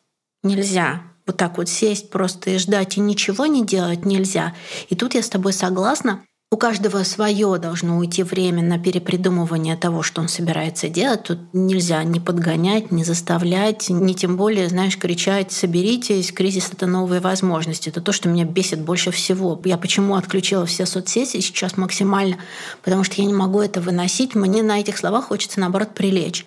нельзя. 0.43 1.03
Вот 1.27 1.37
так 1.37 1.59
вот 1.59 1.69
сесть 1.69 2.11
просто 2.11 2.51
и 2.51 2.59
ждать 2.59 2.97
и 2.97 3.01
ничего 3.01 3.47
не 3.47 3.65
делать 3.65 4.05
нельзя. 4.05 4.55
И 4.89 4.95
тут 4.95 5.15
я 5.15 5.23
с 5.23 5.29
тобой 5.29 5.53
согласна, 5.53 6.23
у 6.49 6.57
каждого 6.57 7.03
свое 7.03 7.59
должно 7.59 7.99
уйти 7.99 8.23
время 8.23 8.63
на 8.63 8.79
перепридумывание 8.79 9.77
того, 9.77 10.05
что 10.05 10.21
он 10.21 10.29
собирается 10.29 10.89
делать. 10.89 11.25
Тут 11.25 11.41
нельзя 11.53 12.05
ни 12.05 12.21
подгонять, 12.21 12.93
ни 12.93 13.03
заставлять, 13.03 13.91
ни 13.91 14.13
тем 14.13 14.37
более, 14.37 14.69
знаешь, 14.69 14.97
кричать 14.97 15.51
«соберитесь, 15.51 16.31
кризис— 16.31 16.71
это 16.73 16.87
новые 16.87 17.21
возможности». 17.21 17.89
Это 17.89 18.01
то, 18.01 18.13
что 18.13 18.29
меня 18.29 18.45
бесит 18.45 18.81
больше 18.81 19.11
всего. 19.11 19.61
Я 19.65 19.77
почему 19.77 20.15
отключила 20.15 20.67
все 20.67 20.87
соцсети 20.87 21.41
сейчас 21.41 21.77
максимально? 21.77 22.37
Потому 22.85 23.03
что 23.03 23.21
я 23.21 23.27
не 23.27 23.35
могу 23.35 23.61
это 23.61 23.81
выносить. 23.81 24.37
Мне 24.37 24.63
на 24.63 24.79
этих 24.79 24.99
словах 24.99 25.25
хочется, 25.27 25.59
наоборот, 25.59 25.95
прилечь 25.95 26.47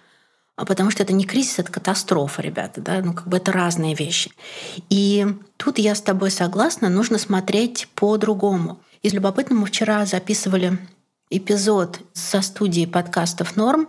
а 0.59 0.65
потому 0.65 0.91
что 0.91 1.03
это 1.03 1.13
не 1.13 1.23
кризис, 1.23 1.57
это 1.57 1.71
катастрофа, 1.71 2.41
ребята, 2.41 2.81
да, 2.81 2.99
ну 3.01 3.13
как 3.13 3.29
бы 3.29 3.37
это 3.37 3.53
разные 3.53 3.95
вещи. 3.95 4.29
И 4.89 5.25
тут 5.55 5.79
я 5.79 5.95
с 5.95 6.01
тобой 6.01 6.31
согласна, 6.31 6.89
нужно 6.89 7.17
смотреть 7.17 7.87
по-другому. 7.95 8.77
Из 9.01 9.13
любопытного 9.13 9.61
мы 9.61 9.67
вчера 9.67 10.05
записывали 10.05 10.77
эпизод 11.29 12.01
со 12.11 12.41
студии 12.41 12.85
подкастов 12.85 13.55
«Норм», 13.55 13.87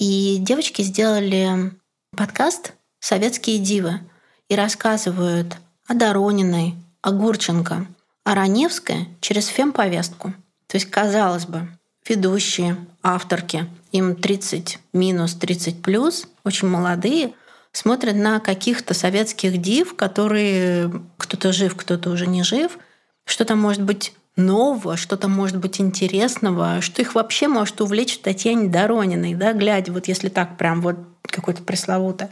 и 0.00 0.38
девочки 0.40 0.82
сделали 0.82 1.70
подкаст 2.16 2.72
«Советские 2.98 3.60
дивы» 3.60 4.00
и 4.48 4.56
рассказывают 4.56 5.56
о 5.86 5.94
Дорониной, 5.94 6.74
о 7.00 7.12
Гурченко, 7.12 7.86
о 8.24 8.34
Раневской 8.34 9.06
через 9.20 9.46
фемповестку. 9.46 10.32
То 10.66 10.78
есть, 10.78 10.90
казалось 10.90 11.46
бы, 11.46 11.68
ведущие, 12.08 12.76
авторки, 13.04 13.68
им 13.92 14.16
30 14.16 14.78
минус, 14.92 15.34
30 15.34 15.82
плюс, 15.82 16.26
очень 16.44 16.68
молодые, 16.68 17.32
смотрят 17.72 18.16
на 18.16 18.40
каких-то 18.40 18.94
советских 18.94 19.58
див, 19.60 19.94
которые 19.94 20.90
кто-то 21.16 21.52
жив, 21.52 21.76
кто-то 21.76 22.10
уже 22.10 22.26
не 22.26 22.42
жив, 22.42 22.78
что 23.24 23.44
там 23.44 23.60
может 23.60 23.82
быть 23.82 24.14
нового, 24.36 24.96
что-то 24.96 25.28
может 25.28 25.58
быть 25.58 25.80
интересного, 25.80 26.80
что 26.80 27.02
их 27.02 27.14
вообще 27.14 27.48
может 27.48 27.80
увлечь 27.80 28.18
в 28.18 28.22
Татьяне 28.22 28.68
Дорониной, 28.68 29.34
да, 29.34 29.52
глядя, 29.52 29.92
вот 29.92 30.08
если 30.08 30.28
так 30.28 30.56
прям 30.56 30.80
вот 30.80 30.96
какой-то 31.22 31.62
пресловуто. 31.62 32.30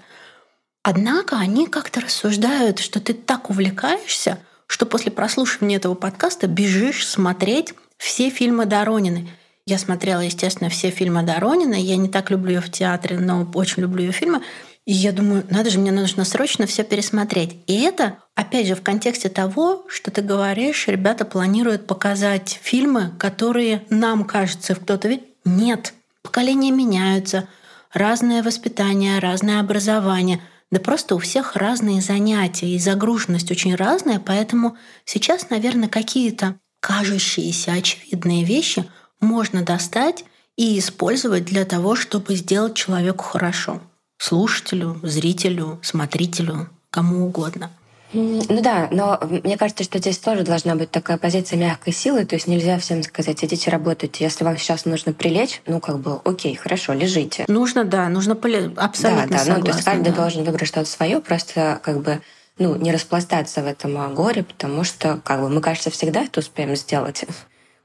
Однако 0.82 1.36
они 1.36 1.66
как-то 1.66 2.00
рассуждают, 2.00 2.78
что 2.78 3.00
ты 3.00 3.12
так 3.12 3.50
увлекаешься, 3.50 4.38
что 4.68 4.86
после 4.86 5.10
прослушивания 5.10 5.76
этого 5.76 5.94
подкаста 5.94 6.46
бежишь 6.46 7.06
смотреть 7.06 7.74
все 7.98 8.30
фильмы 8.30 8.66
Доронины. 8.66 9.28
Я 9.68 9.78
смотрела, 9.78 10.20
естественно, 10.20 10.70
все 10.70 10.90
фильмы 10.90 11.24
Доронина. 11.24 11.74
Я 11.74 11.96
не 11.96 12.08
так 12.08 12.30
люблю 12.30 12.54
ее 12.54 12.60
в 12.60 12.70
театре, 12.70 13.18
но 13.18 13.50
очень 13.54 13.82
люблю 13.82 14.04
ее 14.04 14.12
фильмы. 14.12 14.42
И 14.84 14.92
я 14.92 15.10
думаю, 15.10 15.44
надо 15.50 15.70
же, 15.70 15.80
мне 15.80 15.90
нужно 15.90 16.24
срочно 16.24 16.66
все 16.66 16.84
пересмотреть. 16.84 17.56
И 17.66 17.80
это, 17.80 18.18
опять 18.36 18.68
же, 18.68 18.76
в 18.76 18.82
контексте 18.82 19.28
того, 19.28 19.84
что 19.88 20.12
ты 20.12 20.22
говоришь, 20.22 20.86
ребята 20.86 21.24
планируют 21.24 21.88
показать 21.88 22.60
фильмы, 22.62 23.10
которые 23.18 23.84
нам 23.90 24.24
кажется, 24.24 24.76
кто-то 24.76 25.08
ведь 25.08 25.24
нет. 25.44 25.94
Поколения 26.22 26.70
меняются, 26.70 27.48
разное 27.92 28.44
воспитание, 28.44 29.18
разное 29.18 29.58
образование. 29.58 30.40
Да 30.70 30.78
просто 30.78 31.16
у 31.16 31.18
всех 31.18 31.56
разные 31.56 32.00
занятия, 32.00 32.68
и 32.68 32.78
загруженность 32.78 33.50
очень 33.50 33.74
разная, 33.74 34.20
поэтому 34.20 34.76
сейчас, 35.04 35.50
наверное, 35.50 35.88
какие-то 35.88 36.60
кажущиеся 36.78 37.72
очевидные 37.72 38.44
вещи 38.44 38.88
можно 39.20 39.62
достать 39.62 40.24
и 40.56 40.78
использовать 40.78 41.44
для 41.44 41.64
того, 41.64 41.96
чтобы 41.96 42.34
сделать 42.34 42.74
человеку 42.74 43.24
хорошо 43.24 43.80
слушателю, 44.18 44.98
зрителю, 45.02 45.78
смотрителю, 45.82 46.68
кому 46.90 47.26
угодно. 47.26 47.70
Ну 48.12 48.62
да, 48.62 48.88
но 48.90 49.20
мне 49.42 49.58
кажется, 49.58 49.84
что 49.84 49.98
здесь 49.98 50.18
тоже 50.18 50.42
должна 50.42 50.76
быть 50.76 50.90
такая 50.90 51.18
позиция 51.18 51.58
мягкой 51.58 51.92
силы, 51.92 52.24
то 52.24 52.36
есть 52.36 52.46
нельзя 52.46 52.78
всем 52.78 53.02
сказать, 53.02 53.44
идите 53.44 53.68
работайте, 53.70 54.24
если 54.24 54.44
вам 54.44 54.56
сейчас 54.56 54.84
нужно 54.84 55.12
прилечь, 55.12 55.60
ну 55.66 55.80
как 55.80 55.98
бы, 55.98 56.20
окей, 56.24 56.54
хорошо, 56.54 56.92
лежите. 56.94 57.44
Нужно, 57.48 57.84
да, 57.84 58.08
нужно 58.08 58.36
поле... 58.36 58.72
абсолютно 58.76 59.26
Да, 59.26 59.32
да, 59.32 59.38
согласна, 59.38 59.58
ну 59.58 59.64
то 59.64 59.70
есть 59.72 59.84
каждый 59.84 60.10
да. 60.10 60.16
должен 60.16 60.44
выбрать 60.44 60.68
что-то 60.68 60.88
свое, 60.88 61.20
просто 61.20 61.80
как 61.82 62.00
бы 62.02 62.22
ну, 62.58 62.76
не 62.76 62.92
распластаться 62.92 63.62
в 63.62 63.66
этом 63.66 64.14
горе, 64.14 64.44
потому 64.44 64.84
что, 64.84 65.20
как 65.22 65.40
бы, 65.40 65.50
мы, 65.50 65.60
кажется, 65.60 65.90
всегда 65.90 66.22
это 66.22 66.40
успеем 66.40 66.74
сделать 66.76 67.24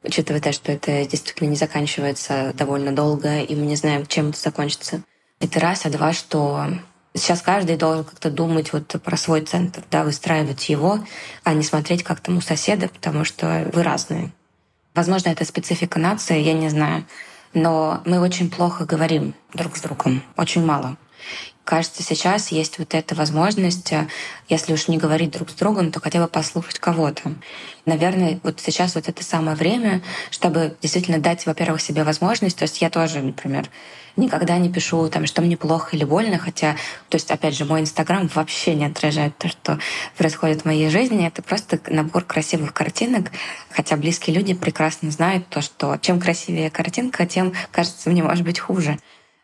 учитывая 0.04 0.42
то, 0.42 0.52
что 0.52 0.72
это 0.72 1.06
действительно 1.06 1.50
не 1.50 1.56
заканчивается 1.56 2.54
довольно 2.56 2.92
долго, 2.94 3.42
и 3.42 3.56
мы 3.56 3.66
не 3.66 3.76
знаем, 3.76 4.06
чем 4.06 4.30
это 4.30 4.40
закончится. 4.40 5.02
Это 5.40 5.60
раз, 5.60 5.86
а 5.86 5.90
два, 5.90 6.14
что 6.14 6.68
сейчас 7.14 7.42
каждый 7.42 7.78
должен 7.78 8.04
как-то 8.04 8.30
думать 8.30 8.74
вот 8.74 8.96
про 9.04 9.18
свой 9.18 9.42
центр, 9.42 9.84
да, 9.92 10.04
выстраивать 10.04 10.70
его, 10.70 11.00
а 11.44 11.54
не 11.54 11.64
смотреть 11.64 12.04
как 12.04 12.20
там 12.20 12.38
у 12.38 12.42
соседа, 12.42 12.88
потому 12.88 13.24
что 13.26 13.70
вы 13.74 13.84
разные. 13.84 14.32
Возможно, 14.94 15.30
это 15.30 15.46
специфика 15.46 16.00
нации, 16.00 16.40
я 16.40 16.54
не 16.54 16.70
знаю. 16.70 17.06
Но 17.54 18.02
мы 18.06 18.20
очень 18.20 18.50
плохо 18.50 18.86
говорим 18.86 19.34
друг 19.54 19.76
с 19.76 19.82
другом, 19.82 20.24
очень 20.38 20.66
мало. 20.66 20.98
Кажется, 21.64 22.04
сейчас 22.04 22.52
есть 22.52 22.80
вот 22.80 22.94
эта 22.94 23.16
возможность, 23.16 23.92
э, 23.92 24.08
если 24.50 24.74
уж 24.74 24.88
не 24.88 24.98
говорить 24.98 25.32
друг 25.32 25.50
с 25.50 25.54
другом, 25.54 25.92
то 25.92 26.00
хотя 26.00 26.20
бы 26.20 26.28
послушать 26.28 26.80
кого-то. 26.80 27.34
Наверное, 27.86 28.40
вот 28.44 28.60
сейчас 28.60 28.96
вот 28.96 29.08
это 29.08 29.24
самое 29.24 29.56
время, 29.56 30.02
чтобы 30.30 30.76
действительно 30.82 31.20
дать, 31.20 31.46
во-первых, 31.46 31.82
себе 31.82 32.04
возможность. 32.04 32.58
То 32.58 32.64
есть 32.64 32.82
я 32.82 32.90
тоже, 32.90 33.22
например, 33.22 33.70
никогда 34.16 34.58
не 34.58 34.70
пишу, 34.72 35.08
там, 35.10 35.26
что 35.26 35.42
мне 35.42 35.56
плохо 35.58 35.96
или 35.96 36.04
больно, 36.04 36.38
хотя, 36.38 36.74
то 37.10 37.16
есть, 37.16 37.32
опять 37.32 37.56
же, 37.56 37.66
мой 37.66 37.82
Инстаграм 37.82 38.30
вообще 38.34 38.76
не 38.76 38.86
отражает 38.86 39.38
то, 39.38 39.48
что 39.48 39.80
происходит 40.18 40.62
в 40.62 40.66
моей 40.66 40.90
жизни. 40.90 41.28
Это 41.28 41.42
просто 41.42 41.80
набор 41.88 42.24
красивых 42.26 42.74
картинок, 42.74 43.32
хотя 43.70 43.96
близкие 43.98 44.36
люди 44.36 44.54
прекрасно 44.54 45.12
знают 45.12 45.48
то, 45.50 45.62
что 45.62 45.98
чем 46.02 46.20
красивее 46.20 46.70
картинка, 46.70 47.26
тем, 47.26 47.54
кажется, 47.72 48.10
мне 48.10 48.24
может 48.24 48.44
быть 48.44 48.60
хуже 48.60 48.98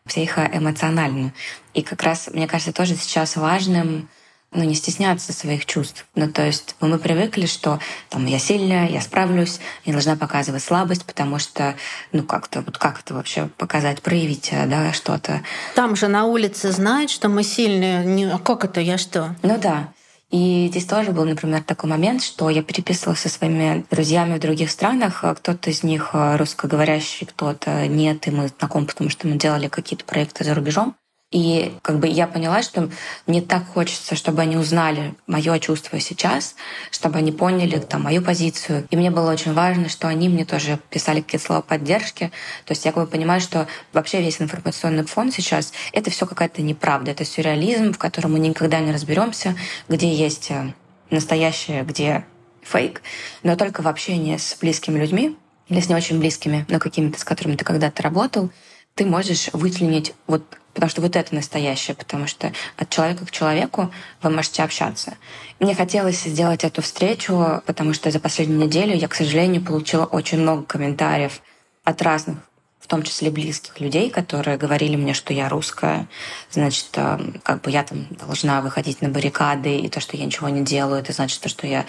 психоэмоционально. 0.08 1.32
И 1.74 1.82
как 1.82 2.02
раз, 2.02 2.28
мне 2.32 2.48
кажется, 2.48 2.72
тоже 2.72 2.96
сейчас 2.96 3.36
важным 3.36 4.08
ну, 4.50 4.64
не 4.64 4.74
стесняться 4.74 5.32
своих 5.32 5.66
чувств. 5.66 6.06
Ну, 6.14 6.30
то 6.30 6.44
есть 6.44 6.74
мы 6.80 6.98
привыкли, 6.98 7.46
что 7.46 7.80
там 8.08 8.24
я 8.26 8.38
сильная, 8.38 8.88
я 8.88 9.00
справлюсь, 9.00 9.60
не 9.84 9.92
должна 9.92 10.16
показывать 10.16 10.62
слабость, 10.62 11.04
потому 11.04 11.38
что, 11.38 11.74
ну, 12.12 12.22
как-то, 12.22 12.62
вот 12.62 12.78
как 12.78 13.00
это 13.00 13.14
вообще 13.14 13.50
показать, 13.58 14.00
проявить, 14.00 14.48
э, 14.52 14.66
да, 14.66 14.92
что-то. 14.92 15.42
Там 15.74 15.96
же 15.96 16.08
на 16.08 16.24
улице 16.24 16.72
знают, 16.72 17.10
что 17.10 17.28
мы 17.28 17.42
сильные. 17.42 18.04
Не, 18.04 18.24
а 18.24 18.38
как 18.38 18.64
это, 18.64 18.80
я 18.80 18.96
что? 18.96 19.34
Ну 19.42 19.58
да. 19.58 19.92
И 20.30 20.68
здесь 20.68 20.84
тоже 20.84 21.12
был, 21.12 21.24
например, 21.24 21.62
такой 21.62 21.88
момент, 21.88 22.22
что 22.22 22.50
я 22.50 22.62
переписывалась 22.62 23.20
со 23.20 23.30
своими 23.30 23.86
друзьями 23.90 24.36
в 24.36 24.40
других 24.40 24.70
странах. 24.70 25.24
А 25.24 25.34
кто-то 25.34 25.70
из 25.70 25.82
них 25.82 26.10
э, 26.12 26.36
русскоговорящий, 26.36 27.26
кто-то 27.26 27.86
нет, 27.86 28.26
и 28.26 28.30
мы 28.30 28.48
знакомы, 28.48 28.86
потому 28.86 29.08
что 29.08 29.26
мы 29.26 29.36
делали 29.36 29.68
какие-то 29.68 30.04
проекты 30.04 30.44
за 30.44 30.54
рубежом. 30.54 30.96
И 31.30 31.74
как 31.82 31.98
бы 31.98 32.08
я 32.08 32.26
поняла, 32.26 32.62
что 32.62 32.88
мне 33.26 33.42
так 33.42 33.66
хочется, 33.66 34.16
чтобы 34.16 34.40
они 34.40 34.56
узнали 34.56 35.14
мое 35.26 35.58
чувство 35.58 36.00
сейчас, 36.00 36.54
чтобы 36.90 37.18
они 37.18 37.32
поняли 37.32 37.78
там 37.78 38.02
мою 38.02 38.22
позицию. 38.22 38.86
И 38.90 38.96
мне 38.96 39.10
было 39.10 39.30
очень 39.30 39.52
важно, 39.52 39.90
что 39.90 40.08
они 40.08 40.30
мне 40.30 40.46
тоже 40.46 40.78
писали 40.88 41.20
какие-то 41.20 41.44
слова 41.44 41.60
поддержки. 41.60 42.32
То 42.64 42.72
есть 42.72 42.86
я 42.86 42.92
как 42.92 43.04
бы 43.04 43.10
понимаю, 43.10 43.42
что 43.42 43.66
вообще 43.92 44.22
весь 44.22 44.40
информационный 44.40 45.04
фон 45.04 45.30
сейчас— 45.30 45.74
это 45.92 46.10
все 46.10 46.24
какая-то 46.24 46.62
неправда, 46.62 47.10
это 47.10 47.26
сюрреализм, 47.26 47.92
в 47.92 47.98
котором 47.98 48.32
мы 48.32 48.38
никогда 48.38 48.80
не 48.80 48.90
разберемся, 48.90 49.54
где 49.86 50.10
есть 50.10 50.50
э, 50.50 50.72
настоящее, 51.10 51.82
где 51.82 52.24
фейк, 52.62 53.02
но 53.42 53.54
только 53.56 53.82
в 53.82 53.88
общении 53.88 54.38
с 54.38 54.56
близкими 54.58 54.98
людьми 54.98 55.36
или 55.68 55.80
с 55.80 55.90
не 55.90 55.94
очень 55.94 56.18
близкими, 56.18 56.64
но 56.68 56.78
какими-то, 56.78 57.18
с 57.18 57.24
которыми 57.24 57.56
ты 57.56 57.64
когда-то 57.64 58.02
работал, 58.02 58.50
ты 58.94 59.04
можешь 59.04 59.50
вычленить 59.52 60.14
вот 60.26 60.42
потому 60.78 60.90
что 60.90 61.00
вот 61.00 61.16
это 61.16 61.34
настоящее, 61.34 61.96
потому 61.96 62.28
что 62.28 62.52
от 62.76 62.88
человека 62.88 63.26
к 63.26 63.32
человеку 63.32 63.92
вы 64.22 64.30
можете 64.30 64.62
общаться. 64.62 65.14
Мне 65.58 65.74
хотелось 65.74 66.22
сделать 66.22 66.62
эту 66.62 66.82
встречу, 66.82 67.60
потому 67.66 67.94
что 67.94 68.12
за 68.12 68.20
последнюю 68.20 68.60
неделю 68.60 68.94
я, 68.94 69.08
к 69.08 69.14
сожалению, 69.16 69.60
получила 69.60 70.04
очень 70.04 70.38
много 70.38 70.62
комментариев 70.62 71.42
от 71.82 72.00
разных 72.00 72.38
в 72.78 72.86
том 72.86 73.02
числе 73.02 73.30
близких 73.30 73.80
людей, 73.80 74.08
которые 74.08 74.56
говорили 74.56 74.94
мне, 74.94 75.12
что 75.12 75.34
я 75.34 75.48
русская, 75.48 76.06
значит, 76.50 76.86
э, 76.94 77.18
как 77.42 77.60
бы 77.60 77.70
я 77.72 77.82
там 77.82 78.06
должна 78.10 78.62
выходить 78.62 79.02
на 79.02 79.08
баррикады, 79.08 79.76
и 79.76 79.88
то, 79.88 80.00
что 80.00 80.16
я 80.16 80.24
ничего 80.24 80.48
не 80.48 80.64
делаю, 80.64 81.00
это 81.00 81.12
значит, 81.12 81.50
что 81.50 81.66
я 81.66 81.84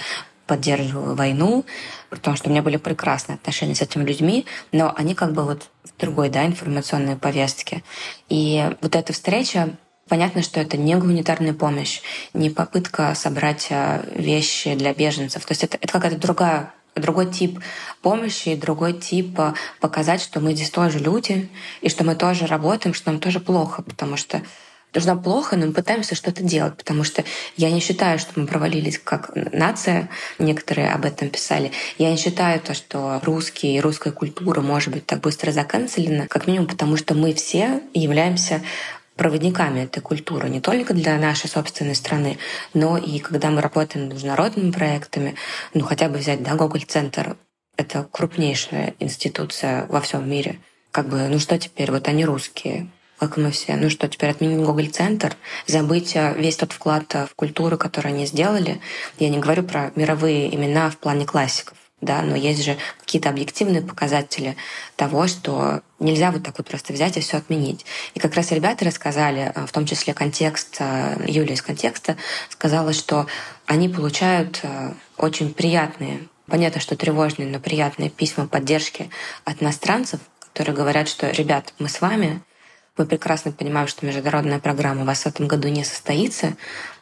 поддерживаю 0.50 1.16
войну, 1.16 1.64
потому 2.10 2.36
что 2.36 2.50
у 2.50 2.52
меня 2.52 2.64
были 2.64 2.78
прекрасные 2.78 3.36
отношения 3.36 3.76
с 3.76 3.82
этими 3.84 4.04
людьми, 4.04 4.48
но 4.72 4.92
они 4.98 5.14
как 5.14 5.34
бы 5.34 5.44
вот 5.44 5.70
в 5.84 5.96
другой, 6.02 6.30
да, 6.30 6.44
информационной 6.46 7.16
повестке. 7.16 7.84
И 8.30 8.66
вот 8.82 8.96
эта 8.96 9.14
встреча 9.14 9.70
Понятно, 10.10 10.42
что 10.42 10.60
это 10.60 10.76
не 10.76 10.96
гуманитарная 10.96 11.54
помощь, 11.54 12.02
не 12.34 12.50
попытка 12.50 13.14
собрать 13.14 13.68
э, 13.70 14.04
вещи 14.16 14.74
для 14.74 14.92
беженцев. 14.92 15.46
То 15.46 15.52
есть 15.52 15.64
это, 15.64 15.78
это 15.80 15.94
какая-то 15.94 16.18
другая 16.18 16.74
другой 16.96 17.32
тип 17.32 17.60
помощи, 18.02 18.56
другой 18.56 18.94
тип 18.94 19.40
э, 19.40 19.54
показать, 19.80 20.20
что 20.20 20.40
мы 20.40 20.56
здесь 20.56 20.72
тоже 20.72 20.98
люди, 20.98 21.48
и 21.82 21.90
что 21.90 22.04
мы 22.04 22.16
тоже 22.16 22.48
работаем, 22.48 22.96
что 22.96 23.12
нам 23.12 23.20
тоже 23.20 23.40
плохо, 23.40 23.84
потому 23.84 24.18
что 24.18 24.42
должна 24.94 25.16
плохо, 25.16 25.56
но 25.56 25.68
мы 25.68 25.74
пытаемся 25.74 26.16
что-то 26.16 26.44
делать, 26.44 26.76
потому 26.76 27.04
что 27.04 27.24
я 27.58 27.72
не 27.72 27.80
считаю, 27.80 28.20
что 28.20 28.40
мы 28.40 28.48
провалились 28.48 29.00
как 29.00 29.32
нация, 29.36 30.10
некоторые 30.40 30.92
об 30.92 31.06
этом 31.06 31.30
писали. 31.30 31.72
Я 31.98 32.12
не 32.12 32.18
считаю 32.18 32.60
то, 32.60 32.74
что 32.74 33.20
русские 33.24 33.76
и 33.76 33.82
русская 33.82 34.12
культура 34.12 34.62
может 34.62 34.94
быть 34.94 35.06
так 35.06 35.22
быстро 35.22 35.52
заканцелена, 35.52 36.28
как 36.28 36.48
минимум 36.48 36.68
потому, 36.68 36.98
что 36.98 37.14
мы 37.14 37.34
все 37.34 37.82
являемся 37.94 38.62
проводниками 39.16 39.82
этой 39.82 40.00
культуры 40.00 40.48
не 40.50 40.62
только 40.62 40.94
для 40.94 41.18
нашей 41.18 41.50
собственной 41.50 41.96
страны, 41.96 42.38
но 42.74 42.98
и 42.98 43.20
когда 43.20 43.50
мы 43.50 43.62
работаем 43.62 44.06
над 44.06 44.14
международными 44.14 44.72
проектами, 44.72 45.36
ну 45.74 45.82
хотя 45.82 46.08
бы 46.08 46.18
взять 46.18 46.42
да, 46.42 46.56
Google 46.56 46.82
Центр, 46.88 47.36
это 47.76 48.08
крупнейшая 48.10 48.96
институция 49.00 49.86
во 49.88 50.00
всем 50.00 50.30
мире. 50.30 50.60
Как 50.92 51.10
бы, 51.10 51.28
ну 51.28 51.38
что 51.40 51.58
теперь, 51.60 51.92
вот 51.92 52.08
они 52.08 52.24
русские, 52.24 52.90
как 53.20 53.38
мы 53.38 53.52
все. 53.52 53.76
Ну 53.76 53.90
что, 53.90 54.08
теперь 54.08 54.30
отменить 54.30 54.66
Google 54.66 54.88
Центр, 54.88 55.36
забыть 55.68 56.16
э, 56.16 56.34
весь 56.38 56.56
тот 56.56 56.72
вклад 56.72 57.14
э, 57.16 57.28
в 57.28 57.36
культуру, 57.36 57.78
который 57.78 58.12
они 58.12 58.26
сделали. 58.26 58.80
Я 59.18 59.30
не 59.30 59.40
говорю 59.40 59.64
про 59.64 59.92
мировые 59.96 60.54
имена 60.56 60.90
в 60.90 60.98
плане 60.98 61.26
классиков, 61.26 61.78
да, 62.00 62.22
но 62.22 62.36
есть 62.36 62.64
же 62.64 62.78
какие-то 63.00 63.30
объективные 63.30 63.82
показатели 63.82 64.56
того, 64.96 65.28
что 65.28 65.82
нельзя 66.00 66.32
вот 66.32 66.44
так 66.44 66.58
вот 66.58 66.68
просто 66.68 66.94
взять 66.94 67.18
и 67.18 67.20
все 67.20 67.38
отменить. 67.38 67.86
И 68.14 68.20
как 68.20 68.36
раз 68.36 68.52
ребята 68.52 68.86
рассказали, 68.86 69.52
э, 69.54 69.66
в 69.66 69.72
том 69.72 69.86
числе 69.86 70.14
контекст, 70.14 70.80
Юлия 71.28 71.54
из 71.56 71.62
контекста 71.62 72.16
сказала, 72.50 72.94
что 72.94 73.28
они 73.66 73.90
получают 73.90 74.62
очень 75.18 75.54
приятные, 75.54 76.22
понятно, 76.48 76.80
что 76.80 76.96
тревожные, 76.96 77.50
но 77.50 77.60
приятные 77.60 78.10
письма 78.10 78.48
поддержки 78.48 79.10
от 79.44 79.62
иностранцев, 79.62 80.22
которые 80.40 80.76
говорят, 80.76 81.08
что, 81.10 81.30
ребят, 81.30 81.74
мы 81.80 81.90
с 81.90 82.02
вами, 82.02 82.42
мы 82.98 83.06
прекрасно 83.06 83.52
понимаем, 83.52 83.88
что 83.88 84.06
международная 84.06 84.60
программа 84.60 85.02
у 85.02 85.06
вас 85.06 85.24
в 85.24 85.26
этом 85.28 85.48
году 85.48 85.68
не 85.68 85.84
состоится, 85.84 86.56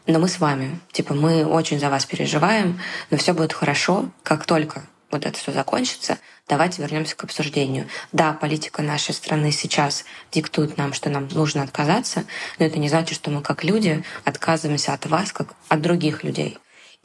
но 0.06 0.20
мы 0.20 0.28
с 0.28 0.40
вами. 0.40 0.80
Типа, 0.92 1.14
мы 1.14 1.46
очень 1.46 1.80
за 1.80 1.90
вас 1.90 2.06
переживаем, 2.06 2.80
но 3.10 3.18
все 3.18 3.34
будет 3.34 3.54
хорошо, 3.54 4.10
как 4.24 4.46
только 4.46 4.84
вот 5.10 5.26
это 5.26 5.38
все 5.38 5.52
закончится, 5.52 6.18
давайте 6.50 6.82
вернемся 6.82 7.16
к 7.16 7.24
обсуждению. 7.24 7.88
Да, 8.12 8.34
политика 8.34 8.82
нашей 8.82 9.14
страны 9.14 9.52
сейчас 9.52 10.06
диктует 10.32 10.78
нам, 10.78 10.94
что 10.94 11.10
нам 11.10 11.28
нужно 11.30 11.64
отказаться, 11.64 12.26
но 12.60 12.66
это 12.66 12.78
не 12.78 12.90
значит, 12.90 13.16
что 13.16 13.32
мы 13.32 13.42
как 13.42 13.64
люди 13.64 14.04
отказываемся 14.26 14.94
от 14.94 15.06
вас, 15.06 15.32
как 15.32 15.56
от 15.70 15.82
других 15.82 16.24
людей 16.24 16.58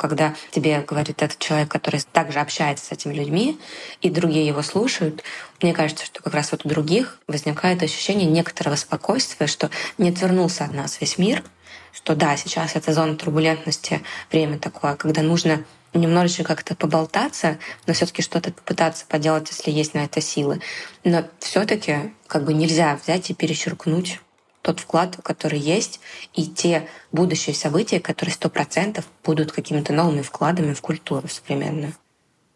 когда 0.03 0.35
тебе 0.51 0.81
говорит 0.81 1.23
этот 1.23 1.39
человек, 1.39 1.69
который 1.69 2.01
также 2.13 2.41
общается 2.41 2.87
с 2.87 2.93
этими 2.93 3.15
людьми, 3.15 3.59
и 4.01 4.11
другие 4.11 4.45
его 4.45 4.61
слушают, 4.63 5.23
мне 5.63 5.73
кажется, 5.73 6.05
что 6.05 6.21
как 6.21 6.35
раз 6.35 6.51
вот 6.51 6.67
у 6.67 6.69
других 6.69 7.21
возникает 7.29 7.85
ощущение 7.85 8.29
некоторого 8.29 8.75
спокойствия, 8.75 9.47
что 9.47 9.71
не 9.99 10.09
отвернулся 10.09 10.65
от 10.65 10.75
нас 10.75 11.01
весь 11.01 11.19
мир, 11.19 11.45
что 11.93 12.17
да, 12.17 12.37
сейчас 12.37 12.75
это 12.75 12.93
зона 12.93 13.15
турбулентности, 13.15 14.03
время 14.33 14.59
такое, 14.59 14.97
когда 14.97 15.23
нужно 15.23 15.65
немножечко 15.95 16.43
как-то 16.43 16.75
поболтаться, 16.75 17.59
но 17.87 17.93
все-таки 17.93 18.23
что-то 18.23 18.51
попытаться 18.51 19.05
поделать, 19.07 19.51
если 19.51 19.71
есть 19.71 19.95
на 19.95 20.01
это 20.05 20.21
силы. 20.21 20.61
Но 21.05 21.25
все-таки 21.39 22.13
как 22.27 22.45
бы 22.45 22.55
нельзя 22.55 22.99
взять 23.01 23.31
и 23.31 23.35
перечеркнуть 23.35 24.19
тот 24.63 24.81
вклад, 24.81 25.19
который 25.23 25.59
есть, 25.59 26.01
и 26.33 26.47
те 26.47 26.89
будущие 27.11 27.55
события, 27.55 28.01
которые 28.01 28.35
сто 28.35 28.49
процентов 28.49 29.05
будут 29.25 29.53
какими-то 29.53 29.93
новыми 29.93 30.23
вкладами 30.23 30.73
в 30.73 30.81
культуру 30.81 31.29
современную. 31.29 31.95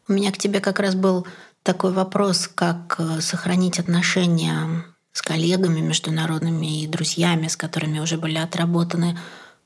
У 0.09 0.13
меня 0.13 0.31
к 0.33 0.39
тебе 0.39 0.61
как 0.61 0.79
раз 0.79 0.95
был 0.95 1.27
такой 1.65 1.93
вопрос, 1.93 2.49
как 2.49 2.97
э, 2.99 3.21
сохранить 3.21 3.81
отношения 3.81 4.85
с 5.13 5.21
коллегами 5.21 5.81
международными 5.81 6.83
и 6.83 6.87
друзьями, 6.87 7.49
с 7.49 7.57
которыми 7.57 7.99
уже 7.99 8.17
были 8.19 8.39
отработаны 8.39 9.19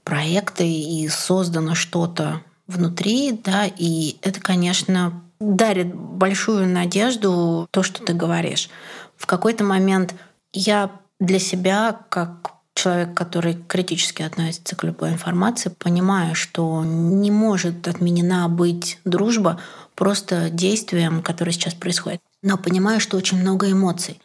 проекты 0.03 0.66
и 0.66 1.09
создано 1.09 1.74
что-то 1.74 2.43
внутри, 2.66 3.32
да, 3.32 3.66
и 3.66 4.16
это, 4.22 4.41
конечно, 4.41 5.22
дарит 5.41 5.95
большую 5.95 6.68
надежду 6.68 7.68
то, 7.70 7.82
что 7.82 8.03
ты 8.03 8.12
говоришь. 8.12 8.70
В 9.16 9.26
какой-то 9.26 9.64
момент 9.64 10.14
я 10.53 10.91
для 11.21 11.39
себя, 11.39 12.01
как 12.09 12.55
человек, 12.75 13.14
который 13.14 13.55
критически 13.68 14.23
относится 14.23 14.75
к 14.75 14.85
любой 14.85 15.11
информации, 15.11 15.71
понимаю, 15.71 16.35
что 16.35 16.83
не 16.85 17.31
может 17.31 17.87
отменена 17.87 18.49
быть 18.49 18.99
дружба 19.05 19.61
просто 19.95 20.49
действием, 20.49 21.23
которое 21.23 21.53
сейчас 21.53 21.75
происходит. 21.75 22.21
Но 22.43 22.57
понимаю, 22.57 23.01
что 23.01 23.18
очень 23.18 23.39
много 23.39 23.71
эмоций. 23.71 24.21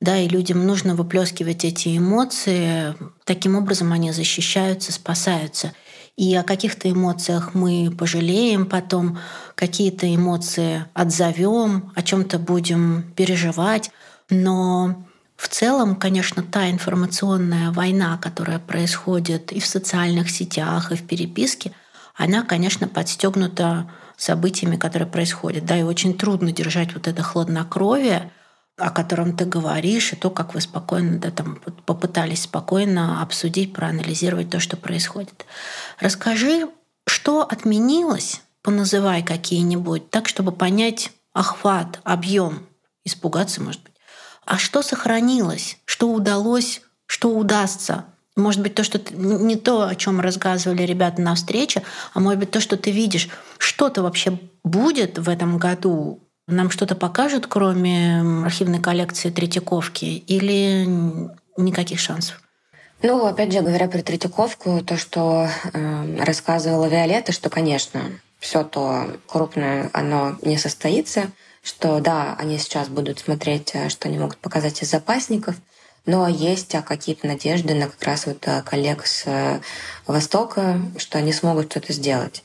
Да, 0.00 0.16
и 0.16 0.28
людям 0.28 0.66
нужно 0.66 0.94
выплескивать 0.94 1.66
эти 1.66 1.98
эмоции. 1.98 2.94
Таким 3.24 3.56
образом 3.56 3.92
они 3.92 4.12
защищаются, 4.12 4.92
спасаются. 4.92 5.74
И 6.16 6.34
о 6.34 6.42
каких-то 6.42 6.90
эмоциях 6.90 7.52
мы 7.52 7.90
пожалеем 7.90 8.64
потом, 8.64 9.18
какие-то 9.54 10.12
эмоции 10.14 10.86
отзовем, 10.94 11.92
о 11.94 12.02
чем-то 12.02 12.38
будем 12.38 13.12
переживать. 13.14 13.90
Но 14.30 15.04
В 15.40 15.48
целом, 15.48 15.96
конечно, 15.96 16.42
та 16.42 16.68
информационная 16.68 17.70
война, 17.70 18.18
которая 18.18 18.58
происходит 18.58 19.52
и 19.52 19.58
в 19.58 19.66
социальных 19.66 20.28
сетях, 20.28 20.92
и 20.92 20.96
в 20.96 21.06
переписке, 21.06 21.72
она, 22.14 22.42
конечно, 22.42 22.86
подстегнута 22.88 23.90
событиями, 24.18 24.76
которые 24.76 25.08
происходят. 25.08 25.64
Да, 25.64 25.78
и 25.78 25.82
очень 25.82 26.12
трудно 26.12 26.52
держать 26.52 26.92
вот 26.92 27.08
это 27.08 27.22
хладнокровие, 27.22 28.30
о 28.76 28.90
котором 28.90 29.34
ты 29.34 29.46
говоришь, 29.46 30.12
и 30.12 30.16
то, 30.16 30.28
как 30.28 30.52
вы 30.52 30.60
спокойно 30.60 31.18
да, 31.18 31.30
там, 31.30 31.58
попытались 31.86 32.42
спокойно 32.42 33.22
обсудить, 33.22 33.72
проанализировать 33.72 34.50
то, 34.50 34.60
что 34.60 34.76
происходит. 34.76 35.46
Расскажи, 35.98 36.68
что 37.06 37.48
отменилось, 37.48 38.42
поназывай 38.60 39.22
какие-нибудь, 39.22 40.10
так, 40.10 40.28
чтобы 40.28 40.52
понять 40.52 41.12
охват, 41.32 41.98
объем, 42.04 42.66
испугаться, 43.04 43.62
может 43.62 43.82
быть. 43.82 43.89
А 44.50 44.58
что 44.58 44.82
сохранилось, 44.82 45.78
что 45.84 46.10
удалось, 46.10 46.82
что 47.06 47.28
удастся? 47.30 48.06
Может 48.34 48.62
быть, 48.62 48.74
то, 48.74 48.82
что 48.82 48.98
ты, 48.98 49.14
не 49.14 49.54
то, 49.54 49.86
о 49.86 49.94
чем 49.94 50.18
рассказывали 50.18 50.82
ребята 50.82 51.22
на 51.22 51.36
встрече, 51.36 51.84
а 52.14 52.18
может 52.18 52.40
быть, 52.40 52.50
то, 52.50 52.60
что 52.60 52.76
ты 52.76 52.90
видишь, 52.90 53.28
что-то 53.58 54.02
вообще 54.02 54.40
будет 54.64 55.20
в 55.20 55.28
этом 55.28 55.56
году, 55.58 56.18
нам 56.48 56.68
что-то 56.70 56.96
покажут, 56.96 57.46
кроме 57.46 58.22
архивной 58.44 58.80
коллекции 58.80 59.30
Третьяковки, 59.30 60.04
или 60.06 60.84
никаких 61.56 62.00
шансов? 62.00 62.42
Ну, 63.02 63.24
опять 63.26 63.52
же, 63.52 63.60
говоря 63.60 63.86
про 63.86 64.02
Третьяковку, 64.02 64.82
то, 64.84 64.96
что 64.96 65.48
э, 65.72 66.24
рассказывала 66.24 66.86
Виолетта, 66.86 67.30
что, 67.30 67.50
конечно, 67.50 68.02
все 68.40 68.64
то 68.64 69.16
крупное, 69.28 69.90
оно 69.92 70.38
не 70.42 70.58
состоится, 70.58 71.30
что 71.62 72.00
да, 72.00 72.36
они 72.38 72.58
сейчас 72.58 72.88
будут 72.88 73.18
смотреть, 73.18 73.70
э, 73.74 73.88
что 73.88 74.08
они 74.08 74.18
могут 74.18 74.38
показать 74.38 74.82
из 74.82 74.90
запасников, 74.90 75.56
но 76.06 76.28
есть 76.28 76.74
а, 76.74 76.82
какие-то 76.82 77.26
надежды 77.26 77.74
на 77.74 77.86
как 77.86 78.02
раз 78.02 78.26
вот 78.26 78.46
а, 78.48 78.62
коллег 78.62 79.06
с 79.06 79.24
э, 79.26 79.60
Востока, 80.06 80.80
что 80.96 81.18
они 81.18 81.32
смогут 81.32 81.70
что-то 81.70 81.92
сделать. 81.92 82.42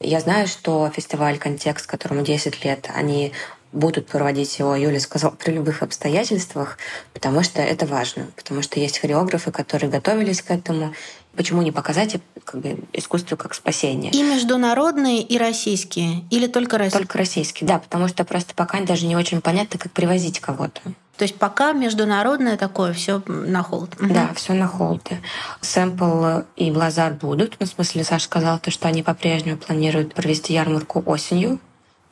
Я 0.00 0.20
знаю, 0.20 0.46
что 0.46 0.90
фестиваль 0.90 1.38
«Контекст», 1.38 1.86
которому 1.86 2.22
10 2.22 2.64
лет, 2.64 2.88
они 2.94 3.32
будут 3.72 4.06
проводить 4.06 4.58
его, 4.58 4.76
Юля 4.76 5.00
сказала, 5.00 5.32
при 5.32 5.52
любых 5.52 5.82
обстоятельствах, 5.82 6.78
потому 7.12 7.42
что 7.42 7.62
это 7.62 7.86
важно, 7.86 8.26
потому 8.36 8.62
что 8.62 8.78
есть 8.78 8.98
хореографы, 8.98 9.50
которые 9.50 9.90
готовились 9.90 10.42
к 10.42 10.50
этому. 10.50 10.94
Почему 11.36 11.62
не 11.62 11.72
показать 11.72 12.16
как 12.44 12.60
бы, 12.60 12.78
искусство 12.92 13.36
как 13.36 13.54
спасение? 13.54 14.12
И 14.12 14.22
международные, 14.22 15.22
и 15.22 15.38
российские? 15.38 16.24
Или 16.30 16.46
только 16.46 16.78
российские? 16.78 17.00
Только 17.00 17.18
российские, 17.18 17.68
да, 17.68 17.78
потому 17.78 18.08
что 18.08 18.24
просто 18.24 18.54
пока 18.54 18.80
даже 18.80 19.06
не 19.06 19.16
очень 19.16 19.40
понятно, 19.40 19.78
как 19.78 19.92
привозить 19.92 20.40
кого-то. 20.40 20.80
То 21.16 21.24
есть 21.24 21.36
пока 21.36 21.72
международное 21.72 22.56
такое 22.56 22.92
все 22.92 23.22
на 23.26 23.62
холд. 23.62 23.90
Да, 24.00 24.24
угу. 24.24 24.34
все 24.34 24.54
на 24.54 24.66
холде. 24.66 25.20
Сэмпл 25.60 26.40
и 26.56 26.70
Блазар 26.70 27.12
будут. 27.12 27.56
Ну, 27.60 27.66
в 27.66 27.68
смысле, 27.68 28.02
Саша 28.04 28.24
сказал, 28.24 28.58
то, 28.58 28.70
что 28.70 28.88
они 28.88 29.02
по-прежнему 29.02 29.58
планируют 29.58 30.14
провести 30.14 30.54
ярмарку 30.54 31.02
осенью. 31.06 31.60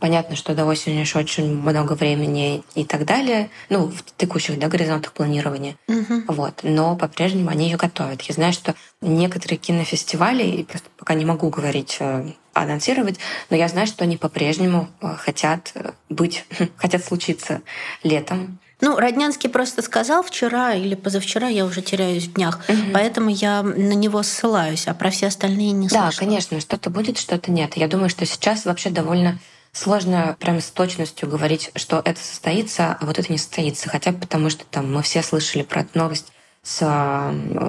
Понятно, 0.01 0.34
что 0.34 0.55
до 0.55 0.64
осени 0.64 0.98
еще 0.98 1.18
очень 1.18 1.55
много 1.55 1.92
времени 1.92 2.62
и 2.74 2.84
так 2.84 3.05
далее. 3.05 3.51
Ну, 3.68 3.86
в 3.86 4.03
текущих 4.16 4.59
да, 4.59 4.68
горизонтах 4.68 5.12
планирования. 5.12 5.76
Угу. 5.88 6.24
Вот. 6.28 6.61
Но 6.62 6.96
по-прежнему 6.96 7.51
они 7.51 7.70
ее 7.70 7.76
готовят. 7.76 8.22
Я 8.22 8.34
знаю, 8.34 8.55
что 8.55 8.74
некоторые 9.03 9.59
кинофестивали, 9.59 10.42
и 10.42 10.64
просто 10.64 10.88
пока 10.96 11.12
не 11.14 11.26
могу 11.26 11.51
говорить 11.51 11.98
э, 12.01 12.32
анонсировать, 12.55 13.18
но 13.51 13.57
я 13.57 13.68
знаю, 13.68 13.86
что 13.86 14.05
они 14.05 14.16
по-прежнему 14.16 14.88
э, 15.01 15.14
хотят 15.18 15.72
быть, 16.09 16.44
хотят 16.76 17.05
случиться 17.05 17.61
летом. 18.03 18.59
Ну, 18.80 18.96
Роднянский 18.96 19.51
просто 19.51 19.82
сказал 19.82 20.22
вчера 20.22 20.72
или 20.72 20.94
позавчера, 20.94 21.48
я 21.48 21.66
уже 21.66 21.82
теряюсь 21.82 22.24
в 22.24 22.32
днях, 22.32 22.61
угу. 22.68 22.78
поэтому 22.94 23.28
я 23.28 23.62
на 23.62 23.92
него 23.92 24.22
ссылаюсь, 24.22 24.88
а 24.88 24.94
про 24.94 25.11
все 25.11 25.26
остальные 25.26 25.72
не 25.72 25.88
да, 25.88 26.05
слышала. 26.05 26.11
Да, 26.12 26.16
конечно, 26.18 26.61
что-то 26.61 26.88
будет, 26.88 27.18
что-то 27.18 27.51
нет. 27.51 27.76
Я 27.76 27.88
думаю, 27.88 28.09
что 28.09 28.24
сейчас 28.24 28.64
вообще 28.64 28.88
довольно 28.88 29.38
сложно 29.73 30.37
прям 30.41 30.61
с 30.61 30.71
точностью 30.71 31.29
говорить, 31.29 31.71
что 31.77 32.03
это 32.05 32.21
состоится, 32.21 32.97
а 33.01 33.07
вот 33.07 33.18
это 33.18 33.31
не 33.31 33.39
состоится. 33.39 33.89
Хотя 33.89 34.12
бы 34.12 34.18
потому, 34.18 34.51
что 34.51 34.64
там 34.64 34.93
мы 34.93 35.03
все 35.03 35.23
слышали 35.23 35.62
про 35.62 35.83
эту 35.83 35.99
новость 35.99 36.33
с 36.62 36.81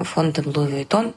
фондом 0.04 0.44
Louis 0.46 0.86
Vuitton, 0.86 1.14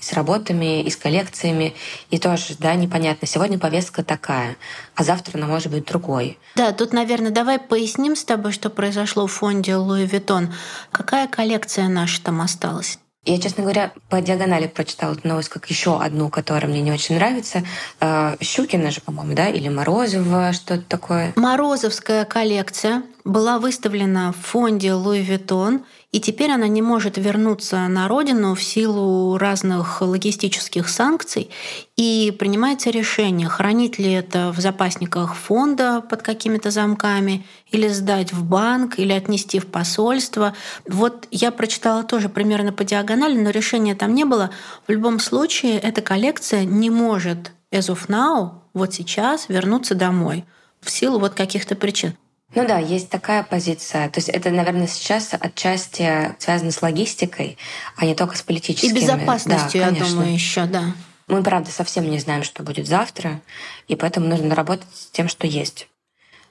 и 0.00 0.02
с 0.02 0.14
работами, 0.14 0.82
и 0.82 0.88
с 0.88 0.96
коллекциями. 0.96 1.74
И 2.08 2.18
тоже, 2.18 2.54
да, 2.58 2.74
непонятно. 2.74 3.28
Сегодня 3.28 3.58
повестка 3.58 4.02
такая, 4.02 4.56
а 4.94 5.04
завтра 5.04 5.36
она 5.36 5.46
может 5.46 5.70
быть 5.70 5.84
другой. 5.84 6.38
Да, 6.56 6.72
тут, 6.72 6.94
наверное, 6.94 7.30
давай 7.30 7.58
поясним 7.58 8.16
с 8.16 8.24
тобой, 8.24 8.52
что 8.52 8.70
произошло 8.70 9.26
в 9.26 9.32
фонде 9.32 9.72
Louis 9.72 10.08
Vuitton. 10.08 10.52
Какая 10.90 11.28
коллекция 11.28 11.88
наша 11.88 12.22
там 12.22 12.40
осталась? 12.40 12.98
Я, 13.28 13.38
честно 13.38 13.62
говоря, 13.62 13.92
по 14.08 14.22
диагонали 14.22 14.66
прочитала 14.66 15.12
эту 15.12 15.28
новость 15.28 15.50
как 15.50 15.68
еще 15.68 16.00
одну, 16.00 16.30
которая 16.30 16.66
мне 16.66 16.80
не 16.80 16.90
очень 16.90 17.16
нравится. 17.16 17.62
Э, 18.00 18.36
Щукина 18.40 18.90
же, 18.90 19.02
по-моему, 19.02 19.34
да? 19.34 19.48
Или 19.50 19.68
Морозова, 19.68 20.54
что-то 20.54 20.82
такое. 20.88 21.34
Морозовская 21.36 22.24
коллекция 22.24 23.02
была 23.24 23.58
выставлена 23.58 24.32
в 24.32 24.36
фонде 24.36 24.88
Louis 24.88 25.26
Vuitton— 25.28 25.84
и 26.10 26.20
теперь 26.20 26.50
она 26.50 26.68
не 26.68 26.80
может 26.80 27.18
вернуться 27.18 27.86
на 27.86 28.08
родину 28.08 28.54
в 28.54 28.62
силу 28.62 29.36
разных 29.36 30.00
логистических 30.00 30.88
санкций. 30.88 31.50
И 31.96 32.34
принимается 32.38 32.88
решение, 32.88 33.46
хранить 33.48 33.98
ли 33.98 34.12
это 34.12 34.50
в 34.50 34.58
запасниках 34.58 35.34
фонда 35.34 36.00
под 36.00 36.22
какими-то 36.22 36.70
замками, 36.70 37.44
или 37.70 37.88
сдать 37.88 38.32
в 38.32 38.42
банк, 38.42 38.98
или 38.98 39.12
отнести 39.12 39.58
в 39.58 39.66
посольство. 39.66 40.54
Вот 40.88 41.28
я 41.30 41.50
прочитала 41.52 42.02
тоже 42.02 42.30
примерно 42.30 42.72
по 42.72 42.84
диагонали, 42.84 43.38
но 43.38 43.50
решения 43.50 43.94
там 43.94 44.14
не 44.14 44.24
было. 44.24 44.50
В 44.86 44.90
любом 44.90 45.20
случае, 45.20 45.78
эта 45.78 46.00
коллекция 46.00 46.64
не 46.64 46.88
может 46.88 47.52
as 47.70 47.92
of 47.94 48.08
now, 48.08 48.62
вот 48.72 48.94
сейчас, 48.94 49.50
вернуться 49.50 49.94
домой 49.94 50.46
в 50.80 50.90
силу 50.90 51.18
вот 51.18 51.34
каких-то 51.34 51.74
причин. 51.74 52.14
Ну 52.54 52.66
да, 52.66 52.78
есть 52.78 53.10
такая 53.10 53.42
позиция. 53.42 54.08
То 54.08 54.18
есть 54.18 54.28
это, 54.30 54.50
наверное, 54.50 54.86
сейчас 54.86 55.34
отчасти 55.38 56.34
связано 56.38 56.70
с 56.70 56.80
логистикой, 56.80 57.58
а 57.96 58.06
не 58.06 58.14
только 58.14 58.36
с 58.36 58.42
политическими. 58.42 58.98
И 58.98 59.00
безопасностью, 59.02 59.80
да, 59.80 59.88
я 59.88 59.92
думаю, 59.92 60.32
еще, 60.32 60.64
да. 60.64 60.94
Мы, 61.26 61.42
правда, 61.42 61.70
совсем 61.70 62.10
не 62.10 62.18
знаем, 62.18 62.42
что 62.42 62.62
будет 62.62 62.86
завтра, 62.86 63.42
и 63.86 63.96
поэтому 63.96 64.28
нужно 64.28 64.54
работать 64.54 64.88
с 64.94 65.10
тем, 65.10 65.28
что 65.28 65.46
есть. 65.46 65.88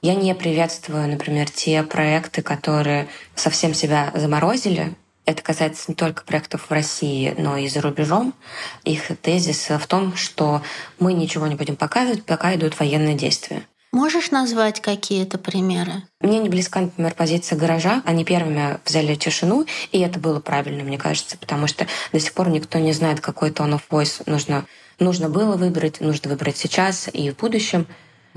Я 0.00 0.14
не 0.14 0.32
приветствую, 0.36 1.08
например, 1.08 1.50
те 1.50 1.82
проекты, 1.82 2.42
которые 2.42 3.08
совсем 3.34 3.74
себя 3.74 4.12
заморозили. 4.14 4.94
Это 5.24 5.42
касается 5.42 5.86
не 5.88 5.96
только 5.96 6.22
проектов 6.24 6.66
в 6.68 6.72
России, 6.72 7.34
но 7.36 7.56
и 7.56 7.68
за 7.68 7.80
рубежом. 7.80 8.34
Их 8.84 9.10
тезис 9.20 9.68
в 9.68 9.86
том, 9.88 10.16
что 10.16 10.62
мы 11.00 11.12
ничего 11.12 11.48
не 11.48 11.56
будем 11.56 11.74
показывать, 11.74 12.24
пока 12.24 12.54
идут 12.54 12.78
военные 12.78 13.16
действия. 13.16 13.66
Можешь 13.92 14.30
назвать 14.30 14.80
какие-то 14.80 15.38
примеры? 15.38 16.02
Мне 16.20 16.40
не 16.40 16.50
близка, 16.50 16.80
например, 16.80 17.14
позиция 17.14 17.58
гаража. 17.58 18.02
Они 18.04 18.24
первыми 18.24 18.78
взяли 18.84 19.14
тишину, 19.14 19.64
и 19.92 20.00
это 20.00 20.20
было 20.20 20.40
правильно, 20.40 20.84
мне 20.84 20.98
кажется, 20.98 21.38
потому 21.38 21.66
что 21.66 21.86
до 22.12 22.20
сих 22.20 22.34
пор 22.34 22.50
никто 22.50 22.78
не 22.78 22.92
знает, 22.92 23.20
какой 23.20 23.50
tone 23.50 23.80
of 23.80 23.82
voice 23.90 24.22
нужно, 24.26 24.66
нужно 24.98 25.30
было 25.30 25.56
выбрать, 25.56 26.00
нужно 26.00 26.28
выбрать 26.30 26.58
сейчас 26.58 27.08
и 27.12 27.30
в 27.30 27.36
будущем. 27.36 27.86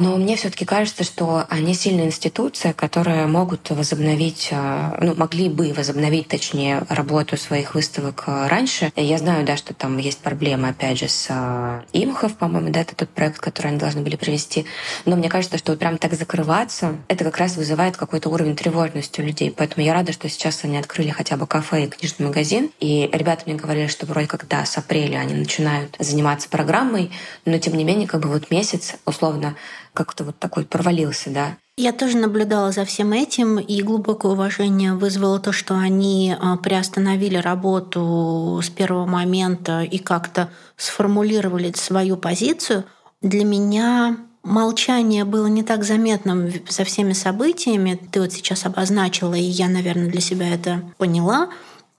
Но 0.01 0.17
мне 0.17 0.35
все-таки 0.35 0.65
кажется, 0.65 1.03
что 1.03 1.45
они 1.47 1.75
сильная 1.75 2.05
институция, 2.05 2.73
которые 2.73 3.27
могут 3.27 3.69
возобновить, 3.69 4.47
э, 4.49 4.97
ну, 4.99 5.13
могли 5.13 5.47
бы 5.47 5.73
возобновить, 5.73 6.27
точнее, 6.27 6.81
работу 6.89 7.37
своих 7.37 7.75
выставок 7.75 8.23
э, 8.25 8.47
раньше. 8.47 8.91
Я 8.95 9.19
знаю, 9.19 9.45
да, 9.45 9.55
что 9.57 9.75
там 9.75 9.99
есть 9.99 10.17
проблемы, 10.17 10.69
опять 10.69 10.97
же, 10.97 11.07
с 11.07 11.27
э, 11.29 11.81
Имхов, 11.93 12.33
по-моему, 12.33 12.71
да, 12.71 12.81
это 12.81 12.95
тот 12.95 13.09
проект, 13.09 13.37
который 13.37 13.67
они 13.67 13.77
должны 13.77 14.01
были 14.01 14.15
привести. 14.15 14.65
Но 15.05 15.15
мне 15.15 15.29
кажется, 15.29 15.59
что 15.59 15.73
вот 15.73 15.77
прям 15.77 15.99
так 15.99 16.15
закрываться, 16.15 16.95
это 17.07 17.23
как 17.23 17.37
раз 17.37 17.55
вызывает 17.55 17.95
какой-то 17.95 18.29
уровень 18.29 18.55
тревожности 18.55 19.21
у 19.21 19.23
людей. 19.23 19.53
Поэтому 19.55 19.85
я 19.85 19.93
рада, 19.93 20.13
что 20.13 20.27
сейчас 20.29 20.63
они 20.63 20.77
открыли 20.77 21.11
хотя 21.11 21.37
бы 21.37 21.45
кафе 21.45 21.83
и 21.83 21.87
книжный 21.87 22.25
магазин. 22.25 22.71
И 22.79 23.07
ребята 23.13 23.43
мне 23.45 23.53
говорили, 23.53 23.85
что 23.85 24.07
вроде 24.07 24.25
как, 24.25 24.47
да, 24.47 24.65
с 24.65 24.75
апреля 24.79 25.19
они 25.19 25.35
начинают 25.35 25.95
заниматься 25.99 26.49
программой, 26.49 27.11
но 27.45 27.59
тем 27.59 27.75
не 27.75 27.83
менее, 27.83 28.07
как 28.07 28.21
бы 28.21 28.29
вот 28.29 28.49
месяц, 28.49 28.95
условно, 29.05 29.55
как-то 29.93 30.23
вот 30.23 30.39
такой 30.39 30.65
провалился, 30.65 31.29
да. 31.29 31.57
Я 31.77 31.93
тоже 31.93 32.17
наблюдала 32.17 32.71
за 32.71 32.85
всем 32.85 33.13
этим, 33.13 33.57
и 33.57 33.81
глубокое 33.81 34.33
уважение 34.33 34.93
вызвало 34.93 35.39
то, 35.39 35.51
что 35.51 35.75
они 35.75 36.35
а, 36.39 36.57
приостановили 36.57 37.37
работу 37.37 38.59
с 38.63 38.69
первого 38.69 39.05
момента 39.05 39.81
и 39.81 39.97
как-то 39.97 40.49
сформулировали 40.75 41.71
свою 41.75 42.17
позицию. 42.17 42.83
Для 43.21 43.45
меня 43.45 44.17
молчание 44.43 45.23
было 45.23 45.47
не 45.47 45.63
так 45.63 45.83
заметным 45.83 46.51
за 46.69 46.83
всеми 46.83 47.13
событиями. 47.13 47.99
Ты 48.11 48.21
вот 48.21 48.33
сейчас 48.33 48.65
обозначила, 48.65 49.33
и 49.33 49.41
я, 49.41 49.67
наверное, 49.67 50.09
для 50.09 50.21
себя 50.21 50.53
это 50.53 50.83
поняла. 50.97 51.49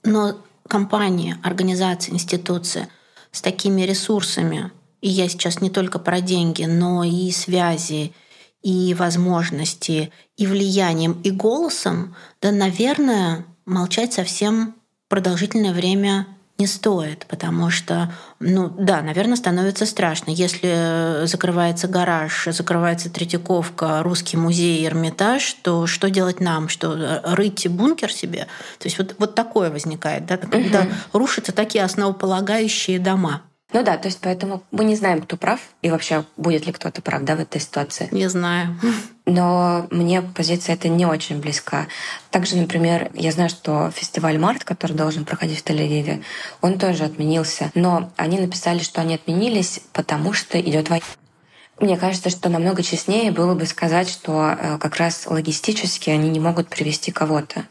Но 0.04 0.36
компания, 0.68 1.38
организация, 1.42 2.14
институция 2.14 2.88
с 3.30 3.40
такими 3.40 3.82
ресурсами, 3.82 4.70
и 5.02 5.08
я 5.08 5.28
сейчас 5.28 5.60
не 5.60 5.68
только 5.68 5.98
про 5.98 6.20
деньги, 6.20 6.64
но 6.64 7.04
и 7.04 7.30
связи, 7.32 8.14
и 8.62 8.94
возможности, 8.94 10.12
и 10.36 10.46
влиянием, 10.46 11.20
и 11.24 11.30
голосом, 11.30 12.14
да, 12.40 12.52
наверное, 12.52 13.44
молчать 13.66 14.12
совсем 14.14 14.76
продолжительное 15.08 15.72
время 15.72 16.26
не 16.58 16.68
стоит, 16.68 17.26
потому 17.26 17.70
что, 17.70 18.12
ну 18.38 18.68
да, 18.68 19.02
наверное, 19.02 19.34
становится 19.34 19.84
страшно. 19.84 20.30
Если 20.30 21.26
закрывается 21.26 21.88
гараж, 21.88 22.46
закрывается 22.52 23.10
Третьяковка, 23.10 24.02
Русский 24.04 24.36
музей, 24.36 24.86
Эрмитаж, 24.86 25.56
то 25.62 25.88
что 25.88 26.08
делать 26.08 26.38
нам? 26.38 26.68
Что 26.68 27.20
рыть 27.24 27.66
бункер 27.66 28.12
себе? 28.12 28.46
То 28.78 28.86
есть 28.86 28.98
вот, 28.98 29.16
вот 29.18 29.34
такое 29.34 29.70
возникает, 29.70 30.26
да, 30.26 30.36
когда 30.36 30.82
угу. 30.82 31.18
рушатся 31.18 31.50
такие 31.50 31.82
основополагающие 31.82 33.00
дома. 33.00 33.42
Ну 33.72 33.82
да, 33.82 33.96
то 33.96 34.08
есть 34.08 34.18
поэтому 34.20 34.62
мы 34.70 34.84
не 34.84 34.96
знаем, 34.96 35.22
кто 35.22 35.36
прав, 35.36 35.60
и 35.80 35.90
вообще 35.90 36.24
будет 36.36 36.66
ли 36.66 36.72
кто-то 36.72 37.00
прав 37.00 37.22
да, 37.22 37.36
в 37.36 37.40
этой 37.40 37.60
ситуации. 37.60 38.08
Не 38.10 38.28
знаю. 38.28 38.78
Но 39.26 39.86
мне 39.90 40.20
позиция 40.20 40.74
эта 40.74 40.88
не 40.88 41.06
очень 41.06 41.40
близка. 41.40 41.86
Также, 42.30 42.56
например, 42.56 43.10
я 43.14 43.30
знаю, 43.32 43.48
что 43.48 43.90
фестиваль 43.90 44.38
«Март», 44.38 44.64
который 44.64 44.94
должен 44.96 45.24
проходить 45.24 45.60
в 45.60 45.64
Тель-Авиве, 45.64 46.22
он 46.60 46.78
тоже 46.78 47.04
отменился. 47.04 47.70
Но 47.74 48.10
они 48.16 48.40
написали, 48.40 48.80
что 48.80 49.00
они 49.00 49.14
отменились, 49.14 49.80
потому 49.92 50.32
что 50.32 50.60
идет 50.60 50.90
война. 50.90 51.04
Мне 51.80 51.96
кажется, 51.96 52.30
что 52.30 52.48
намного 52.48 52.82
честнее 52.82 53.32
было 53.32 53.54
бы 53.54 53.66
сказать, 53.66 54.08
что 54.08 54.56
э, 54.56 54.78
как 54.78 54.96
раз 54.96 55.26
логистически 55.26 56.10
они 56.10 56.28
не 56.28 56.38
могут 56.38 56.68
привести 56.68 57.10
кого-то. 57.10 57.64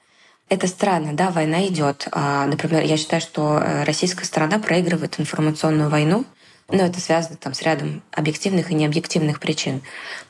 Это 0.51 0.67
странно, 0.67 1.13
да, 1.13 1.29
война 1.29 1.65
идет. 1.65 2.09
А, 2.11 2.45
например, 2.45 2.83
я 2.83 2.97
считаю, 2.97 3.21
что 3.21 3.57
э, 3.57 3.85
российская 3.85 4.25
сторона 4.25 4.59
проигрывает 4.59 5.17
информационную 5.17 5.89
войну, 5.89 6.25
но 6.67 6.83
это 6.83 6.99
связано 6.99 7.37
там 7.37 7.53
с 7.53 7.61
рядом 7.61 8.03
объективных 8.11 8.69
и 8.69 8.75
необъективных 8.75 9.39
причин. 9.39 9.81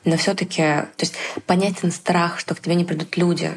Но 0.04 0.16
все-таки, 0.16 0.62
то 0.62 1.00
есть 1.00 1.14
понятен 1.46 1.90
страх, 1.90 2.38
что 2.38 2.54
к 2.54 2.60
тебе 2.60 2.76
не 2.76 2.84
придут 2.84 3.16
люди, 3.16 3.50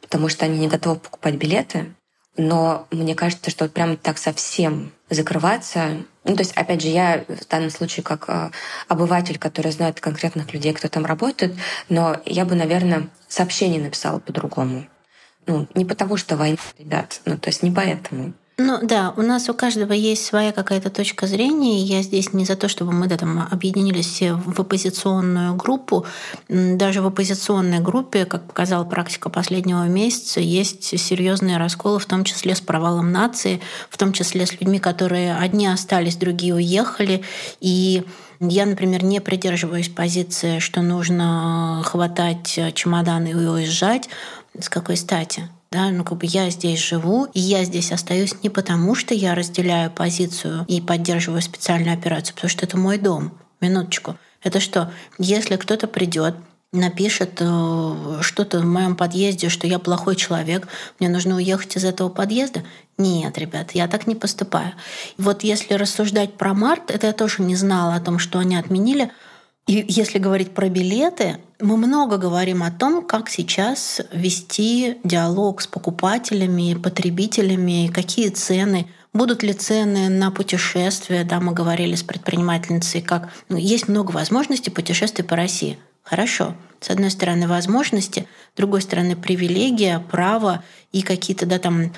потому 0.00 0.28
что 0.28 0.44
они 0.44 0.58
не 0.58 0.66
готовы 0.66 0.96
покупать 0.98 1.36
билеты. 1.36 1.94
Но 2.36 2.88
мне 2.90 3.14
кажется, 3.14 3.52
что 3.52 3.66
вот 3.66 3.72
прямо 3.72 3.96
так 3.96 4.18
совсем 4.18 4.90
закрываться. 5.10 6.02
Ну, 6.24 6.34
то 6.34 6.42
есть, 6.42 6.52
опять 6.56 6.82
же, 6.82 6.88
я 6.88 7.24
в 7.28 7.46
данном 7.46 7.70
случае 7.70 8.02
как 8.02 8.24
э, 8.26 8.50
обыватель, 8.88 9.38
который 9.38 9.70
знает 9.70 10.00
конкретных 10.00 10.52
людей, 10.52 10.72
кто 10.72 10.88
там 10.88 11.06
работает, 11.06 11.54
но 11.88 12.20
я 12.24 12.44
бы, 12.44 12.56
наверное, 12.56 13.08
сообщение 13.28 13.80
написала 13.80 14.18
по-другому. 14.18 14.84
Ну, 15.48 15.66
не 15.74 15.84
потому 15.84 16.16
что 16.16 16.36
война, 16.36 16.58
ребят, 16.78 17.20
ну, 17.24 17.36
то 17.36 17.48
есть 17.48 17.62
не 17.62 17.70
поэтому. 17.70 18.34
Ну 18.60 18.80
да, 18.82 19.14
у 19.16 19.22
нас 19.22 19.48
у 19.48 19.54
каждого 19.54 19.92
есть 19.92 20.24
своя 20.26 20.50
какая-то 20.50 20.90
точка 20.90 21.28
зрения. 21.28 21.80
Я 21.80 22.02
здесь 22.02 22.32
не 22.32 22.44
за 22.44 22.56
то, 22.56 22.68
чтобы 22.68 22.90
мы 22.90 23.06
да, 23.06 23.16
там, 23.16 23.46
объединились 23.48 24.06
все 24.06 24.34
в 24.34 24.58
оппозиционную 24.60 25.54
группу. 25.54 26.06
Даже 26.48 27.00
в 27.00 27.06
оппозиционной 27.06 27.78
группе, 27.78 28.24
как 28.24 28.48
показала 28.48 28.84
практика 28.84 29.30
последнего 29.30 29.86
месяца, 29.86 30.40
есть 30.40 30.98
серьезные 30.98 31.56
расколы, 31.56 32.00
в 32.00 32.06
том 32.06 32.24
числе 32.24 32.56
с 32.56 32.60
провалом 32.60 33.12
нации, 33.12 33.60
в 33.90 33.96
том 33.96 34.12
числе 34.12 34.44
с 34.44 34.52
людьми, 34.60 34.80
которые 34.80 35.36
одни 35.36 35.68
остались, 35.68 36.16
другие 36.16 36.56
уехали. 36.56 37.22
И 37.60 38.02
я, 38.40 38.66
например, 38.66 39.04
не 39.04 39.20
придерживаюсь 39.20 39.88
позиции, 39.88 40.58
что 40.58 40.82
нужно 40.82 41.82
хватать 41.84 42.58
чемоданы 42.74 43.28
и 43.28 43.34
уезжать. 43.34 44.08
С 44.60 44.68
какой 44.68 44.96
стати? 44.96 45.48
Да, 45.70 45.90
ну 45.90 46.02
как 46.02 46.18
бы 46.18 46.26
я 46.26 46.48
здесь 46.50 46.80
живу, 46.80 47.26
и 47.34 47.40
я 47.40 47.64
здесь 47.64 47.92
остаюсь 47.92 48.42
не 48.42 48.48
потому, 48.48 48.94
что 48.94 49.14
я 49.14 49.34
разделяю 49.34 49.90
позицию 49.90 50.64
и 50.66 50.80
поддерживаю 50.80 51.42
специальную 51.42 51.94
операцию, 51.94 52.34
потому 52.34 52.50
что 52.50 52.64
это 52.64 52.78
мой 52.78 52.98
дом. 52.98 53.32
Минуточку. 53.60 54.16
Это 54.42 54.60
что, 54.60 54.92
если 55.18 55.56
кто-то 55.56 55.86
придет, 55.86 56.36
напишет 56.72 57.38
э, 57.40 58.18
что-то 58.20 58.60
в 58.60 58.64
моем 58.64 58.94
подъезде, 58.94 59.48
что 59.48 59.66
я 59.66 59.78
плохой 59.78 60.16
человек, 60.16 60.68
мне 61.00 61.08
нужно 61.08 61.36
уехать 61.36 61.76
из 61.76 61.84
этого 61.84 62.08
подъезда? 62.08 62.62
Нет, 62.98 63.36
ребят, 63.38 63.72
я 63.72 63.88
так 63.88 64.06
не 64.06 64.14
поступаю. 64.14 64.72
Вот 65.16 65.42
если 65.42 65.74
рассуждать 65.74 66.34
про 66.34 66.54
март, 66.54 66.90
это 66.90 67.08
я 67.08 67.12
тоже 67.12 67.42
не 67.42 67.56
знала 67.56 67.94
о 67.94 68.00
том, 68.00 68.18
что 68.18 68.38
они 68.38 68.56
отменили. 68.56 69.10
И 69.68 69.84
если 69.86 70.18
говорить 70.18 70.52
про 70.52 70.70
билеты, 70.70 71.36
мы 71.60 71.76
много 71.76 72.16
говорим 72.16 72.62
о 72.62 72.70
том, 72.70 73.04
как 73.04 73.28
сейчас 73.28 74.00
вести 74.12 74.96
диалог 75.04 75.60
с 75.60 75.66
покупателями, 75.66 76.72
потребителями, 76.72 77.90
какие 77.92 78.30
цены, 78.30 78.86
будут 79.12 79.42
ли 79.42 79.52
цены 79.52 80.08
на 80.08 80.30
путешествия. 80.30 81.22
Да, 81.22 81.38
мы 81.38 81.52
говорили 81.52 81.96
с 81.96 82.02
предпринимательницей, 82.02 83.02
как 83.02 83.28
ну, 83.50 83.58
есть 83.58 83.88
много 83.88 84.10
возможностей 84.12 84.70
путешествий 84.70 85.22
по 85.22 85.36
России. 85.36 85.78
Хорошо. 86.02 86.54
С 86.80 86.88
одной 86.88 87.10
стороны, 87.10 87.46
возможности, 87.46 88.26
с 88.54 88.56
другой 88.56 88.80
стороны, 88.80 89.16
привилегия, 89.16 90.02
право 90.10 90.64
и 90.92 91.02
какие-то 91.02 91.44
да, 91.44 91.58
там 91.58 91.92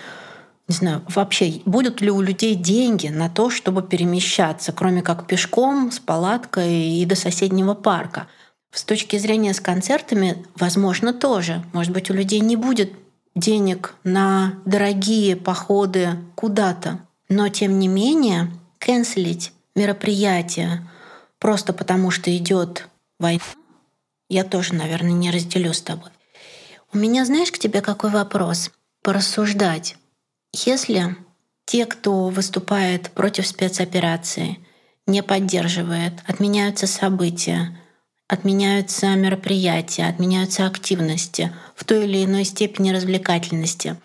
не 0.71 0.77
знаю, 0.77 1.03
вообще 1.09 1.61
будут 1.65 2.01
ли 2.01 2.13
у 2.13 2.21
людей 2.21 2.55
деньги 2.55 3.09
на 3.09 3.29
то, 3.29 3.51
чтобы 3.51 3.83
перемещаться, 3.83 4.71
кроме 4.71 5.03
как 5.03 5.27
пешком, 5.27 5.91
с 5.91 5.99
палаткой 5.99 6.91
и 6.91 7.05
до 7.07 7.17
соседнего 7.17 7.75
парка. 7.75 8.29
С 8.71 8.85
точки 8.85 9.19
зрения 9.19 9.53
с 9.53 9.59
концертами, 9.59 10.47
возможно, 10.55 11.13
тоже. 11.13 11.65
Может 11.73 11.93
быть, 11.93 12.09
у 12.09 12.15
людей 12.15 12.39
не 12.39 12.55
будет 12.55 12.93
денег 13.35 13.97
на 14.05 14.55
дорогие 14.65 15.35
походы 15.35 16.11
куда-то. 16.37 17.01
Но, 17.29 17.49
тем 17.49 17.81
не 17.81 17.89
менее, 17.89 18.49
канцелить 18.79 19.53
мероприятие 19.75 20.89
просто 21.41 21.73
потому, 21.73 22.13
что 22.13 22.35
идет 22.37 22.87
война, 23.19 23.43
я 24.29 24.45
тоже, 24.45 24.75
наверное, 24.75 25.11
не 25.11 25.33
разделю 25.33 25.73
с 25.73 25.83
тобой. 25.83 26.11
У 26.93 26.97
меня, 26.99 27.25
знаешь, 27.25 27.51
к 27.51 27.59
тебе 27.59 27.81
какой 27.81 28.11
вопрос? 28.11 28.71
Порассуждать. 29.03 29.97
Если 30.53 31.17
те, 31.65 31.87
кто 31.87 32.29
выступает 32.29 33.11
против 33.11 33.47
спецоперации, 33.47 34.59
не 35.07 35.23
поддерживает, 35.23 36.15
отменяются 36.27 36.87
события, 36.87 37.79
отменяются 38.29 39.15
мероприятия, 39.15 40.07
отменяются 40.07 40.67
активности 40.67 41.53
в 41.75 41.85
той 41.85 42.05
или 42.05 42.25
иной 42.25 42.45
степени 42.45 42.91
развлекательности, 42.91 43.97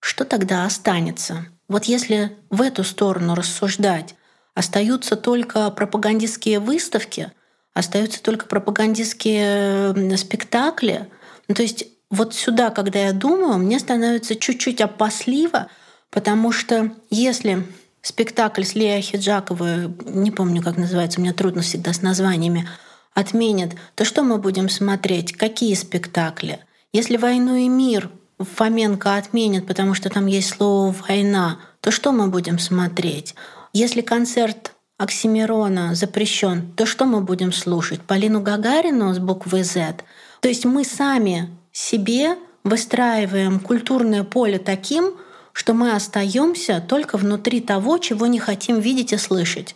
что 0.00 0.24
тогда 0.24 0.64
останется? 0.64 1.46
Вот 1.68 1.84
если 1.84 2.36
в 2.48 2.62
эту 2.62 2.84
сторону 2.84 3.34
рассуждать, 3.34 4.14
остаются 4.54 5.16
только 5.16 5.70
пропагандистские 5.70 6.58
выставки, 6.58 7.32
остаются 7.74 8.22
только 8.22 8.46
пропагандистские 8.46 10.16
спектакли, 10.16 11.08
ну, 11.48 11.54
то 11.54 11.62
есть 11.62 11.86
вот 12.10 12.34
сюда, 12.34 12.70
когда 12.70 12.98
я 12.98 13.12
думаю, 13.12 13.58
мне 13.58 13.78
становится 13.78 14.34
чуть-чуть 14.34 14.80
опасливо, 14.80 15.68
Потому 16.10 16.52
что 16.52 16.92
если 17.10 17.66
спектакль 18.02 18.64
с 18.64 18.74
Леей 18.74 19.00
Хиджаковой, 19.00 19.88
не 20.04 20.30
помню, 20.30 20.62
как 20.62 20.76
называется, 20.76 21.20
мне 21.20 21.32
трудно 21.32 21.62
всегда 21.62 21.92
с 21.92 22.02
названиями, 22.02 22.68
отменят, 23.14 23.72
то 23.94 24.04
что 24.04 24.22
мы 24.22 24.38
будем 24.38 24.68
смотреть? 24.68 25.32
Какие 25.32 25.74
спектакли? 25.74 26.60
Если 26.92 27.16
«Войну 27.16 27.54
и 27.56 27.68
мир» 27.68 28.10
Фоменко 28.38 29.16
отменят, 29.16 29.66
потому 29.66 29.94
что 29.94 30.08
там 30.08 30.26
есть 30.26 30.50
слово 30.50 30.94
«война», 31.08 31.58
то 31.80 31.90
что 31.90 32.12
мы 32.12 32.28
будем 32.28 32.58
смотреть? 32.58 33.34
Если 33.72 34.00
концерт 34.00 34.72
Оксимирона 34.98 35.94
запрещен, 35.94 36.72
то 36.76 36.86
что 36.86 37.04
мы 37.04 37.20
будем 37.20 37.52
слушать? 37.52 38.02
Полину 38.02 38.40
Гагарину 38.40 39.14
с 39.14 39.18
буквы 39.18 39.62
«З»? 39.62 39.96
То 40.40 40.48
есть 40.48 40.64
мы 40.64 40.84
сами 40.84 41.50
себе 41.72 42.36
выстраиваем 42.64 43.60
культурное 43.60 44.24
поле 44.24 44.58
таким, 44.58 45.14
что 45.52 45.74
мы 45.74 45.92
остаемся 45.92 46.84
только 46.86 47.16
внутри 47.16 47.60
того, 47.60 47.98
чего 47.98 48.26
не 48.26 48.38
хотим 48.38 48.80
видеть 48.80 49.12
и 49.12 49.16
слышать. 49.16 49.74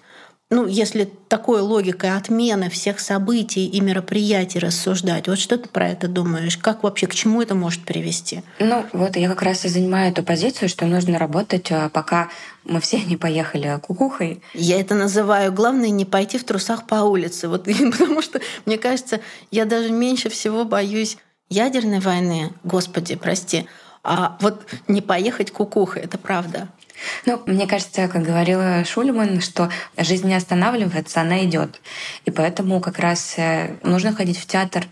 Ну, 0.51 0.67
если 0.67 1.11
такой 1.29 1.63
логикой 1.63 2.17
отмены 2.17 2.69
всех 2.69 3.01
событий 3.01 3.67
и 3.67 3.81
мероприятий 3.81 4.59
рассуждать, 4.59 5.27
вот 5.27 5.39
что 5.39 5.57
ты 5.57 5.69
про 5.69 5.89
это 5.89 6.07
думаешь? 6.07 6.59
Как 6.59 6.83
вообще, 6.83 7.07
к 7.07 7.15
чему 7.15 7.41
это 7.41 7.55
может 7.55 7.85
привести? 7.85 8.43
Ну, 8.61 8.85
вот 8.93 9.17
я 9.17 9.29
как 9.29 9.43
раз 9.43 9.65
и 9.65 9.69
занимаю 9.69 10.13
эту 10.13 10.23
позицию, 10.23 10.69
что 10.69 10.85
нужно 10.85 11.19
работать, 11.19 11.73
а, 11.73 11.89
пока 11.89 12.29
мы 12.63 12.81
все 12.81 13.01
не 13.01 13.17
поехали 13.17 13.81
кукухой. 13.83 14.43
Я 14.53 14.79
это 14.79 14.95
называю 14.95 15.51
главное 15.53 15.89
не 15.89 16.05
пойти 16.05 16.39
в 16.39 16.45
трусах 16.45 16.87
по 16.87 16.97
улице. 16.97 17.49
Вот, 17.49 17.65
потому 17.91 18.21
что, 18.21 18.41
мне 18.67 18.77
кажется, 18.77 19.21
я 19.51 19.65
даже 19.65 19.91
меньше 19.91 20.29
всего 20.29 20.65
боюсь 20.65 21.17
ядерной 21.49 22.01
войны, 22.01 22.53
господи, 22.63 23.17
прости, 23.17 23.67
а 24.05 24.37
вот 24.41 24.67
не 24.87 25.01
поехать 25.01 25.51
кукухой, 25.51 26.03
это 26.03 26.19
правда. 26.19 26.69
Ну, 27.27 27.43
мне 27.47 27.67
кажется, 27.67 28.07
как 28.07 28.23
говорила 28.23 28.85
Шульман, 28.85 29.41
что 29.41 29.71
жизнь 29.97 30.29
не 30.29 30.35
останавливается, 30.35 31.23
она 31.23 31.45
идет. 31.45 31.81
И 32.25 32.31
поэтому 32.31 32.81
как 32.81 32.99
раз 32.99 33.35
э, 33.37 33.77
нужно 33.83 34.15
ходить 34.15 34.39
в 34.39 34.47
театр 34.47 34.85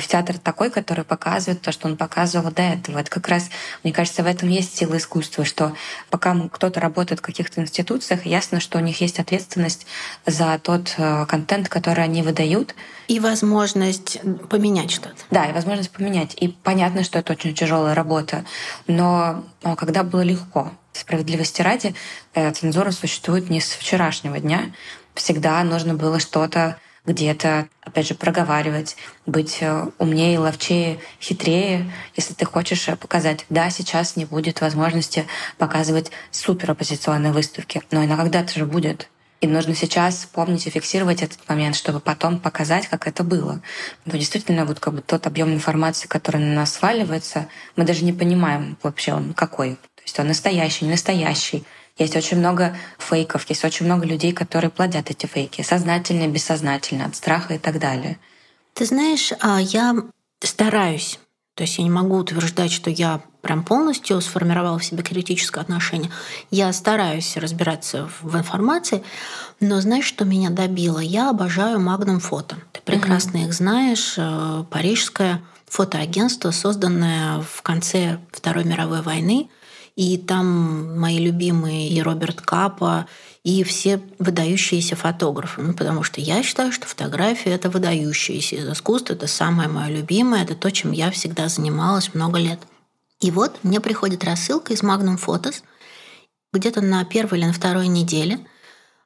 в 0.00 0.06
театр 0.06 0.38
такой, 0.38 0.70
который 0.70 1.04
показывает 1.04 1.60
то, 1.60 1.72
что 1.72 1.88
он 1.88 1.96
показывал 1.96 2.50
до 2.50 2.62
этого. 2.62 2.98
Это 2.98 3.10
как 3.10 3.28
раз, 3.28 3.50
мне 3.84 3.92
кажется, 3.92 4.22
в 4.22 4.26
этом 4.26 4.48
есть 4.48 4.76
сила 4.76 4.96
искусства, 4.96 5.44
что 5.44 5.74
пока 6.10 6.36
кто-то 6.52 6.80
работает 6.80 7.20
в 7.20 7.22
каких-то 7.22 7.60
институциях, 7.60 8.26
ясно, 8.26 8.60
что 8.60 8.78
у 8.78 8.80
них 8.80 9.00
есть 9.00 9.18
ответственность 9.18 9.86
за 10.26 10.58
тот 10.62 10.94
э, 10.96 11.26
контент, 11.26 11.68
который 11.68 12.04
они 12.04 12.22
выдают. 12.22 12.74
И 13.08 13.20
возможность 13.20 14.20
поменять 14.50 14.90
что-то. 14.90 15.16
Да, 15.30 15.46
и 15.46 15.52
возможность 15.52 15.90
поменять. 15.90 16.34
И 16.40 16.48
понятно, 16.48 17.04
что 17.04 17.18
это 17.18 17.32
очень 17.32 17.54
тяжелая 17.54 17.94
работа. 17.94 18.44
Но 18.86 19.44
а, 19.62 19.76
когда 19.76 20.02
было 20.02 20.20
легко, 20.20 20.72
справедливости 20.92 21.62
ради, 21.62 21.94
э, 22.34 22.50
цензура 22.52 22.90
существует 22.90 23.48
не 23.50 23.60
с 23.60 23.70
вчерашнего 23.70 24.38
дня. 24.38 24.72
Всегда 25.14 25.62
нужно 25.64 25.94
было 25.94 26.20
что-то 26.20 26.78
где-то, 27.08 27.68
опять 27.80 28.06
же, 28.06 28.14
проговаривать, 28.14 28.96
быть 29.26 29.58
э, 29.60 29.86
умнее, 29.98 30.38
ловчее, 30.38 31.00
хитрее, 31.20 31.90
если 32.14 32.34
ты 32.34 32.44
хочешь 32.44 32.88
э, 32.88 32.96
показать, 32.96 33.46
да, 33.48 33.70
сейчас 33.70 34.16
не 34.16 34.26
будет 34.26 34.60
возможности 34.60 35.26
показывать 35.56 36.10
супер 36.30 36.70
оппозиционные 36.70 37.32
выставки, 37.32 37.82
но 37.90 38.04
иногда 38.04 38.40
это 38.40 38.52
же 38.52 38.66
будет. 38.66 39.08
И 39.40 39.46
нужно 39.46 39.74
сейчас 39.74 40.26
помнить 40.26 40.66
и 40.66 40.70
фиксировать 40.70 41.22
этот 41.22 41.48
момент, 41.48 41.76
чтобы 41.76 42.00
потом 42.00 42.40
показать, 42.40 42.88
как 42.88 43.06
это 43.06 43.22
было. 43.22 43.62
Но 44.04 44.12
действительно, 44.18 44.64
вот 44.64 44.80
как 44.80 44.94
бы 44.94 45.00
тот 45.00 45.26
объем 45.26 45.54
информации, 45.54 46.08
который 46.08 46.40
на 46.40 46.54
нас 46.54 46.74
сваливается, 46.74 47.48
мы 47.76 47.84
даже 47.84 48.04
не 48.04 48.12
понимаем 48.12 48.76
вообще 48.82 49.14
он 49.14 49.34
какой. 49.34 49.76
То 49.76 50.02
есть 50.02 50.18
он 50.18 50.26
настоящий, 50.26 50.86
не 50.86 50.90
настоящий. 50.90 51.64
Есть 51.98 52.16
очень 52.16 52.38
много 52.38 52.76
фейков, 52.98 53.44
есть 53.48 53.64
очень 53.64 53.86
много 53.86 54.06
людей, 54.06 54.32
которые 54.32 54.70
плодят 54.70 55.10
эти 55.10 55.26
фейки, 55.26 55.62
сознательно, 55.62 56.28
бессознательно, 56.28 57.06
от 57.06 57.16
страха 57.16 57.54
и 57.54 57.58
так 57.58 57.78
далее. 57.80 58.18
Ты 58.74 58.86
знаешь, 58.86 59.32
а 59.40 59.60
я 59.60 59.96
стараюсь, 60.40 61.18
то 61.54 61.62
есть 61.62 61.78
я 61.78 61.84
не 61.84 61.90
могу 61.90 62.16
утверждать, 62.16 62.70
что 62.70 62.88
я 62.88 63.20
прям 63.42 63.64
полностью 63.64 64.20
сформировала 64.20 64.78
в 64.78 64.84
себе 64.84 65.02
критическое 65.02 65.60
отношение. 65.60 66.10
Я 66.52 66.72
стараюсь 66.72 67.36
разбираться 67.36 68.08
в 68.22 68.36
информации, 68.36 69.02
но 69.58 69.80
знаешь, 69.80 70.04
что 70.04 70.24
меня 70.24 70.50
добило? 70.50 71.00
Я 71.00 71.30
обожаю 71.30 71.80
Magnum 71.80 72.20
Фото. 72.20 72.56
Ты 72.72 72.80
прекрасно 72.82 73.40
угу. 73.40 73.48
их 73.48 73.54
знаешь. 73.54 74.14
Э, 74.16 74.64
парижское 74.70 75.42
фотоагентство, 75.66 76.52
созданное 76.52 77.40
в 77.40 77.62
конце 77.62 78.20
Второй 78.32 78.64
мировой 78.64 79.02
войны 79.02 79.50
и 79.98 80.16
там 80.16 80.96
мои 80.96 81.18
любимые 81.18 81.88
и 81.88 82.00
Роберт 82.00 82.40
Капа, 82.40 83.08
и 83.42 83.64
все 83.64 84.00
выдающиеся 84.20 84.94
фотографы. 84.94 85.60
Ну, 85.60 85.74
потому 85.74 86.04
что 86.04 86.20
я 86.20 86.44
считаю, 86.44 86.70
что 86.70 86.86
фотография— 86.86 87.50
это 87.54 87.68
выдающееся 87.68 88.72
искусство, 88.72 89.14
это 89.14 89.26
самое 89.26 89.68
мое 89.68 89.88
любимое, 89.88 90.44
это 90.44 90.54
то, 90.54 90.70
чем 90.70 90.92
я 90.92 91.10
всегда 91.10 91.48
занималась 91.48 92.14
много 92.14 92.38
лет. 92.38 92.60
И 93.18 93.32
вот 93.32 93.58
мне 93.64 93.80
приходит 93.80 94.22
рассылка 94.22 94.72
из 94.72 94.84
Magnum 94.84 95.18
Photos 95.18 95.64
где-то 96.52 96.80
на 96.80 97.04
первой 97.04 97.38
или 97.38 97.46
на 97.46 97.52
второй 97.52 97.88
неделе, 97.88 98.38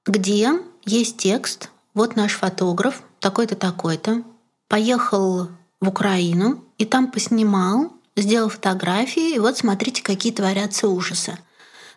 где 0.04 0.50
есть 0.84 1.16
текст 1.16 1.70
«Вот 1.94 2.16
наш 2.16 2.34
фотограф, 2.34 3.02
такой-то, 3.18 3.56
такой-то, 3.56 4.24
поехал 4.68 5.48
в 5.80 5.88
Украину 5.88 6.62
и 6.76 6.84
там 6.84 7.10
поснимал 7.10 7.94
сделал 8.16 8.48
фотографии, 8.48 9.34
и 9.34 9.38
вот 9.38 9.58
смотрите, 9.58 10.02
какие 10.02 10.32
творятся 10.32 10.88
ужасы. 10.88 11.38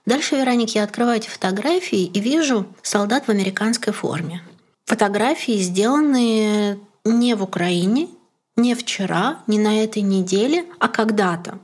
Дальше, 0.05 0.35
Вероник, 0.35 0.69
я 0.75 0.83
открываю 0.83 1.17
эти 1.17 1.29
фотографии 1.29 2.03
и 2.03 2.19
вижу 2.19 2.67
солдат 2.83 3.25
в 3.25 3.29
американской 3.29 3.91
форме. 3.91 4.41
Фотографии 4.85 5.57
сделаны 5.57 6.79
не 7.03 7.35
в 7.35 7.43
Украине, 7.43 8.09
не 8.55 8.75
вчера, 8.75 9.39
не 9.47 9.57
на 9.57 9.83
этой 9.83 10.03
неделе, 10.03 10.65
а 10.79 10.87
когда-то. 10.87 11.59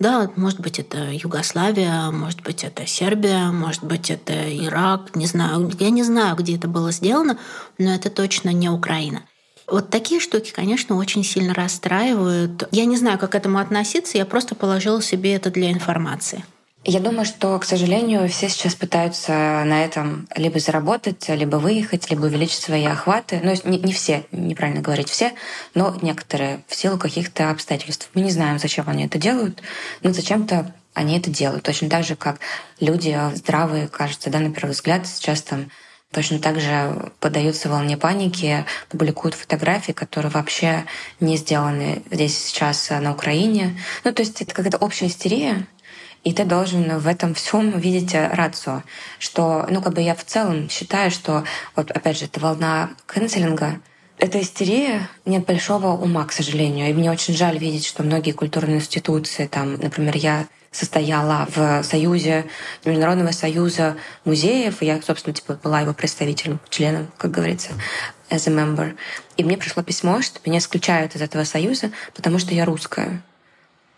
Да, 0.00 0.32
может 0.34 0.58
быть, 0.58 0.80
это 0.80 1.12
Югославия, 1.12 2.10
может 2.10 2.42
быть, 2.42 2.64
это 2.64 2.86
Сербия, 2.86 3.52
может 3.52 3.84
быть, 3.84 4.10
это 4.10 4.32
Ирак, 4.32 5.14
не 5.14 5.26
знаю. 5.26 5.70
Я 5.78 5.90
не 5.90 6.02
знаю, 6.02 6.34
где 6.34 6.56
это 6.56 6.66
было 6.66 6.90
сделано, 6.90 7.38
но 7.78 7.94
это 7.94 8.10
точно 8.10 8.50
не 8.50 8.68
Украина. 8.68 9.22
Вот 9.66 9.90
такие 9.90 10.20
штуки, 10.20 10.52
конечно, 10.52 10.96
очень 10.96 11.24
сильно 11.24 11.54
расстраивают. 11.54 12.68
Я 12.72 12.84
не 12.84 12.96
знаю, 12.96 13.18
как 13.18 13.32
к 13.32 13.34
этому 13.34 13.58
относиться, 13.58 14.18
я 14.18 14.26
просто 14.26 14.54
положила 14.54 15.02
себе 15.02 15.34
это 15.34 15.50
для 15.50 15.70
информации. 15.70 16.44
Я 16.84 16.98
думаю, 16.98 17.24
что, 17.24 17.56
к 17.60 17.64
сожалению, 17.64 18.28
все 18.28 18.48
сейчас 18.48 18.74
пытаются 18.74 19.30
на 19.32 19.84
этом 19.84 20.26
либо 20.34 20.58
заработать, 20.58 21.28
либо 21.28 21.56
выехать, 21.56 22.10
либо 22.10 22.24
увеличить 22.24 22.60
свои 22.60 22.84
охваты. 22.84 23.40
Ну, 23.40 23.54
не, 23.70 23.78
не 23.78 23.92
все, 23.92 24.24
неправильно 24.32 24.80
говорить 24.80 25.08
все, 25.08 25.32
но 25.74 25.96
некоторые 26.02 26.64
в 26.66 26.74
силу 26.74 26.98
каких-то 26.98 27.50
обстоятельств. 27.50 28.10
Мы 28.14 28.22
не 28.22 28.32
знаем, 28.32 28.58
зачем 28.58 28.88
они 28.88 29.06
это 29.06 29.16
делают, 29.16 29.62
но 30.02 30.12
зачем-то 30.12 30.74
они 30.92 31.16
это 31.16 31.30
делают. 31.30 31.62
Точно 31.62 31.88
так 31.88 32.04
же, 32.04 32.16
как 32.16 32.40
люди 32.80 33.16
здравые, 33.36 33.86
кажется, 33.86 34.28
да, 34.28 34.40
на 34.40 34.52
первый 34.52 34.72
взгляд, 34.72 35.06
сейчас 35.06 35.42
там 35.42 35.70
Точно 36.12 36.38
так 36.38 36.60
же 36.60 37.10
поддаются 37.20 37.70
волне 37.70 37.96
паники, 37.96 38.66
публикуют 38.90 39.34
фотографии, 39.34 39.92
которые 39.92 40.30
вообще 40.30 40.84
не 41.20 41.38
сделаны 41.38 42.02
здесь 42.10 42.38
сейчас 42.38 42.90
на 42.90 43.12
Украине. 43.12 43.80
Ну, 44.04 44.12
то 44.12 44.20
есть 44.20 44.42
это 44.42 44.54
какая-то 44.54 44.76
общая 44.76 45.06
истерия, 45.06 45.66
и 46.22 46.32
ты 46.34 46.44
должен 46.44 46.98
в 46.98 47.06
этом 47.06 47.34
всем 47.34 47.78
видеть 47.78 48.14
рацию, 48.14 48.84
что, 49.18 49.66
ну, 49.70 49.80
как 49.80 49.94
бы 49.94 50.02
я 50.02 50.14
в 50.14 50.24
целом 50.24 50.68
считаю, 50.68 51.10
что, 51.10 51.44
вот 51.74 51.90
опять 51.90 52.18
же, 52.18 52.26
эта 52.26 52.40
волна 52.40 52.90
канцелинга, 53.06 53.80
эта 54.18 54.40
истерия 54.40 55.08
нет 55.24 55.46
большого 55.46 55.88
ума, 55.88 56.24
к 56.24 56.32
сожалению. 56.32 56.90
И 56.90 56.92
мне 56.92 57.10
очень 57.10 57.34
жаль 57.34 57.58
видеть, 57.58 57.86
что 57.86 58.02
многие 58.02 58.32
культурные 58.32 58.76
институции, 58.76 59.46
там, 59.46 59.74
например, 59.74 60.14
я 60.16 60.46
состояла 60.72 61.46
в 61.54 61.82
союзе, 61.84 62.46
Международного 62.84 63.30
союза 63.30 63.96
музеев, 64.24 64.82
и 64.82 64.86
я, 64.86 65.00
собственно, 65.02 65.34
типа, 65.34 65.60
была 65.62 65.82
его 65.82 65.92
представителем, 65.92 66.58
членом, 66.70 67.12
как 67.18 67.30
говорится, 67.30 67.70
as 68.30 68.48
a 68.48 68.50
member. 68.50 68.96
И 69.36 69.44
мне 69.44 69.56
пришло 69.56 69.82
письмо, 69.82 70.22
что 70.22 70.40
меня 70.44 70.58
исключают 70.58 71.14
из 71.14 71.20
этого 71.20 71.44
союза, 71.44 71.92
потому 72.14 72.38
что 72.38 72.54
я 72.54 72.64
русская. 72.64 73.22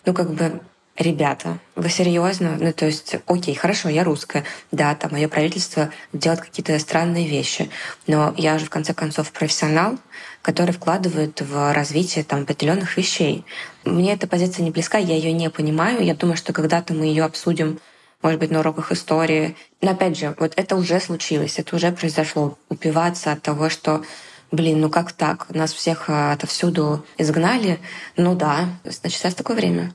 Ну, 0.04 0.12
как 0.12 0.32
бы, 0.32 0.60
ребята, 0.96 1.58
вы 1.76 1.88
серьезно? 1.88 2.56
Ну, 2.60 2.72
то 2.72 2.86
есть, 2.86 3.16
окей, 3.26 3.54
хорошо, 3.54 3.88
я 3.88 4.04
русская. 4.04 4.44
Да, 4.70 4.94
там 4.94 5.12
мое 5.12 5.28
правительство 5.28 5.90
делает 6.12 6.40
какие-то 6.40 6.78
странные 6.78 7.28
вещи. 7.28 7.70
Но 8.06 8.34
я 8.36 8.58
же, 8.58 8.66
в 8.66 8.70
конце 8.70 8.94
концов, 8.94 9.32
профессионал, 9.32 9.98
который 10.42 10.72
вкладывает 10.72 11.40
в 11.40 11.72
развитие 11.72 12.24
там, 12.24 12.42
определенных 12.42 12.96
вещей. 12.96 13.44
Мне 13.84 14.12
эта 14.12 14.26
позиция 14.26 14.62
не 14.62 14.70
близка, 14.70 14.98
я 14.98 15.16
ее 15.16 15.32
не 15.32 15.50
понимаю. 15.50 16.04
Я 16.04 16.14
думаю, 16.14 16.36
что 16.36 16.52
когда-то 16.52 16.94
мы 16.94 17.06
ее 17.06 17.24
обсудим 17.24 17.80
может 18.22 18.40
быть, 18.40 18.50
на 18.50 18.60
уроках 18.60 18.90
истории. 18.90 19.54
Но 19.82 19.90
опять 19.90 20.16
же, 20.16 20.34
вот 20.38 20.54
это 20.56 20.76
уже 20.76 20.98
случилось, 20.98 21.58
это 21.58 21.76
уже 21.76 21.92
произошло. 21.92 22.56
Упиваться 22.70 23.32
от 23.32 23.42
того, 23.42 23.68
что 23.68 24.02
блин, 24.50 24.80
ну 24.80 24.90
как 24.90 25.12
так? 25.12 25.50
Нас 25.50 25.72
всех 25.72 26.08
а, 26.08 26.32
отовсюду 26.32 27.04
изгнали. 27.18 27.78
Ну 28.16 28.34
да, 28.34 28.68
значит, 28.84 29.20
сейчас 29.20 29.34
такое 29.34 29.56
время. 29.56 29.92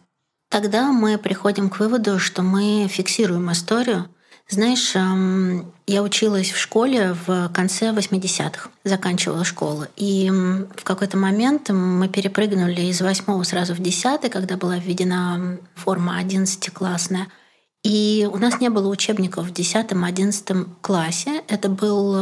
Тогда 0.49 0.91
мы 0.91 1.19
приходим 1.19 1.69
к 1.69 1.79
выводу, 1.79 2.17
что 2.17 2.41
мы 2.41 2.87
фиксируем 2.89 3.51
историю. 3.51 4.09
Знаешь, 4.49 4.95
эм, 4.95 5.71
я 5.85 6.01
училась 6.01 6.49
в 6.49 6.57
школе 6.57 7.15
в 7.27 7.49
конце 7.49 7.91
80-х, 7.91 8.71
заканчивала 8.83 9.45
школу. 9.45 9.85
И 9.95 10.27
в 10.31 10.83
какой-то 10.83 11.17
момент 11.17 11.69
мы 11.69 12.07
перепрыгнули 12.07 12.81
из 12.81 12.99
8 12.99 13.43
сразу 13.43 13.75
в 13.75 13.79
10 13.79 14.31
когда 14.31 14.57
была 14.57 14.77
введена 14.77 15.59
форма 15.75 16.19
11-классная. 16.19 17.27
И 17.81 18.27
у 18.29 18.37
нас 18.37 18.59
не 18.59 18.69
было 18.69 18.89
учебников 18.89 19.47
в 19.47 19.53
10-11 19.53 20.67
классе. 20.81 21.43
Это 21.47 21.69
был 21.69 22.13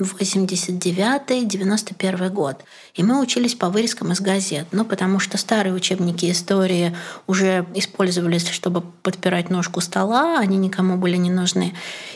89-91 0.00 2.30
год. 2.30 2.64
И 2.94 3.04
мы 3.04 3.20
учились 3.20 3.54
по 3.54 3.70
вырезкам 3.70 4.10
из 4.10 4.20
газет. 4.20 4.66
Ну, 4.72 4.84
потому 4.84 5.20
что 5.20 5.38
старые 5.38 5.72
учебники 5.72 6.28
истории 6.28 6.96
уже 7.28 7.64
использовались, 7.74 8.48
чтобы 8.48 8.80
подпирать 8.80 9.50
ножку 9.50 9.80
стола. 9.80 10.40
Они 10.40 10.56
никому 10.56 10.96
были 10.96 11.16
не 11.16 11.30
нужны 11.30 11.74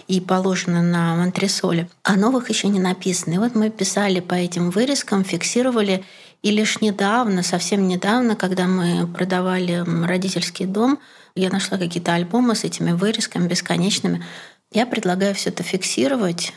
и 0.08 0.20
положены 0.20 0.82
на 0.82 1.22
антресоле. 1.22 1.88
А 2.02 2.16
новых 2.16 2.48
еще 2.48 2.66
не 2.66 2.80
написано. 2.80 3.34
И 3.34 3.38
вот 3.38 3.54
мы 3.54 3.70
писали 3.70 4.18
по 4.18 4.34
этим 4.34 4.70
вырезкам, 4.70 5.22
фиксировали. 5.22 6.04
И 6.42 6.50
лишь 6.50 6.80
недавно, 6.80 7.42
совсем 7.42 7.88
недавно, 7.88 8.36
когда 8.36 8.66
мы 8.66 9.06
продавали 9.06 9.84
родительский 10.06 10.66
дом, 10.66 10.98
я 11.34 11.50
нашла 11.50 11.78
какие-то 11.78 12.14
альбомы 12.14 12.54
с 12.54 12.64
этими 12.64 12.92
вырезками 12.92 13.48
бесконечными. 13.48 14.24
Я 14.72 14.86
предлагаю 14.86 15.34
все 15.34 15.50
это 15.50 15.62
фиксировать. 15.62 16.52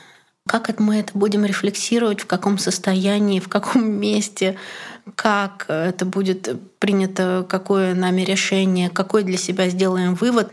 Как 0.48 0.80
мы 0.80 0.98
это 0.98 1.12
будем 1.14 1.46
рефлексировать, 1.46 2.22
в 2.22 2.26
каком 2.26 2.58
состоянии, 2.58 3.40
в 3.40 3.48
каком 3.48 3.92
месте, 4.00 4.58
как 5.16 5.66
это 5.68 6.06
будет 6.06 6.50
принято, 6.80 7.46
какое 7.50 7.96
нами 7.96 8.22
решение, 8.22 8.90
какой 8.90 9.24
для 9.24 9.38
себя 9.38 9.70
сделаем 9.70 10.14
вывод. 10.14 10.52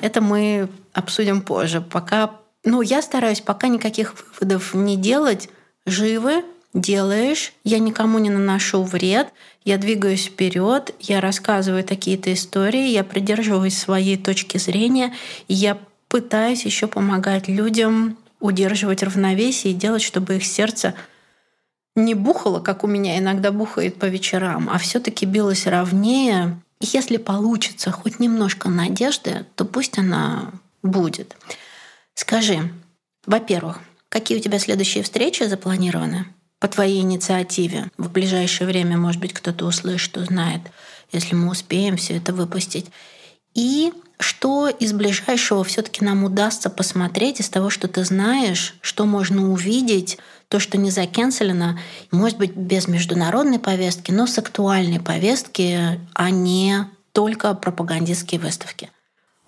Это 0.00 0.20
мы 0.20 0.68
обсудим 0.92 1.40
позже. 1.40 1.80
Пока, 1.80 2.36
ну, 2.64 2.82
я 2.82 3.00
стараюсь 3.02 3.40
пока 3.40 3.68
никаких 3.68 4.14
выводов 4.38 4.74
не 4.74 4.96
делать. 4.96 5.48
Живы, 5.86 6.44
делаешь, 6.74 7.52
я 7.64 7.78
никому 7.78 8.18
не 8.18 8.30
наношу 8.30 8.82
вред, 8.82 9.28
я 9.64 9.78
двигаюсь 9.78 10.26
вперед, 10.26 10.94
я 11.00 11.20
рассказываю 11.20 11.84
такие-то 11.84 12.32
истории, 12.32 12.88
я 12.88 13.04
придерживаюсь 13.04 13.76
своей 13.76 14.16
точки 14.16 14.58
зрения, 14.58 15.14
и 15.48 15.54
я 15.54 15.78
пытаюсь 16.08 16.64
еще 16.64 16.86
помогать 16.86 17.48
людям 17.48 18.16
удерживать 18.40 19.02
равновесие 19.02 19.72
и 19.72 19.76
делать, 19.76 20.02
чтобы 20.02 20.36
их 20.36 20.44
сердце 20.44 20.94
не 21.96 22.14
бухало, 22.14 22.60
как 22.60 22.84
у 22.84 22.86
меня 22.86 23.18
иногда 23.18 23.50
бухает 23.50 23.98
по 23.98 24.04
вечерам, 24.04 24.68
а 24.70 24.78
все-таки 24.78 25.26
билось 25.26 25.66
ровнее. 25.66 26.60
И 26.80 26.86
если 26.92 27.16
получится 27.16 27.90
хоть 27.90 28.20
немножко 28.20 28.68
надежды, 28.68 29.44
то 29.56 29.64
пусть 29.64 29.98
она 29.98 30.52
будет. 30.84 31.36
Скажи, 32.14 32.70
во-первых, 33.26 33.80
какие 34.08 34.38
у 34.38 34.40
тебя 34.40 34.60
следующие 34.60 35.02
встречи 35.02 35.42
запланированы 35.42 36.26
по 36.58 36.68
твоей 36.68 37.00
инициативе? 37.00 37.90
В 37.96 38.10
ближайшее 38.10 38.66
время, 38.66 38.96
может 38.96 39.20
быть, 39.20 39.32
кто-то 39.32 39.66
услышит, 39.66 40.16
узнает, 40.16 40.62
если 41.12 41.34
мы 41.34 41.50
успеем 41.50 41.96
все 41.96 42.16
это 42.16 42.32
выпустить. 42.32 42.86
И 43.54 43.92
что 44.20 44.68
из 44.68 44.92
ближайшего 44.92 45.64
все-таки 45.64 46.04
нам 46.04 46.24
удастся 46.24 46.70
посмотреть 46.70 47.40
из 47.40 47.48
того, 47.48 47.70
что 47.70 47.88
ты 47.88 48.04
знаешь, 48.04 48.76
что 48.80 49.04
можно 49.04 49.50
увидеть, 49.50 50.18
то, 50.48 50.58
что 50.58 50.78
не 50.78 50.90
закенселено, 50.90 51.78
может 52.10 52.38
быть, 52.38 52.56
без 52.56 52.88
международной 52.88 53.58
повестки, 53.58 54.10
но 54.10 54.26
с 54.26 54.38
актуальной 54.38 55.00
повестки, 55.00 56.00
а 56.14 56.30
не 56.30 56.86
только 57.12 57.54
пропагандистские 57.54 58.40
выставки. 58.40 58.90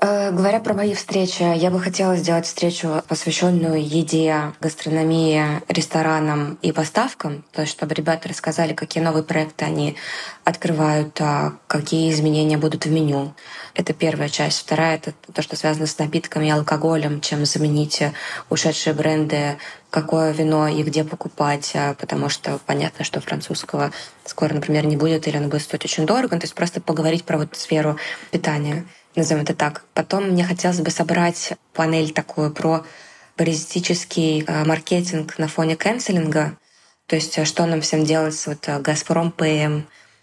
Э, 0.02 0.30
говоря 0.30 0.60
про 0.60 0.72
мои 0.72 0.94
встречи, 0.94 1.42
я 1.42 1.70
бы 1.70 1.78
хотела 1.78 2.16
сделать 2.16 2.46
встречу, 2.46 3.02
посвященную 3.06 3.86
еде, 3.86 4.54
гастрономии, 4.58 5.44
ресторанам 5.68 6.58
и 6.62 6.72
поставкам, 6.72 7.44
то 7.52 7.60
есть 7.60 7.72
чтобы 7.72 7.94
ребята 7.94 8.30
рассказали, 8.30 8.72
какие 8.72 9.02
новые 9.02 9.24
проекты 9.24 9.66
они 9.66 9.96
открывают, 10.44 11.20
а 11.20 11.52
какие 11.66 12.10
изменения 12.12 12.56
будут 12.56 12.86
в 12.86 12.90
меню. 12.90 13.34
Это 13.74 13.92
первая 13.92 14.30
часть. 14.30 14.60
Вторая— 14.60 14.96
это 14.96 15.12
то, 15.34 15.42
что 15.42 15.54
связано 15.54 15.86
с 15.86 15.98
напитками 15.98 16.46
и 16.46 16.50
алкоголем, 16.50 17.20
чем 17.20 17.44
заменить 17.44 18.02
ушедшие 18.48 18.94
бренды, 18.94 19.58
какое 19.90 20.32
вино 20.32 20.66
и 20.68 20.82
где 20.82 21.04
покупать, 21.04 21.72
а, 21.74 21.94
потому 21.94 22.30
что 22.30 22.58
понятно, 22.64 23.04
что 23.04 23.20
французского 23.20 23.92
скоро, 24.24 24.54
например, 24.54 24.86
не 24.86 24.96
будет, 24.96 25.28
или 25.28 25.36
оно 25.36 25.48
будет 25.48 25.62
стоить 25.62 25.84
очень 25.84 26.06
дорого. 26.06 26.38
То 26.38 26.44
есть 26.44 26.54
просто 26.54 26.80
поговорить 26.80 27.24
про 27.24 27.36
вот 27.36 27.54
сферу 27.54 27.98
питания 28.30 28.86
назовем 29.16 29.42
это 29.42 29.54
так. 29.54 29.84
Потом 29.94 30.30
мне 30.30 30.44
хотелось 30.44 30.80
бы 30.80 30.90
собрать 30.90 31.54
панель 31.72 32.12
такую 32.12 32.52
про 32.52 32.84
паразитический 33.36 34.44
э, 34.46 34.64
маркетинг 34.64 35.38
на 35.38 35.48
фоне 35.48 35.76
канцелинга, 35.76 36.58
то 37.06 37.16
есть 37.16 37.38
э, 37.38 37.44
что 37.44 37.64
нам 37.66 37.80
всем 37.80 38.04
делать 38.04 38.34
с 38.34 38.46
вот 38.46 38.68
э, 38.68 38.78
Газпром 38.80 39.32
ПМ, 39.32 39.82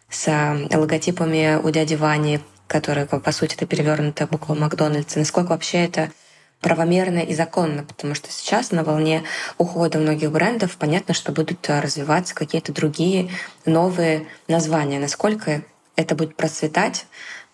с 0.10 0.28
логотипами 0.72 1.60
у 1.62 1.70
дяди 1.70 1.96
Вани, 1.96 2.40
которые, 2.68 3.06
по 3.06 3.32
сути, 3.32 3.56
это 3.56 3.66
перевернутая 3.66 4.28
буква 4.28 4.54
Макдональдса, 4.54 5.20
насколько 5.20 5.50
вообще 5.50 5.86
это 5.86 6.12
правомерно 6.62 7.20
и 7.20 7.34
законно, 7.34 7.84
потому 7.84 8.16
что 8.16 8.32
сейчас 8.32 8.72
на 8.72 8.84
волне 8.84 9.24
ухода 9.58 10.00
многих 10.00 10.32
брендов 10.32 10.78
понятно, 10.78 11.14
что 11.14 11.32
будут 11.32 11.68
развиваться 11.68 12.34
какие-то 12.34 12.72
другие 12.72 13.30
новые 13.66 14.28
названия. 14.48 15.00
Насколько 15.00 15.64
это 15.96 16.16
будет 16.16 16.36
процветать, 16.36 17.08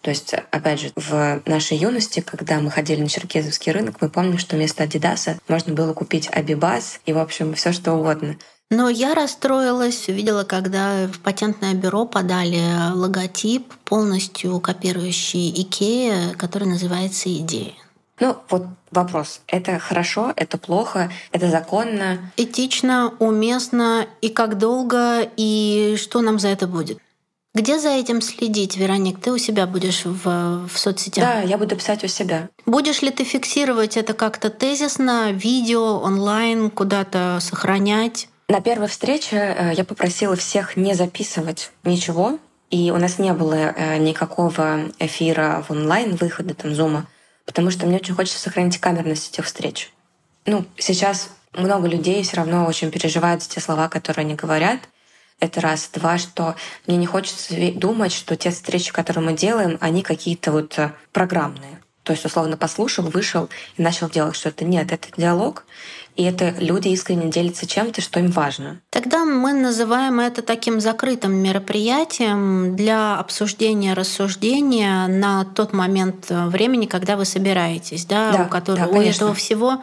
то 0.04 0.10
есть, 0.10 0.34
опять 0.51 0.82
же, 0.82 0.91
в 0.97 1.41
нашей 1.45 1.78
юности, 1.78 2.20
когда 2.20 2.60
мы 2.60 2.70
ходили 2.70 3.01
на 3.01 3.08
черкезовский 3.08 3.72
рынок, 3.72 3.95
мы 4.01 4.10
помним, 4.10 4.38
что 4.38 4.58
вместо 4.58 4.84
Адидаса 4.84 5.39
можно 5.47 5.74
было 5.74 5.93
купить 5.93 6.28
Абибас 6.30 6.99
и, 7.06 7.14
в 7.14 7.18
общем, 7.18 7.54
все 7.54 7.72
что 7.72 7.93
угодно. 7.93 8.36
Но 8.70 8.89
я 8.89 9.16
расстроилась, 9.16 10.10
увидела, 10.10 10.43
когда 10.43 11.08
в 11.08 11.20
патентное 11.20 11.74
бюро 11.74 12.06
подали 12.06 12.91
логотип, 12.93 13.74
полностью 13.86 14.60
копирующий 14.60 15.49
Икея, 15.62 16.34
который 16.38 16.68
называется 16.68 17.34
«Идея». 17.34 17.72
Ну, 18.20 18.36
вот 18.49 18.66
вопрос. 18.91 19.41
Это 19.47 19.80
хорошо, 19.80 20.34
это 20.36 20.58
плохо, 20.58 21.12
это 21.32 21.49
законно? 21.49 22.32
Этично, 22.36 23.14
уместно, 23.20 24.06
и 24.20 24.28
как 24.28 24.58
долго, 24.58 25.30
и 25.38 25.95
что 25.97 26.20
нам 26.20 26.39
за 26.39 26.49
это 26.49 26.68
будет? 26.68 26.99
Где 27.56 27.78
за 27.78 27.89
этим 27.89 28.20
следить, 28.22 28.78
Вероник? 28.78 29.20
Ты 29.20 29.32
у 29.32 29.38
себя 29.38 29.68
будешь 29.68 30.06
в, 30.06 30.68
в 30.68 30.76
соцсетях? 30.76 31.24
Да, 31.24 31.41
я 31.41 31.60
буду 31.60 31.76
писать 31.76 32.04
у 32.04 32.08
себя. 32.08 32.49
Будешь 32.66 33.04
ли 33.04 33.12
ты 33.12 33.24
фиксировать 33.24 33.95
это 33.95 34.16
как-то 34.16 34.49
тезисно, 34.49 35.32
видео, 35.32 35.99
онлайн, 35.99 36.72
куда-то 36.72 37.38
сохранять? 37.41 38.28
На 38.49 38.60
первой 38.60 38.88
встрече 38.88 39.38
э, 39.38 39.74
я 39.76 39.86
попросила 39.86 40.36
всех 40.36 40.78
не 40.78 40.95
записывать 40.95 41.72
ничего, 41.84 42.39
и 42.72 42.89
у 42.89 42.97
нас 42.97 43.20
не 43.20 43.32
было 43.34 43.54
э, 43.54 43.97
никакого 43.97 44.91
эфира 44.97 45.64
в 45.68 45.72
онлайн, 45.72 46.16
выхода 46.16 46.56
там 46.56 46.74
зума, 46.74 47.06
потому 47.45 47.70
что 47.70 47.86
мне 47.86 47.97
очень 47.97 48.16
хочется 48.16 48.39
сохранить 48.39 48.80
камерность 48.80 49.32
этих 49.32 49.45
встреч. 49.45 49.93
Ну, 50.47 50.66
сейчас 50.78 51.30
много 51.54 51.88
людей 51.88 52.24
все 52.24 52.38
равно 52.38 52.66
очень 52.66 52.89
переживают 52.89 53.43
за 53.43 53.49
те 53.49 53.60
слова, 53.62 53.89
которые 53.89 54.26
они 54.26 54.34
говорят, 54.34 54.80
это 55.44 55.62
раз. 55.62 55.89
Два, 55.94 56.18
что 56.18 56.56
мне 56.88 56.98
не 56.98 57.06
хочется 57.06 57.54
думать, 57.76 58.14
что 58.14 58.36
те 58.36 58.52
встречи, 58.52 58.91
которые 58.91 59.24
мы 59.24 59.34
делаем, 59.34 59.78
они 59.82 60.02
какие-то 60.02 60.52
вот 60.52 60.78
э, 60.80 60.91
программные. 61.12 61.80
То 62.04 62.12
есть, 62.12 62.26
условно, 62.26 62.58
послушал, 62.58 63.06
вышел 63.06 63.50
и 63.78 63.82
начал 63.82 64.10
делать 64.10 64.36
что-то. 64.36 64.66
Нет, 64.66 64.91
это 64.91 65.08
диалог, 65.16 65.66
и 66.18 66.24
это 66.24 66.54
люди 66.60 66.89
искренне 66.89 67.32
делятся 67.32 67.66
чем-то, 67.66 68.02
что 68.02 68.20
им 68.20 68.30
важно. 68.30 68.82
Тогда 68.89 69.24
мы 69.24 69.54
называем 69.54 70.20
это 70.20 70.41
таким 70.41 70.82
закрытым 70.82 71.34
мероприятием 71.34 72.76
для 72.76 73.18
обсуждения, 73.18 73.94
рассуждения 73.94 75.08
на 75.08 75.46
тот 75.46 75.72
момент 75.72 76.26
э, 76.30 76.48
времени, 76.48 76.88
когда 76.88 77.16
вы 77.16 77.26
собираетесь, 77.26 78.06
да, 78.06 78.32
да 78.32 78.44
у 78.44 78.50
которого 78.50 78.91
да, 78.91 79.00
у 79.00 79.02
этого 79.02 79.34
всего 79.34 79.82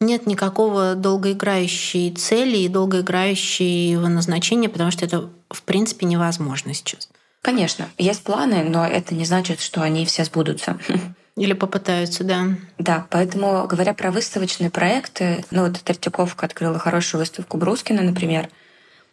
нет 0.00 0.26
никакого 0.26 0.94
долгоиграющей 0.94 2.12
цели 2.12 2.58
и 2.58 2.68
долгоиграющего 2.68 4.06
назначения, 4.06 4.68
потому 4.68 4.90
что 4.90 5.04
это, 5.04 5.28
в 5.50 5.62
принципе, 5.62 6.06
невозможно 6.06 6.74
сейчас. 6.74 7.08
Конечно, 7.42 7.88
есть 7.98 8.22
планы, 8.22 8.64
но 8.64 8.86
это 8.86 9.14
не 9.14 9.24
значит, 9.24 9.60
что 9.60 9.82
они 9.82 10.04
все 10.06 10.24
сбудутся. 10.24 10.78
Или 11.36 11.52
попытаются, 11.52 12.24
да. 12.24 12.48
Да, 12.78 13.06
поэтому, 13.10 13.66
говоря 13.68 13.94
про 13.94 14.10
выставочные 14.10 14.70
проекты, 14.70 15.44
ну 15.52 15.62
вот 15.62 15.80
Третьяковка 15.80 16.46
открыла 16.46 16.80
хорошую 16.80 17.20
выставку 17.20 17.58
Брускина, 17.58 18.02
например, 18.02 18.48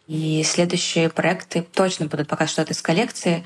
и 0.08 0.42
следующие 0.44 1.08
проекты 1.08 1.62
точно 1.62 2.06
будут 2.06 2.28
пока 2.28 2.46
что-то 2.46 2.72
из 2.72 2.82
коллекции 2.82 3.44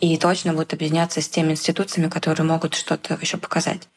и 0.00 0.16
точно 0.16 0.52
будут 0.52 0.72
объединяться 0.72 1.20
с 1.20 1.28
теми 1.28 1.52
институциями, 1.52 2.08
которые 2.08 2.46
могут 2.46 2.74
что-то 2.74 3.18
еще 3.20 3.36
показать. 3.36 3.88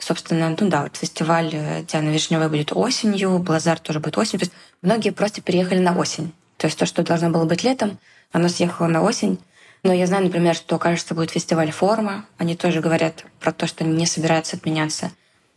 Собственно, 0.00 0.56
ну 0.58 0.68
да, 0.68 0.82
вот 0.84 0.96
фестиваль 0.96 1.50
э, 1.52 1.82
Диана 1.84 2.08
Вишневой 2.08 2.48
будет 2.48 2.72
осенью, 2.72 3.38
Блазар 3.38 3.78
тоже 3.78 4.00
будет 4.00 4.16
осенью. 4.16 4.40
То 4.40 4.44
есть 4.46 4.52
многие 4.82 5.10
просто 5.10 5.42
переехали 5.42 5.78
на 5.78 5.96
осень. 5.96 6.32
То 6.56 6.66
есть 6.66 6.78
то, 6.78 6.86
что 6.86 7.02
должно 7.02 7.28
было 7.30 7.44
быть 7.44 7.62
летом, 7.62 7.98
оно 8.32 8.48
съехало 8.48 8.86
на 8.86 9.02
осень. 9.02 9.38
Но 9.82 9.92
я 9.92 10.06
знаю, 10.06 10.24
например, 10.24 10.54
что, 10.54 10.78
кажется, 10.78 11.14
будет 11.14 11.30
фестиваль 11.30 11.70
«Форма». 11.70 12.26
Они 12.38 12.56
тоже 12.56 12.80
говорят 12.80 13.24
про 13.40 13.52
то, 13.52 13.66
что 13.66 13.84
они 13.84 13.94
не 13.94 14.06
собираются 14.06 14.56
отменяться. 14.56 15.10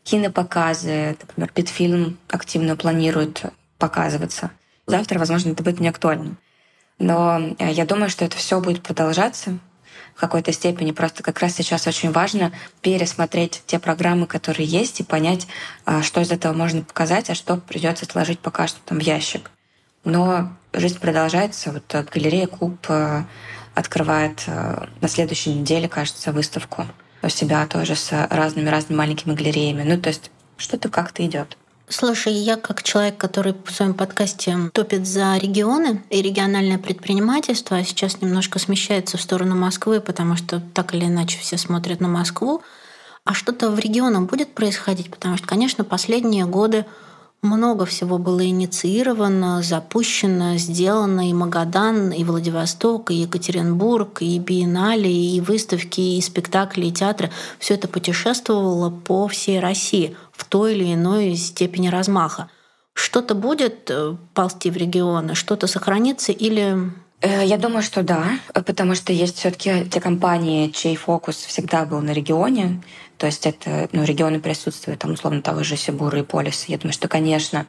Кинопоказы, 0.03 1.17
например, 1.21 1.51
Питфильм 1.53 2.17
активно 2.27 2.75
планирует 2.75 3.43
показываться. 3.77 4.51
Завтра, 4.85 5.19
возможно, 5.19 5.51
это 5.51 5.63
будет 5.63 5.79
не 5.79 5.87
актуально. 5.87 6.35
Но 6.99 7.55
э, 7.59 7.71
я 7.71 7.85
думаю, 7.85 8.09
что 8.09 8.25
это 8.25 8.35
все 8.35 8.59
будет 8.59 8.81
продолжаться 8.83 9.57
в 10.15 10.19
какой-то 10.19 10.51
степени. 10.51 10.91
Просто 10.91 11.23
как 11.23 11.39
раз 11.39 11.55
сейчас 11.55 11.87
очень 11.87 12.11
важно 12.11 12.51
пересмотреть 12.81 13.63
те 13.65 13.79
программы, 13.79 14.27
которые 14.27 14.67
есть, 14.67 14.99
и 14.99 15.03
понять, 15.03 15.47
а, 15.85 16.01
что 16.01 16.21
из 16.21 16.31
этого 16.31 16.53
можно 16.53 16.81
показать, 16.83 17.29
а 17.29 17.35
что 17.35 17.57
придется 17.57 18.05
сложить 18.05 18.39
пока 18.39 18.67
что 18.67 18.79
там 18.85 18.99
в 18.99 19.01
ящик. 19.01 19.49
Но 20.03 20.53
жизнь 20.73 20.99
продолжается. 20.99 21.71
Вот 21.71 21.83
э, 21.93 22.03
галерея 22.03 22.47
Куб 22.47 22.77
э, 22.89 23.23
открывает 23.73 24.43
э, 24.47 24.85
на 24.99 25.07
следующей 25.07 25.53
неделе, 25.53 25.87
кажется, 25.87 26.31
выставку 26.31 26.85
у 27.21 27.29
себя 27.29 27.65
тоже 27.67 27.95
с 27.95 28.11
разными-разными 28.29 28.97
маленькими 28.97 29.33
галереями. 29.33 29.83
Ну, 29.83 29.99
то 29.99 30.09
есть 30.09 30.29
что-то 30.57 30.89
как-то 30.89 31.25
идет. 31.25 31.57
Слушай, 31.95 32.33
я 32.33 32.57
как 32.57 32.81
человек, 32.81 33.17
который 33.17 33.53
в 33.53 33.71
своем 33.71 33.93
подкасте 33.93 34.57
топит 34.73 35.05
за 35.05 35.37
регионы 35.37 36.01
и 36.09 36.23
региональное 36.23 36.79
предпринимательство, 36.79 37.77
а 37.77 37.83
сейчас 37.83 38.19
немножко 38.19 38.57
смещается 38.57 39.17
в 39.17 39.21
сторону 39.21 39.55
Москвы, 39.55 40.01
потому 40.01 40.35
что 40.35 40.59
так 40.73 40.95
или 40.95 41.05
иначе 41.05 41.37
все 41.37 41.55
смотрят 41.55 41.99
на 41.99 42.07
Москву, 42.07 42.63
а 43.25 43.35
что-то 43.35 43.69
в 43.69 43.77
регионах 43.77 44.23
будет 44.23 44.55
происходить, 44.55 45.11
потому 45.11 45.37
что, 45.37 45.45
конечно, 45.45 45.83
последние 45.83 46.45
годы 46.45 46.87
много 47.43 47.85
всего 47.85 48.17
было 48.17 48.45
инициировано, 48.45 49.61
запущено, 49.61 50.57
сделано 50.57 51.29
и 51.29 51.33
Магадан, 51.33 52.11
и 52.11 52.23
Владивосток, 52.23 53.11
и 53.11 53.15
Екатеринбург, 53.15 54.21
и 54.21 54.39
биеннале, 54.39 55.11
и 55.11 55.41
выставки, 55.41 56.01
и 56.01 56.21
спектакли, 56.21 56.87
и 56.87 56.91
театры. 56.91 57.31
Все 57.59 57.75
это 57.75 57.87
путешествовало 57.87 58.89
по 58.89 59.27
всей 59.27 59.59
России 59.59 60.15
в 60.31 60.45
той 60.45 60.75
или 60.75 60.93
иной 60.93 61.35
степени 61.35 61.89
размаха. 61.89 62.49
Что-то 62.93 63.35
будет 63.35 63.89
э, 63.89 64.15
ползти 64.33 64.69
в 64.69 64.77
регионы, 64.77 65.35
что-то 65.35 65.67
сохранится 65.67 66.31
или 66.31 66.91
Э, 67.23 67.45
я 67.45 67.57
думаю, 67.57 67.81
что 67.81 68.03
да, 68.03 68.37
потому 68.53 68.95
что 68.95 69.13
есть 69.13 69.37
все-таки 69.37 69.85
те 69.89 70.01
компании, 70.01 70.69
чей 70.69 70.97
фокус 70.97 71.37
всегда 71.37 71.85
был 71.85 72.01
на 72.01 72.11
регионе, 72.11 72.81
то 73.23 73.27
есть 73.27 73.45
это 73.45 73.87
ну, 73.93 74.03
регионы 74.03 74.41
присутствуют, 74.41 74.99
там, 74.99 75.13
условно, 75.13 75.41
того 75.41 75.63
же 75.63 75.77
Сибура 75.77 76.19
и 76.19 76.23
Полиса. 76.23 76.65
Я 76.67 76.77
думаю, 76.77 76.91
что, 76.91 77.07
конечно, 77.07 77.67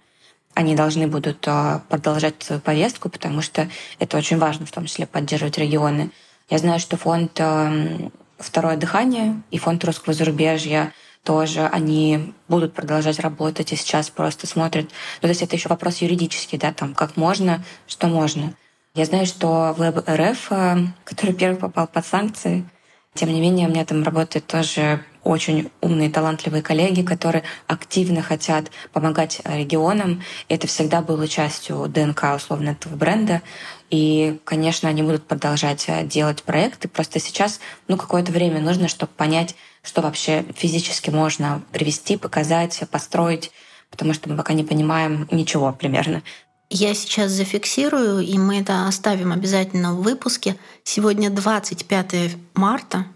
они 0.53 0.75
должны 0.75 1.07
будут 1.07 1.47
а, 1.47 1.85
продолжать 1.89 2.43
свою 2.43 2.61
повестку, 2.61 3.09
потому 3.09 3.41
что 3.41 3.69
это 4.01 4.17
очень 4.17 4.39
важно, 4.39 4.67
в 4.67 4.73
том 4.73 4.87
числе 4.87 5.07
поддерживать 5.07 5.57
регионы. 5.57 6.11
Я 6.51 6.59
знаю, 6.59 6.81
что 6.81 6.97
фонд 6.97 7.39
эм, 7.39 8.11
«Второе 8.37 8.77
дыхание» 8.77 9.41
и 9.53 9.59
фонд 9.59 9.85
русского 9.85 10.13
зарубежья 10.13 10.93
тоже 11.23 11.69
они 11.69 12.35
будут 12.49 12.75
продолжать 12.75 13.21
работать 13.21 13.73
и 13.73 13.77
сейчас 13.77 14.11
просто 14.11 14.49
смотрят. 14.49 14.87
Ну, 14.87 15.21
то 15.21 15.29
есть 15.29 15.43
это 15.43 15.55
еще 15.55 15.69
вопрос 15.69 15.99
юридический, 15.99 16.59
да, 16.59 16.73
там, 16.73 16.95
как 16.95 17.17
можно, 17.17 17.65
что 17.87 18.09
можно. 18.09 18.57
Я 18.97 19.05
знаю, 19.05 19.25
что 19.25 19.73
Web 19.79 20.03
РФ, 20.05 20.51
э, 20.51 20.77
который 21.05 21.33
первый 21.33 21.59
попал 21.59 21.87
под 21.87 22.05
санкции, 22.05 22.69
тем 23.15 23.33
не 23.33 23.41
менее, 23.41 23.69
у 23.69 23.71
меня 23.71 23.85
там 23.85 24.03
работают 24.03 24.49
тоже 24.49 25.05
очень 25.25 25.71
умные, 25.81 26.11
талантливые 26.11 26.63
коллеги, 26.63 27.03
которые 27.03 27.45
активно 27.67 28.23
хотят 28.23 28.71
помогать 28.93 29.41
регионам. 29.45 30.23
Это 30.49 30.67
всегда 30.67 31.01
было 31.03 31.27
частью 31.27 31.89
ДНК, 31.89 32.35
условно, 32.37 32.71
этого 32.71 32.95
бренда. 32.95 33.43
И, 33.91 34.39
конечно, 34.45 34.89
они 34.89 35.03
будут 35.03 35.27
продолжать 35.27 35.85
э, 35.89 36.05
делать 36.05 36.43
проекты. 36.43 36.89
Просто 36.89 37.21
сейчас 37.21 37.61
ну, 37.89 37.97
какое-то 37.97 38.33
время 38.33 38.61
нужно, 38.61 38.89
чтобы 38.89 39.13
понять, 39.13 39.55
что 39.83 40.03
вообще 40.03 40.45
физически 40.55 41.11
можно 41.11 41.63
привести, 41.73 42.17
показать, 42.17 42.83
построить, 42.91 43.51
потому 43.91 44.13
что 44.15 44.29
мы 44.29 44.37
пока 44.37 44.53
не 44.53 44.65
понимаем 44.65 45.29
ничего 45.31 45.73
примерно. 45.73 46.23
Я 46.71 46.95
сейчас 46.95 47.31
зафиксирую, 47.31 48.21
и 48.21 48.37
мы 48.39 48.61
это 48.61 48.89
оставим 48.89 49.33
обязательно 49.33 49.95
в 49.95 50.03
выпуске. 50.03 50.57
Сегодня 50.83 51.31
25 51.31 52.37
марта. 52.55 53.07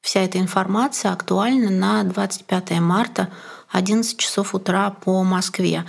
Вся 0.00 0.20
эта 0.20 0.38
информация 0.38 1.12
актуальна 1.12 1.70
на 1.70 2.02
25 2.04 2.80
марта, 2.80 3.28
11 3.70 4.16
часов 4.16 4.54
утра 4.54 4.90
по 4.90 5.22
Москве. 5.22 5.84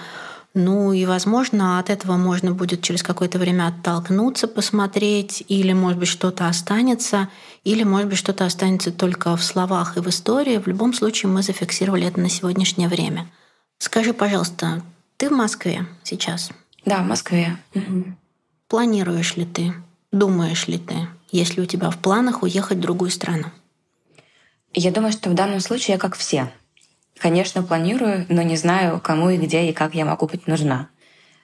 Ну 0.55 0.91
и, 0.93 1.05
возможно, 1.05 1.79
от 1.79 1.89
этого 1.89 2.17
можно 2.17 2.53
будет 2.53 2.81
через 2.81 3.03
какое-то 3.03 3.37
время 3.37 3.67
оттолкнуться, 3.67 4.47
посмотреть, 4.47 5.43
или, 5.47 5.73
может 5.73 5.99
быть, 5.99 6.09
что-то 6.09 6.47
останется, 6.47 7.29
или, 7.63 7.83
может 7.83 8.09
быть, 8.09 8.17
что-то 8.17 8.45
останется 8.45 8.91
только 8.91 9.37
в 9.37 9.43
словах 9.43 9.95
и 9.97 9.99
в 9.99 10.09
истории. 10.09 10.57
В 10.57 10.67
любом 10.67 10.93
случае, 10.93 11.31
мы 11.31 11.43
зафиксировали 11.43 12.07
это 12.07 12.19
на 12.19 12.29
сегодняшнее 12.29 12.89
время. 12.89 13.27
Скажи, 13.77 14.11
пожалуйста, 14.13 14.81
ты 15.17 15.29
в 15.29 15.33
Москве 15.33 15.85
сейчас? 16.03 16.49
Да, 16.83 17.03
в 17.03 17.05
Москве. 17.05 17.57
Угу. 17.75 18.05
Планируешь 18.67 19.35
ли 19.35 19.45
ты, 19.45 19.73
думаешь 20.11 20.67
ли 20.67 20.79
ты, 20.79 21.07
если 21.31 21.61
у 21.61 21.65
тебя 21.65 21.89
в 21.91 21.97
планах 21.99 22.41
уехать 22.41 22.79
в 22.79 22.81
другую 22.81 23.11
страну? 23.11 23.45
Я 24.73 24.91
думаю, 24.91 25.11
что 25.11 25.29
в 25.29 25.33
данном 25.33 25.59
случае 25.59 25.95
я 25.95 25.99
как 25.99 26.15
все. 26.15 26.51
Конечно, 27.17 27.63
планирую, 27.63 28.25
но 28.29 28.43
не 28.43 28.55
знаю, 28.55 29.01
кому 29.01 29.29
и 29.29 29.37
где 29.37 29.69
и 29.69 29.73
как 29.73 29.95
я 29.95 30.05
могу 30.05 30.27
быть 30.27 30.47
нужна. 30.47 30.89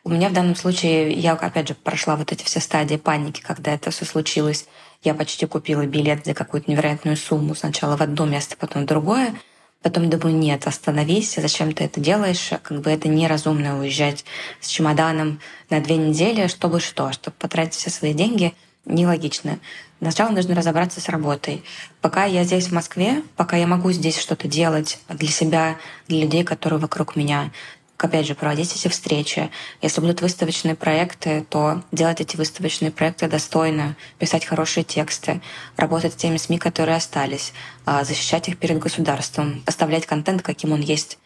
У 0.04 0.10
меня 0.10 0.30
в 0.30 0.34
данном 0.34 0.56
случае, 0.56 1.14
я, 1.14 1.34
опять 1.34 1.68
же, 1.68 1.74
прошла 1.74 2.16
вот 2.16 2.32
эти 2.32 2.44
все 2.44 2.60
стадии 2.60 2.96
паники, 2.96 3.42
когда 3.42 3.74
это 3.74 3.90
все 3.90 4.06
случилось. 4.06 4.68
Я 5.04 5.16
почти 5.16 5.48
купила 5.48 5.86
билет 5.88 6.26
за 6.26 6.36
какую-то 6.36 6.70
невероятную 6.70 7.18
сумму 7.18 7.56
сначала 7.56 7.98
в 7.98 8.02
одно 8.02 8.26
место, 8.26 8.56
потом 8.56 8.84
в 8.84 8.86
другое. 8.86 9.34
Потом 9.82 10.10
думаю, 10.10 10.36
нет, 10.36 10.68
остановись, 10.68 11.36
зачем 11.36 11.74
ты 11.74 11.84
это 11.84 12.00
делаешь? 12.00 12.52
Как 12.64 12.82
бы 12.82 12.92
это 12.92 13.08
неразумно 13.08 13.80
уезжать 13.80 14.26
с 14.62 14.68
чемоданом 14.68 15.40
на 15.70 15.80
две 15.80 15.98
недели, 15.98 16.48
чтобы 16.48 16.80
что, 16.80 17.12
чтобы 17.12 17.36
потратить 17.38 17.74
все 17.74 17.90
свои 17.90 18.14
деньги, 18.14 18.54
нелогично. 18.86 19.60
Сначала 20.06 20.30
нужно 20.30 20.54
разобраться 20.54 21.02
с 21.02 21.10
работой. 21.10 21.64
Пока 22.00 22.26
я 22.26 22.44
здесь 22.44 22.68
в 22.68 22.72
Москве, 22.72 23.24
пока 23.36 23.58
я 23.58 23.66
могу 23.66 23.92
здесь 23.92 24.20
что-то 24.20 24.48
делать 24.48 25.00
для 25.10 25.30
себя, 25.30 25.78
для 26.08 26.22
людей, 26.22 26.44
которые 26.44 26.78
вокруг 26.78 27.16
меня, 27.16 27.50
опять 27.98 28.28
же, 28.28 28.36
проводить 28.36 28.72
эти 28.76 28.88
встречи. 28.88 29.50
Если 29.82 30.02
будут 30.02 30.22
выставочные 30.22 30.76
проекты, 30.76 31.44
то 31.50 31.82
делать 31.92 32.22
эти 32.22 32.38
выставочные 32.38 32.92
проекты 32.92 33.28
достойно, 33.28 33.96
писать 34.20 34.46
хорошие 34.46 34.84
тексты, 34.84 35.42
работать 35.76 36.14
с 36.14 36.18
теми 36.18 36.38
СМИ, 36.38 36.60
которые 36.60 36.98
остались, 36.98 37.52
а, 37.86 38.04
защищать 38.04 38.48
их 38.48 38.60
перед 38.60 38.78
государством, 38.78 39.64
оставлять 39.66 40.06
контент, 40.06 40.44
каким 40.44 40.72
он 40.72 40.82
есть. 40.82 41.18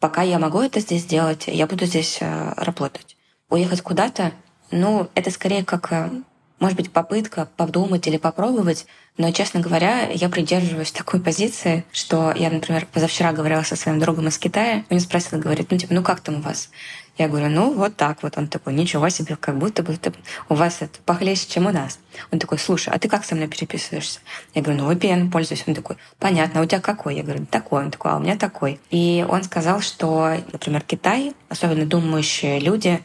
Пока 0.00 0.20
я 0.20 0.38
могу 0.38 0.60
это 0.60 0.80
здесь 0.80 1.06
делать, 1.06 1.44
я 1.46 1.66
буду 1.66 1.86
здесь 1.86 2.18
а, 2.20 2.52
работать. 2.58 3.16
Уехать 3.48 3.80
куда-то, 3.80 4.32
ну, 4.70 5.08
это 5.14 5.30
скорее 5.30 5.64
как 5.64 5.90
а, 5.92 6.10
может 6.60 6.76
быть, 6.76 6.90
попытка 6.90 7.48
подумать 7.56 8.06
или 8.06 8.16
попробовать, 8.16 8.86
но, 9.16 9.30
честно 9.32 9.60
говоря, 9.60 10.08
я 10.10 10.28
придерживаюсь 10.28 10.92
такой 10.92 11.20
позиции, 11.20 11.84
что 11.92 12.32
я, 12.36 12.50
например, 12.50 12.86
позавчера 12.92 13.32
говорила 13.32 13.62
со 13.62 13.76
своим 13.76 13.98
другом 13.98 14.28
из 14.28 14.38
Китая, 14.38 14.84
он 14.90 15.00
спросил, 15.00 15.38
говорит, 15.38 15.70
ну, 15.70 15.78
типа, 15.78 15.94
ну 15.94 16.02
как 16.02 16.20
там 16.20 16.36
у 16.36 16.40
вас? 16.40 16.70
Я 17.18 17.26
говорю, 17.26 17.48
ну, 17.48 17.74
вот 17.74 17.96
так 17.96 18.22
вот. 18.22 18.38
Он 18.38 18.46
такой, 18.46 18.72
ничего 18.74 19.08
себе, 19.08 19.34
как 19.34 19.58
будто 19.58 19.82
бы 19.82 19.98
у 20.48 20.54
вас 20.54 20.78
это 20.80 21.00
похлеще, 21.04 21.48
чем 21.48 21.66
у 21.66 21.72
нас. 21.72 21.98
Он 22.30 22.38
такой, 22.38 22.58
слушай, 22.58 22.92
а 22.94 22.98
ты 23.00 23.08
как 23.08 23.24
со 23.24 23.34
мной 23.34 23.48
переписываешься? 23.48 24.20
Я 24.54 24.62
говорю, 24.62 24.84
ну, 24.84 24.92
VPN 24.92 25.30
пользуюсь. 25.30 25.64
Он 25.66 25.74
такой, 25.74 25.96
понятно, 26.20 26.60
а 26.60 26.62
у 26.62 26.66
тебя 26.66 26.80
какой? 26.80 27.16
Я 27.16 27.24
говорю, 27.24 27.44
такой. 27.46 27.84
Он 27.84 27.90
такой, 27.90 28.12
а 28.12 28.16
у 28.16 28.20
меня 28.20 28.36
такой. 28.36 28.78
И 28.90 29.26
он 29.28 29.42
сказал, 29.42 29.80
что, 29.80 30.36
например, 30.52 30.82
Китай, 30.82 31.34
особенно 31.48 31.86
думающие 31.86 32.60
люди, 32.60 33.02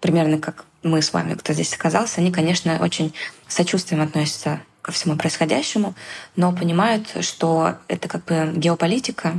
примерно 0.00 0.38
как 0.38 0.64
мы 0.82 1.02
с 1.02 1.12
вами, 1.12 1.34
кто 1.34 1.52
здесь 1.52 1.74
оказался, 1.74 2.20
они, 2.20 2.30
конечно, 2.30 2.78
очень 2.80 3.12
сочувствием 3.48 4.02
относятся 4.02 4.60
ко 4.82 4.92
всему 4.92 5.16
происходящему, 5.16 5.94
но 6.36 6.52
понимают, 6.52 7.08
что 7.20 7.76
это 7.88 8.08
как 8.08 8.24
бы 8.24 8.52
геополитика. 8.54 9.34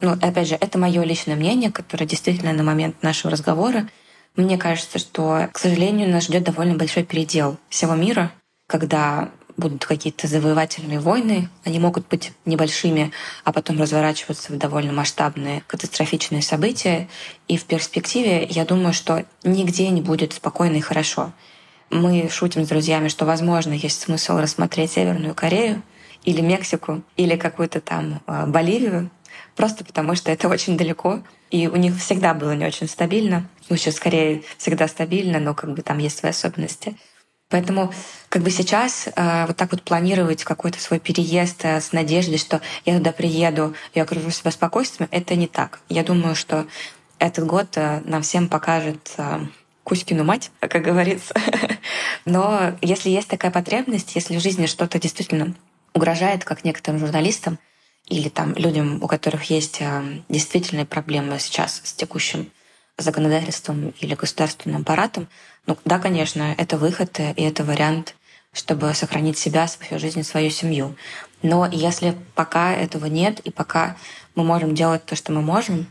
Ну, 0.00 0.12
опять 0.12 0.48
же, 0.48 0.56
это 0.56 0.78
мое 0.78 1.02
личное 1.02 1.36
мнение, 1.36 1.72
которое 1.72 2.04
действительно 2.04 2.52
на 2.52 2.62
момент 2.62 3.02
нашего 3.02 3.30
разговора 3.30 3.88
мне 4.36 4.56
кажется, 4.56 4.98
что, 4.98 5.48
к 5.52 5.58
сожалению, 5.58 6.08
нас 6.08 6.24
ждет 6.24 6.44
довольно 6.44 6.74
большой 6.74 7.04
передел 7.04 7.58
всего 7.68 7.94
мира, 7.94 8.32
когда 8.66 9.30
будут 9.56 9.84
какие-то 9.84 10.26
завоевательные 10.26 11.00
войны, 11.00 11.48
они 11.64 11.78
могут 11.78 12.08
быть 12.08 12.32
небольшими, 12.44 13.12
а 13.44 13.52
потом 13.52 13.80
разворачиваться 13.80 14.52
в 14.52 14.58
довольно 14.58 14.92
масштабные 14.92 15.62
катастрофичные 15.66 16.42
события. 16.42 17.08
И 17.48 17.56
в 17.56 17.64
перспективе 17.64 18.46
я 18.48 18.64
думаю, 18.64 18.92
что 18.92 19.24
нигде 19.44 19.88
не 19.90 20.02
будет 20.02 20.32
спокойно 20.32 20.76
и 20.76 20.80
хорошо. 20.80 21.32
Мы 21.90 22.28
шутим 22.30 22.64
с 22.64 22.68
друзьями, 22.68 23.08
что, 23.08 23.26
возможно, 23.26 23.72
есть 23.72 24.00
смысл 24.00 24.38
рассмотреть 24.38 24.92
Северную 24.92 25.34
Корею 25.34 25.82
или 26.24 26.40
Мексику, 26.40 27.02
или 27.16 27.36
какую-то 27.36 27.80
там 27.80 28.22
а, 28.26 28.46
Боливию, 28.46 29.10
просто 29.56 29.84
потому 29.84 30.14
что 30.14 30.30
это 30.30 30.48
очень 30.48 30.76
далеко, 30.76 31.22
и 31.50 31.68
у 31.68 31.76
них 31.76 31.96
всегда 31.98 32.32
было 32.32 32.52
не 32.52 32.64
очень 32.64 32.88
стабильно. 32.88 33.46
Ну, 33.68 33.76
сейчас 33.76 33.96
скорее 33.96 34.42
всегда 34.56 34.88
стабильно, 34.88 35.38
но 35.38 35.54
как 35.54 35.74
бы 35.74 35.82
там 35.82 35.98
есть 35.98 36.18
свои 36.18 36.30
особенности. 36.30 36.96
Поэтому 37.52 37.92
как 38.30 38.42
бы 38.42 38.50
сейчас 38.50 39.08
э, 39.14 39.46
вот 39.46 39.58
так 39.58 39.72
вот 39.72 39.82
планировать 39.82 40.42
какой-то 40.42 40.80
свой 40.80 40.98
переезд 40.98 41.66
э, 41.66 41.82
с 41.82 41.92
надеждой, 41.92 42.38
что 42.38 42.62
я 42.86 42.96
туда 42.96 43.12
приеду, 43.12 43.74
я 43.94 44.04
окружу 44.04 44.30
себя 44.30 44.50
спокойствием, 44.50 45.10
это 45.12 45.34
не 45.34 45.46
так. 45.46 45.80
Я 45.90 46.02
думаю, 46.02 46.34
что 46.34 46.66
этот 47.18 47.44
год 47.44 47.76
э, 47.76 48.00
нам 48.06 48.22
всем 48.22 48.48
покажет 48.48 49.12
э, 49.18 49.40
Кузькину 49.84 50.24
мать, 50.24 50.50
как 50.60 50.82
говорится. 50.82 51.34
Но 52.24 52.72
если 52.80 53.10
есть 53.10 53.28
такая 53.28 53.50
потребность, 53.50 54.14
если 54.14 54.38
в 54.38 54.40
жизни 54.40 54.64
что-то 54.64 54.98
действительно 54.98 55.54
угрожает, 55.92 56.44
как 56.46 56.64
некоторым 56.64 57.00
журналистам 57.00 57.58
или 58.08 58.30
там 58.30 58.54
людям, 58.54 59.02
у 59.02 59.06
которых 59.08 59.44
есть 59.50 59.82
э, 59.82 60.22
действительные 60.30 60.86
проблемы 60.86 61.38
сейчас 61.38 61.82
с 61.84 61.92
текущим 61.92 62.50
законодательством 62.98 63.94
или 64.00 64.14
государственным 64.14 64.82
аппаратом, 64.82 65.28
ну 65.66 65.76
да, 65.84 65.98
конечно, 65.98 66.54
это 66.58 66.76
выход 66.76 67.18
и 67.20 67.42
это 67.42 67.64
вариант, 67.64 68.14
чтобы 68.52 68.92
сохранить 68.94 69.38
себя, 69.38 69.66
свою 69.68 69.98
жизнь, 70.00 70.22
свою 70.22 70.50
семью. 70.50 70.96
Но 71.42 71.66
если 71.66 72.16
пока 72.34 72.72
этого 72.72 73.06
нет, 73.06 73.40
и 73.40 73.50
пока 73.50 73.96
мы 74.34 74.44
можем 74.44 74.74
делать 74.74 75.04
то, 75.04 75.16
что 75.16 75.32
мы 75.32 75.42
можем, 75.42 75.86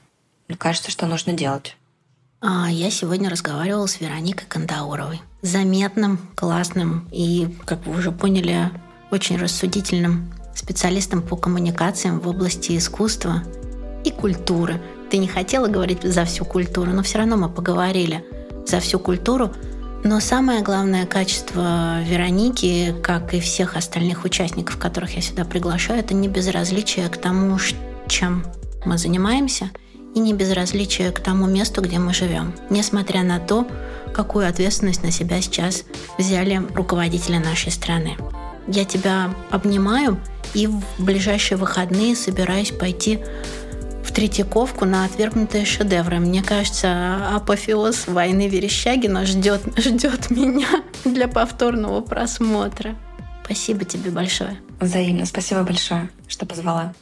мне 0.47 0.57
кажется, 0.57 0.91
что 0.91 1.07
нужно 1.07 1.33
делать. 1.33 1.75
А 2.41 2.69
я 2.71 2.89
сегодня 2.89 3.29
разговаривала 3.29 3.85
с 3.85 3.99
Вероникой 3.99 4.47
Кандауровой. 4.47 5.21
Заметным, 5.41 6.17
классным 6.35 7.07
и, 7.11 7.55
как 7.65 7.85
вы 7.85 7.97
уже 7.97 8.11
поняли, 8.11 8.71
очень 9.11 9.37
рассудительным 9.37 10.33
специалистом 10.55 11.21
по 11.21 11.35
коммуникациям 11.35 12.19
в 12.19 12.27
области 12.27 12.77
искусства 12.77 13.43
и 14.03 14.11
культуры. 14.11 14.81
Ты 15.11 15.17
не 15.17 15.27
хотела 15.27 15.67
говорить 15.67 16.03
за 16.03 16.25
всю 16.25 16.45
культуру, 16.45 16.91
но 16.91 17.03
все 17.03 17.19
равно 17.19 17.37
мы 17.37 17.49
поговорили– 17.49 18.25
за 18.65 18.79
всю 18.79 18.99
культуру. 18.99 19.51
Но 20.03 20.19
самое 20.19 20.61
главное 20.61 21.05
качество 21.05 22.01
Вероники, 22.03 22.95
как 23.03 23.33
и 23.33 23.39
всех 23.39 23.75
остальных 23.75 24.23
участников, 24.23 24.77
которых 24.77 25.15
я 25.15 25.21
сюда 25.21 25.45
приглашаю, 25.45 25.99
это 25.99 26.15
не 26.15 26.27
безразличие 26.27 27.07
к 27.09 27.17
тому, 27.17 27.57
чем 28.07 28.43
мы 28.83 28.97
занимаемся, 28.97 29.69
и 30.15 30.19
не 30.19 30.33
безразличие 30.33 31.11
к 31.11 31.19
тому 31.19 31.45
месту, 31.45 31.81
где 31.81 31.99
мы 31.99 32.13
живем, 32.13 32.53
несмотря 32.69 33.23
на 33.23 33.39
то, 33.39 33.67
какую 34.13 34.47
ответственность 34.47 35.03
на 35.03 35.11
себя 35.11 35.39
сейчас 35.41 35.83
взяли 36.17 36.61
руководители 36.73 37.37
нашей 37.37 37.71
страны. 37.71 38.17
Я 38.67 38.85
тебя 38.85 39.33
обнимаю 39.51 40.19
и 40.53 40.67
в 40.67 40.81
ближайшие 40.97 41.57
выходные 41.57 42.15
собираюсь 42.15 42.71
пойти 42.71 43.19
в 44.11 44.13
Третьяковку 44.13 44.83
на 44.83 45.05
отвергнутые 45.05 45.63
шедевры. 45.63 46.19
Мне 46.19 46.43
кажется, 46.43 47.33
апофеоз 47.33 48.07
войны 48.07 48.49
Верещагина 48.49 49.25
ждет, 49.25 49.61
ждет 49.77 50.29
меня 50.29 50.67
для 51.05 51.29
повторного 51.29 52.01
просмотра. 52.01 52.95
Спасибо 53.45 53.85
тебе 53.85 54.11
большое. 54.11 54.59
Взаимно. 54.81 55.25
Спасибо 55.25 55.63
большое, 55.63 56.09
что 56.27 56.45
позвала. 56.45 56.93